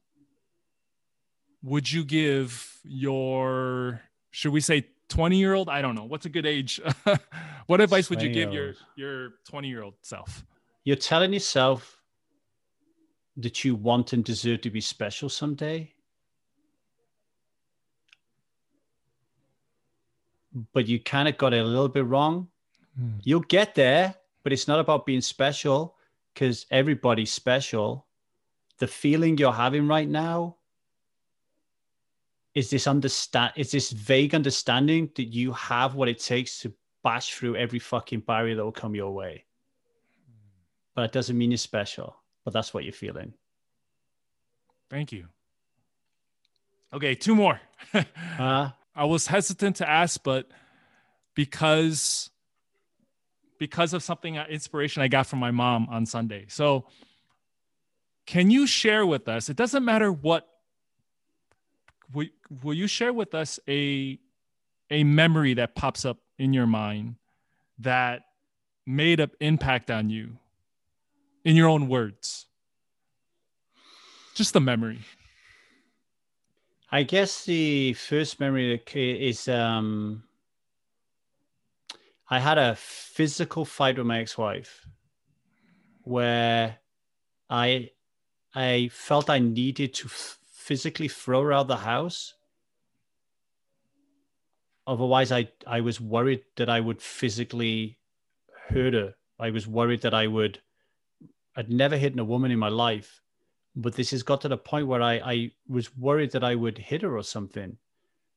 would 1.63 1.91
you 1.91 2.03
give 2.03 2.79
your 2.83 4.01
should 4.31 4.51
we 4.51 4.59
say 4.59 4.85
20 5.09 5.37
year 5.37 5.53
old 5.53 5.69
i 5.69 5.81
don't 5.81 5.95
know 5.95 6.03
what's 6.03 6.25
a 6.25 6.29
good 6.29 6.45
age 6.45 6.81
what 7.67 7.79
advice 7.79 8.09
would 8.09 8.21
you 8.21 8.29
give 8.29 8.51
your 8.51 8.73
your 8.95 9.29
20 9.47 9.67
year 9.69 9.81
old 9.83 9.93
self 10.01 10.43
you're 10.83 10.95
telling 10.95 11.31
yourself 11.31 12.01
that 13.37 13.63
you 13.63 13.75
want 13.75 14.11
and 14.11 14.25
deserve 14.25 14.59
to 14.61 14.69
be 14.69 14.81
special 14.81 15.29
someday 15.29 15.89
but 20.73 20.87
you 20.87 20.99
kind 20.99 21.27
of 21.27 21.37
got 21.37 21.53
it 21.53 21.59
a 21.59 21.63
little 21.63 21.87
bit 21.87 22.05
wrong 22.05 22.47
hmm. 22.97 23.17
you'll 23.23 23.41
get 23.41 23.75
there 23.75 24.15
but 24.43 24.51
it's 24.51 24.67
not 24.67 24.79
about 24.79 25.05
being 25.05 25.21
special 25.21 25.95
because 26.33 26.65
everybody's 26.71 27.31
special 27.31 28.05
the 28.79 28.87
feeling 28.87 29.37
you're 29.37 29.51
having 29.51 29.87
right 29.87 30.09
now 30.09 30.57
is 32.53 32.69
this 32.69 32.87
understand 32.87 33.51
is 33.55 33.71
this 33.71 33.91
vague 33.91 34.35
understanding 34.35 35.09
that 35.15 35.25
you 35.25 35.51
have 35.53 35.95
what 35.95 36.07
it 36.07 36.19
takes 36.19 36.59
to 36.59 36.73
bash 37.03 37.33
through 37.33 37.55
every 37.55 37.79
fucking 37.79 38.21
barrier 38.21 38.55
that 38.55 38.63
will 38.63 38.71
come 38.71 38.95
your 38.95 39.11
way. 39.11 39.45
But 40.95 41.05
it 41.05 41.11
doesn't 41.11 41.37
mean 41.37 41.51
you're 41.51 41.57
special, 41.57 42.15
but 42.43 42.53
that's 42.53 42.73
what 42.73 42.83
you're 42.83 42.93
feeling. 42.93 43.33
Thank 44.89 45.11
you. 45.11 45.27
Okay, 46.93 47.15
two 47.15 47.35
more. 47.35 47.59
uh, 48.39 48.69
I 48.95 49.05
was 49.05 49.25
hesitant 49.27 49.77
to 49.77 49.89
ask, 49.89 50.21
but 50.23 50.47
because 51.33 52.29
because 53.63 53.93
of 53.93 54.03
something 54.03 54.37
uh, 54.37 54.45
inspiration 54.49 55.01
I 55.01 55.07
got 55.07 55.25
from 55.25 55.39
my 55.39 55.49
mom 55.49 55.87
on 55.89 56.05
Sunday. 56.05 56.43
So 56.49 56.83
can 58.25 58.51
you 58.51 58.67
share 58.67 59.05
with 59.05 59.29
us? 59.29 59.47
It 59.47 59.55
doesn't 59.55 59.85
matter 59.85 60.11
what 60.11 60.49
will, 62.13 62.27
will 62.61 62.73
you 62.73 62.87
share 62.87 63.13
with 63.13 63.33
us 63.33 63.61
a 63.69 64.19
a 64.89 65.05
memory 65.05 65.53
that 65.53 65.75
pops 65.75 66.03
up 66.03 66.17
in 66.37 66.51
your 66.51 66.67
mind 66.67 67.15
that 67.79 68.23
made 68.85 69.21
an 69.21 69.31
impact 69.39 69.89
on 69.89 70.09
you 70.09 70.35
in 71.45 71.55
your 71.55 71.69
own 71.69 71.87
words 71.87 72.47
just 74.35 74.53
a 74.57 74.59
memory 74.59 74.99
i 76.91 77.01
guess 77.01 77.45
the 77.45 77.93
first 77.93 78.41
memory 78.41 78.83
is 78.93 79.47
um 79.47 80.21
i 82.35 82.39
had 82.39 82.57
a 82.57 82.75
physical 82.75 83.63
fight 83.65 83.97
with 83.97 84.07
my 84.11 84.19
ex-wife 84.19 84.71
where 86.15 86.77
i 87.49 87.89
i 88.55 88.89
felt 88.91 89.29
i 89.29 89.39
needed 89.39 89.93
to 89.93 90.07
physically 90.63 91.09
throw 91.09 91.43
her 91.43 91.51
out 91.51 91.67
the 91.67 91.75
house. 91.75 92.35
Otherwise, 94.87 95.31
I 95.31 95.49
I 95.67 95.81
was 95.81 95.99
worried 95.99 96.43
that 96.55 96.69
I 96.69 96.79
would 96.79 97.01
physically 97.01 97.99
hurt 98.69 98.93
her. 98.93 99.15
I 99.39 99.49
was 99.49 99.67
worried 99.67 100.01
that 100.01 100.13
I 100.13 100.27
would. 100.27 100.61
I'd 101.55 101.69
never 101.69 101.97
hit 101.97 102.17
a 102.17 102.23
woman 102.23 102.51
in 102.51 102.59
my 102.59 102.69
life, 102.69 103.21
but 103.75 103.95
this 103.95 104.11
has 104.11 104.23
got 104.23 104.41
to 104.41 104.47
the 104.47 104.57
point 104.57 104.87
where 104.87 105.01
I 105.01 105.13
I 105.33 105.51
was 105.67 105.95
worried 105.97 106.31
that 106.31 106.43
I 106.43 106.55
would 106.55 106.77
hit 106.77 107.01
her 107.01 107.17
or 107.17 107.23
something, 107.23 107.77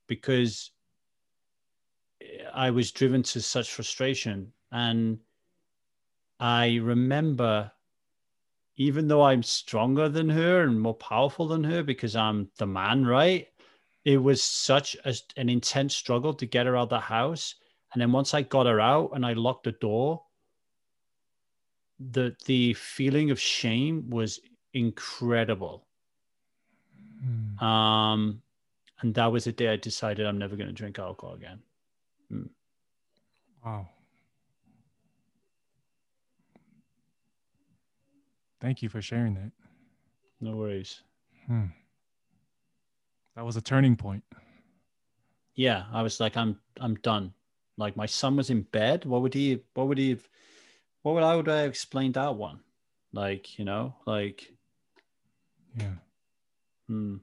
because 0.09 0.71
I 2.55 2.71
was 2.71 2.93
driven 2.93 3.23
to 3.25 3.41
such 3.41 3.73
frustration. 3.73 4.53
And 4.73 5.19
I 6.41 6.77
remember 6.77 7.71
even 8.77 9.09
though 9.09 9.23
I'm 9.23 9.43
stronger 9.43 10.09
than 10.09 10.29
her 10.29 10.63
and 10.63 10.81
more 10.81 10.95
powerful 10.95 11.49
than 11.49 11.65
her 11.65 11.83
because 11.83 12.15
I'm 12.15 12.51
the 12.59 12.67
man, 12.67 13.07
right? 13.07 13.49
It 14.05 14.19
was 14.19 14.43
such 14.43 14.97
a, 15.05 15.15
an 15.37 15.49
intense 15.49 15.97
struggle 15.97 16.35
to 16.35 16.47
get 16.47 16.67
her 16.67 16.77
out 16.77 16.85
of 16.85 16.89
the 16.91 17.01
house. 17.01 17.55
And 17.93 18.01
then 18.01 18.13
once 18.13 18.35
I 18.35 18.43
got 18.43 18.67
her 18.67 18.81
out 18.81 19.13
and 19.15 19.25
I 19.25 19.33
locked 19.33 19.65
the 19.65 19.73
door, 19.73 20.23
the 21.99 22.37
the 22.45 22.75
feeling 22.75 23.31
of 23.31 23.41
shame 23.41 24.11
was 24.11 24.41
incredible. 24.75 25.87
Mm. 27.25 27.63
Um, 27.63 28.43
and 29.01 29.15
that 29.15 29.33
was 29.33 29.45
the 29.45 29.53
day 29.53 29.69
I 29.69 29.77
decided 29.77 30.27
I'm 30.27 30.39
never 30.39 30.57
going 30.57 30.69
to 30.69 30.75
drink 30.75 30.99
alcohol 30.99 31.35
again. 31.35 31.61
Mm. 32.33 32.49
Wow. 33.65 33.89
Thank 38.61 38.83
you 38.83 38.89
for 38.89 39.03
sharing 39.03 39.35
that. 39.35 39.53
No 40.41 40.57
worries. 40.57 41.03
Hmm. 41.47 41.67
That 43.35 43.45
was 43.45 43.57
a 43.57 43.61
turning 43.61 43.97
point. 43.97 44.25
Yeah, 45.55 45.85
I 45.93 46.03
was 46.03 46.21
like, 46.21 46.37
I'm 46.37 46.59
I'm 46.81 46.95
done. 46.97 47.33
Like 47.77 47.97
my 47.97 48.07
son 48.07 48.37
was 48.37 48.51
in 48.51 48.63
bed. 48.63 49.05
What 49.05 49.23
would 49.23 49.35
he? 49.35 49.61
What 49.75 49.89
would 49.89 49.99
he? 49.99 50.17
What 51.03 51.15
would 51.15 51.23
I 51.23 51.37
would 51.37 51.49
I 51.49 51.63
explain 51.63 52.13
that 52.13 52.35
one? 52.35 52.61
Like 53.13 53.59
you 53.59 53.65
know, 53.65 53.95
like 54.07 54.53
yeah, 55.79 55.93
hmm. 56.89 57.17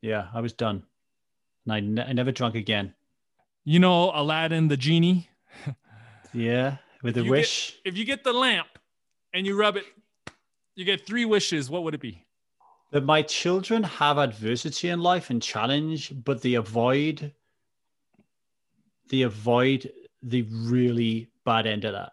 yeah. 0.00 0.28
I 0.34 0.40
was 0.40 0.52
done, 0.52 0.82
and 1.64 1.72
I, 1.72 1.80
ne- 1.80 2.10
I 2.10 2.12
never 2.12 2.32
drank 2.32 2.54
again. 2.54 2.94
You 3.64 3.78
know, 3.78 4.10
Aladdin 4.14 4.68
the 4.68 4.76
genie. 4.76 5.28
yeah, 6.32 6.76
with 7.02 7.16
a 7.16 7.24
wish. 7.24 7.72
Get, 7.84 7.92
if 7.92 7.98
you 7.98 8.04
get 8.04 8.24
the 8.24 8.32
lamp 8.32 8.68
and 9.32 9.46
you 9.46 9.58
rub 9.58 9.76
it 9.76 9.84
you 10.74 10.84
get 10.84 11.06
three 11.06 11.24
wishes, 11.24 11.70
what 11.70 11.82
would 11.84 11.94
it 11.94 12.00
be? 12.00 12.24
That 12.90 13.04
my 13.04 13.22
children 13.22 13.82
have 13.82 14.18
adversity 14.18 14.88
in 14.88 15.00
life 15.00 15.30
and 15.30 15.42
challenge, 15.42 16.12
but 16.24 16.42
they 16.42 16.54
avoid 16.54 17.32
they 19.08 19.22
avoid 19.22 19.92
the 20.22 20.42
really 20.50 21.28
bad 21.44 21.66
end 21.66 21.84
of 21.84 21.92
that. 21.92 22.12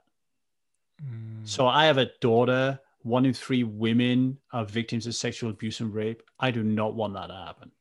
Mm. 1.02 1.48
So 1.48 1.68
I 1.68 1.86
have 1.86 1.98
a 1.98 2.10
daughter. 2.20 2.80
One 3.04 3.26
in 3.26 3.34
three 3.34 3.64
women 3.64 4.38
are 4.52 4.66
victims 4.66 5.08
of 5.08 5.16
sexual 5.16 5.50
abuse 5.50 5.80
and 5.80 5.94
rape. 5.94 6.22
I 6.40 6.52
do 6.52 6.64
not 6.64 6.96
want 6.96 7.14
that 7.14 7.28
to 7.28 7.34
happen. 7.34 7.72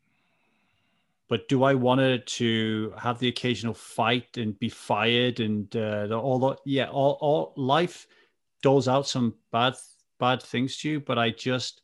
But 1.29 1.49
do 1.49 1.63
I 1.63 1.75
want 1.75 2.27
to 2.27 2.95
have 2.99 3.19
the 3.19 3.29
occasional 3.29 3.75
fight 3.75 4.37
and 4.37 4.59
be 4.59 4.69
fired 4.69 5.41
and 5.41 5.75
uh, 5.77 6.09
all 6.11 6.39
the 6.39 6.57
yeah 6.65 6.89
all, 6.89 7.19
all 7.21 7.53
life 7.57 8.07
doles 8.63 8.89
out 8.89 9.07
some 9.07 9.35
bad 9.53 9.75
bad 10.19 10.43
things 10.43 10.79
to 10.79 10.91
you, 10.91 11.01
but 11.01 11.19
I 11.19 11.31
just 11.31 11.83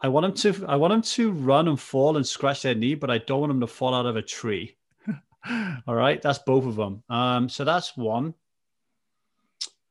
I 0.00 0.08
want 0.08 0.24
them 0.24 0.54
to 0.54 0.66
I 0.66 0.76
want 0.76 0.92
them 0.92 1.02
to 1.02 1.32
run 1.32 1.68
and 1.68 1.78
fall 1.78 2.16
and 2.16 2.26
scratch 2.26 2.62
their 2.62 2.74
knee, 2.74 2.94
but 2.94 3.10
I 3.10 3.18
don't 3.18 3.40
want 3.40 3.50
them 3.50 3.60
to 3.60 3.66
fall 3.66 3.94
out 3.94 4.06
of 4.06 4.16
a 4.16 4.22
tree. 4.22 4.76
all 5.86 5.94
right, 5.94 6.20
that's 6.20 6.38
both 6.38 6.64
of 6.64 6.76
them. 6.76 7.02
Um, 7.08 7.48
so 7.48 7.64
that's 7.64 7.96
one. 7.96 8.34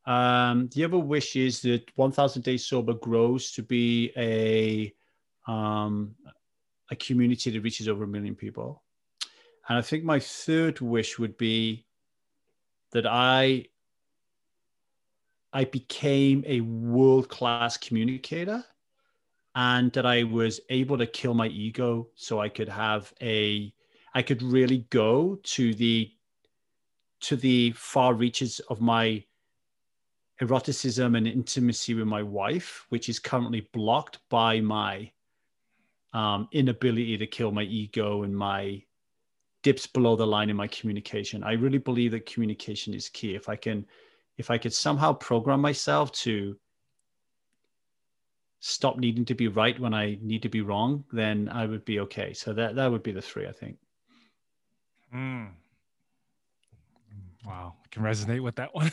Um, 0.06 0.70
the 0.74 0.86
other 0.86 0.98
wish 0.98 1.36
is 1.36 1.62
that 1.62 1.92
1000 1.96 2.42
Days 2.42 2.66
Sober 2.66 2.96
grows 2.96 3.52
to 3.52 3.62
be 3.62 4.12
a 4.18 4.92
um, 5.52 6.16
a 6.92 6.96
community 6.96 7.52
that 7.52 7.62
reaches 7.62 7.88
over 7.88 8.04
a 8.04 8.08
million 8.08 8.36
people. 8.36 8.84
And 9.68 9.78
I 9.78 9.82
think 9.82 10.04
my 10.04 10.20
third 10.20 10.82
wish 10.82 11.20
would 11.20 11.38
be 11.38 11.86
that 12.92 13.06
I 13.06 13.66
I 15.52 15.66
became 15.66 16.44
a 16.46 16.62
world 16.62 17.28
class 17.30 17.78
communicator 17.78 18.64
and 19.56 19.92
that 19.94 20.06
I 20.06 20.24
was 20.24 20.60
able 20.70 20.98
to 20.98 21.08
kill 21.08 21.34
my 21.34 21.48
ego 21.48 22.08
so 22.16 22.40
I 22.40 22.50
could 22.50 22.70
have 22.70 23.14
a 23.22 23.74
I 24.14 24.22
could 24.22 24.42
really 24.42 24.86
go 24.90 25.40
to 25.44 25.74
the 25.74 26.12
to 27.22 27.36
the 27.36 27.72
far 27.72 28.14
reaches 28.14 28.60
of 28.70 28.80
my 28.82 29.24
eroticism 30.42 31.16
and 31.16 31.28
intimacy 31.28 31.94
with 31.94 32.08
my 32.08 32.24
wife, 32.24 32.86
which 32.90 33.10
is 33.10 33.20
currently 33.20 33.68
blocked 33.74 34.20
by 34.30 34.62
my 34.62 35.12
um, 36.14 36.48
inability 36.52 37.18
to 37.18 37.28
kill 37.28 37.52
my 37.52 37.64
ego 37.64 38.24
and 38.24 38.36
my 38.36 38.82
dips 39.62 39.86
below 39.88 40.16
the 40.16 40.26
line 40.26 40.50
in 40.50 40.56
my 40.56 40.68
communication. 40.68 41.44
I 41.44 41.54
really 41.54 41.78
believe 41.78 42.12
that 42.12 42.26
communication 42.26 42.94
is 42.94 43.10
key. 43.10 43.36
If 43.36 43.50
I 43.50 43.56
can, 43.56 43.86
if 44.38 44.50
I 44.50 44.58
could 44.58 44.74
somehow 44.74 45.14
program 45.14 45.62
myself 45.62 46.12
to 46.14 46.56
stop 48.62 48.98
needing 48.98 49.26
to 49.26 49.36
be 49.36 49.48
right 49.48 49.80
when 49.80 49.94
I 49.94 50.18
need 50.22 50.42
to 50.44 50.50
be 50.50 50.62
wrong, 50.62 51.04
then 51.12 51.50
I 51.50 51.66
would 51.66 51.86
be 51.86 52.00
okay. 52.02 52.34
So 52.34 52.54
that 52.54 52.76
that 52.76 52.92
would 52.92 53.04
be 53.04 53.12
the 53.12 53.22
three, 53.22 53.48
I 53.48 53.52
think. 53.52 53.78
Mm. 55.14 55.50
Wow, 57.46 57.76
I 57.84 57.88
can 57.90 58.04
resonate 58.04 58.42
with 58.42 58.56
that 58.56 58.74
one. 58.74 58.92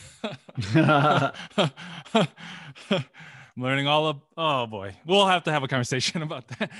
I'm 3.57 3.63
learning 3.63 3.87
all 3.87 4.07
of 4.09 4.21
oh 4.37 4.67
boy. 4.67 4.97
We'll 5.07 5.27
have 5.27 5.45
to 5.45 5.53
have 5.53 5.63
a 5.63 5.69
conversation 5.69 6.23
about 6.29 6.47
that. 6.49 6.71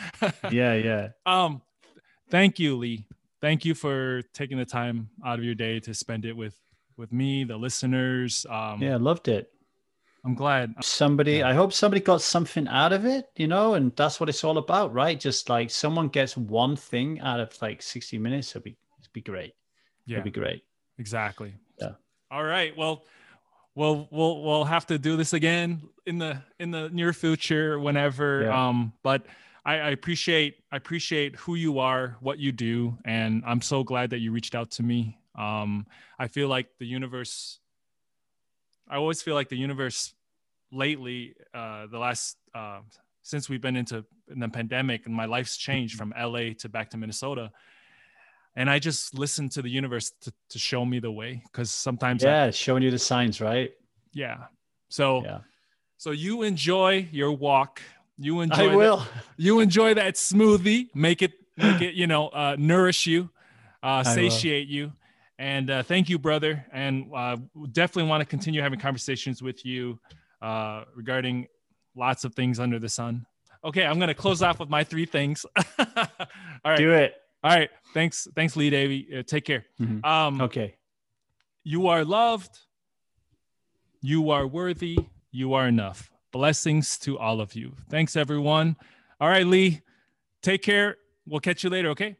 yeah, 0.53 0.75
yeah. 0.75 1.09
Um 1.25 1.63
thank 2.31 2.59
you, 2.59 2.77
Lee. 2.77 3.07
Thank 3.41 3.65
you 3.65 3.75
for 3.75 4.23
taking 4.35 4.59
the 4.59 4.65
time 4.65 5.09
out 5.25 5.39
of 5.39 5.45
your 5.45 5.55
day 5.55 5.81
to 5.81 5.95
spend 5.95 6.25
it 6.25 6.37
with 6.37 6.59
with 6.97 7.13
me, 7.13 7.45
the 7.45 7.57
listeners. 7.57 8.47
Um 8.51 8.83
Yeah, 8.83 8.95
I 8.95 8.99
loved 8.99 9.29
it. 9.29 9.51
I'm 10.25 10.35
glad. 10.35 10.75
Somebody. 10.83 11.45
I 11.45 11.55
hope 11.55 11.73
somebody 11.73 12.01
got 12.01 12.21
something 12.21 12.67
out 12.67 12.93
of 12.93 13.07
it, 13.07 13.27
you 13.37 13.47
know, 13.47 13.75
and 13.75 13.95
that's 13.95 14.19
what 14.19 14.29
it's 14.29 14.43
all 14.43 14.59
about, 14.59 14.93
right? 14.93 15.19
Just 15.19 15.49
like 15.49 15.71
someone 15.71 16.09
gets 16.09 16.37
one 16.37 16.75
thing 16.75 17.21
out 17.21 17.39
of 17.39 17.51
like 17.63 17.81
60 17.81 18.19
minutes, 18.19 18.51
it'll 18.51 18.65
be 18.65 18.77
it'll 19.01 19.13
be 19.13 19.21
great. 19.21 19.55
Yeah. 20.05 20.19
It'll 20.19 20.25
be 20.25 20.33
great. 20.33 20.65
Exactly. 20.99 21.55
Yeah. 21.81 21.93
All 22.33 22.43
right. 22.43 22.77
Well, 22.77 23.05
we'll 23.77 24.09
we'll 24.11 24.43
we'll 24.43 24.65
have 24.65 24.87
to 24.87 24.99
do 24.99 25.17
this 25.17 25.33
again 25.33 25.83
in 26.07 26.19
the 26.19 26.43
in 26.59 26.73
the 26.73 26.89
near 26.89 27.13
future 27.13 27.79
whenever 27.79 28.43
yeah. 28.43 28.69
um 28.69 28.93
but 29.05 29.25
I, 29.65 29.75
I 29.75 29.91
appreciate 29.91 30.57
i 30.73 30.77
appreciate 30.77 31.37
who 31.37 31.55
you 31.55 31.79
are 31.79 32.17
what 32.21 32.41
you 32.41 32.51
do 32.51 32.99
and 33.05 33.45
i'm 33.47 33.61
so 33.61 33.85
glad 33.85 34.11
that 34.11 34.19
you 34.19 34.33
reached 34.33 34.57
out 34.57 34.73
to 34.73 34.83
me. 34.83 35.19
Um 35.39 35.87
i 36.19 36.27
feel 36.27 36.49
like 36.49 36.67
the 36.79 36.87
universe 36.87 37.61
i 38.89 38.97
always 38.97 39.23
feel 39.23 39.35
like 39.35 39.51
the 39.51 39.59
universe 39.59 40.15
lately 40.73 41.35
uh 41.55 41.87
the 41.87 41.99
last 41.99 42.39
uh 42.55 42.81
since 43.23 43.49
we've 43.49 43.61
been 43.61 43.77
into 43.77 44.05
in 44.31 44.41
the 44.41 44.49
pandemic 44.49 45.07
and 45.07 45.15
my 45.15 45.27
life's 45.27 45.57
changed 45.57 45.97
from 45.99 46.13
la 46.19 46.41
to 46.59 46.69
back 46.69 46.91
to 46.91 46.97
minnesota 46.97 47.53
and 48.57 48.71
I 48.71 48.79
just 48.79 49.17
listen 49.17 49.49
to 49.51 49.63
the 49.63 49.69
universe 49.69 50.13
to, 50.23 50.33
to 50.51 50.59
show 50.59 50.85
me 50.85 50.99
the 50.99 51.11
way 51.11 51.43
because 51.45 51.71
sometimes 51.71 52.23
yeah, 52.23 52.45
I, 52.45 52.51
showing 52.51 52.83
you 52.83 52.91
the 52.91 52.99
signs, 52.99 53.41
right? 53.41 53.71
Yeah. 54.15 54.45
So 54.89 55.23
yeah. 55.23 55.41
so 55.99 56.11
you 56.11 56.43
enjoy 56.43 57.09
your 57.13 57.33
walk. 57.33 57.83
You 58.19 58.41
enjoy. 58.41 58.71
I 58.71 58.75
will. 58.75 58.99
The, 58.99 59.07
you 59.37 59.61
enjoy 59.61 59.95
that 59.95 60.15
smoothie. 60.15 60.89
Make 60.95 61.21
it 61.21 61.35
make 61.57 61.83
it 61.83 61.95
you 61.95 62.07
know 62.07 62.29
uh, 62.29 62.57
nourish 62.59 63.07
you, 63.07 63.29
uh, 63.83 64.03
satiate 64.03 64.69
you. 64.69 64.93
And 65.39 65.71
uh, 65.71 65.83
thank 65.83 66.09
you, 66.09 66.19
brother. 66.19 66.65
And 66.73 67.11
uh, 67.15 67.37
definitely 67.73 68.09
want 68.09 68.23
to 68.23 68.27
continue 68.27 68.63
having 68.63 68.79
conversations 68.79 69.43
with 69.43 69.67
you 69.67 69.99
uh, 70.41 70.85
regarding 70.95 71.49
lots 71.95 72.25
of 72.25 72.35
things 72.35 72.59
under 72.59 72.79
the 72.79 72.89
sun. 72.89 73.27
Okay, 73.63 73.85
I'm 73.85 73.99
going 73.99 74.09
to 74.09 74.15
close 74.15 74.43
off 74.43 74.59
with 74.59 74.71
my 74.71 74.83
three 74.83 75.05
things. 75.05 75.45
All 75.79 75.87
right. 76.65 76.79
Do 76.79 76.93
it. 76.93 77.17
All 77.47 77.53
right. 77.53 77.71
Thanks. 77.95 78.27
Thanks, 78.35 78.57
Lee 78.57 78.71
Davy. 78.71 79.07
Uh, 79.17 79.23
take 79.23 79.45
care. 79.45 79.67
Mm-hmm. 79.81 80.05
Um, 80.05 80.41
okay. 80.41 80.75
You 81.63 81.87
are 81.87 82.05
loved. 82.05 82.59
You 84.03 84.31
are 84.31 84.49
worthy. 84.49 84.99
You 85.31 85.55
are 85.55 85.69
enough. 85.69 86.11
Blessings 86.33 86.99
to 86.99 87.17
all 87.17 87.41
of 87.41 87.55
you. 87.55 87.73
Thanks, 87.89 88.17
everyone. 88.17 88.75
All 89.21 89.29
right, 89.29 89.47
Lee. 89.47 89.83
Take 90.43 90.63
care. 90.63 90.97
We'll 91.25 91.39
catch 91.39 91.63
you 91.63 91.71
later, 91.71 91.91
okay? 91.91 92.17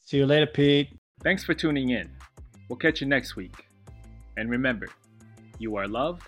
See 0.00 0.16
you 0.16 0.26
later, 0.26 0.46
Pete. 0.46 0.88
Thanks 1.22 1.44
for 1.44 1.54
tuning 1.54 1.90
in. 1.90 2.10
We'll 2.68 2.78
catch 2.78 3.00
you 3.00 3.06
next 3.06 3.36
week. 3.36 3.54
And 4.36 4.50
remember, 4.50 4.88
you 5.60 5.76
are 5.76 5.86
loved, 5.86 6.26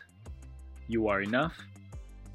you 0.86 1.09
are 1.09 1.20
enough, 1.20 1.57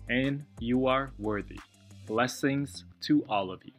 and 0.10 0.44
you 0.60 0.88
are 0.88 1.14
worthy. 1.20 1.60
Blessings 2.06 2.84
to 3.04 3.24
all 3.30 3.50
of 3.50 3.64
you. 3.64 3.75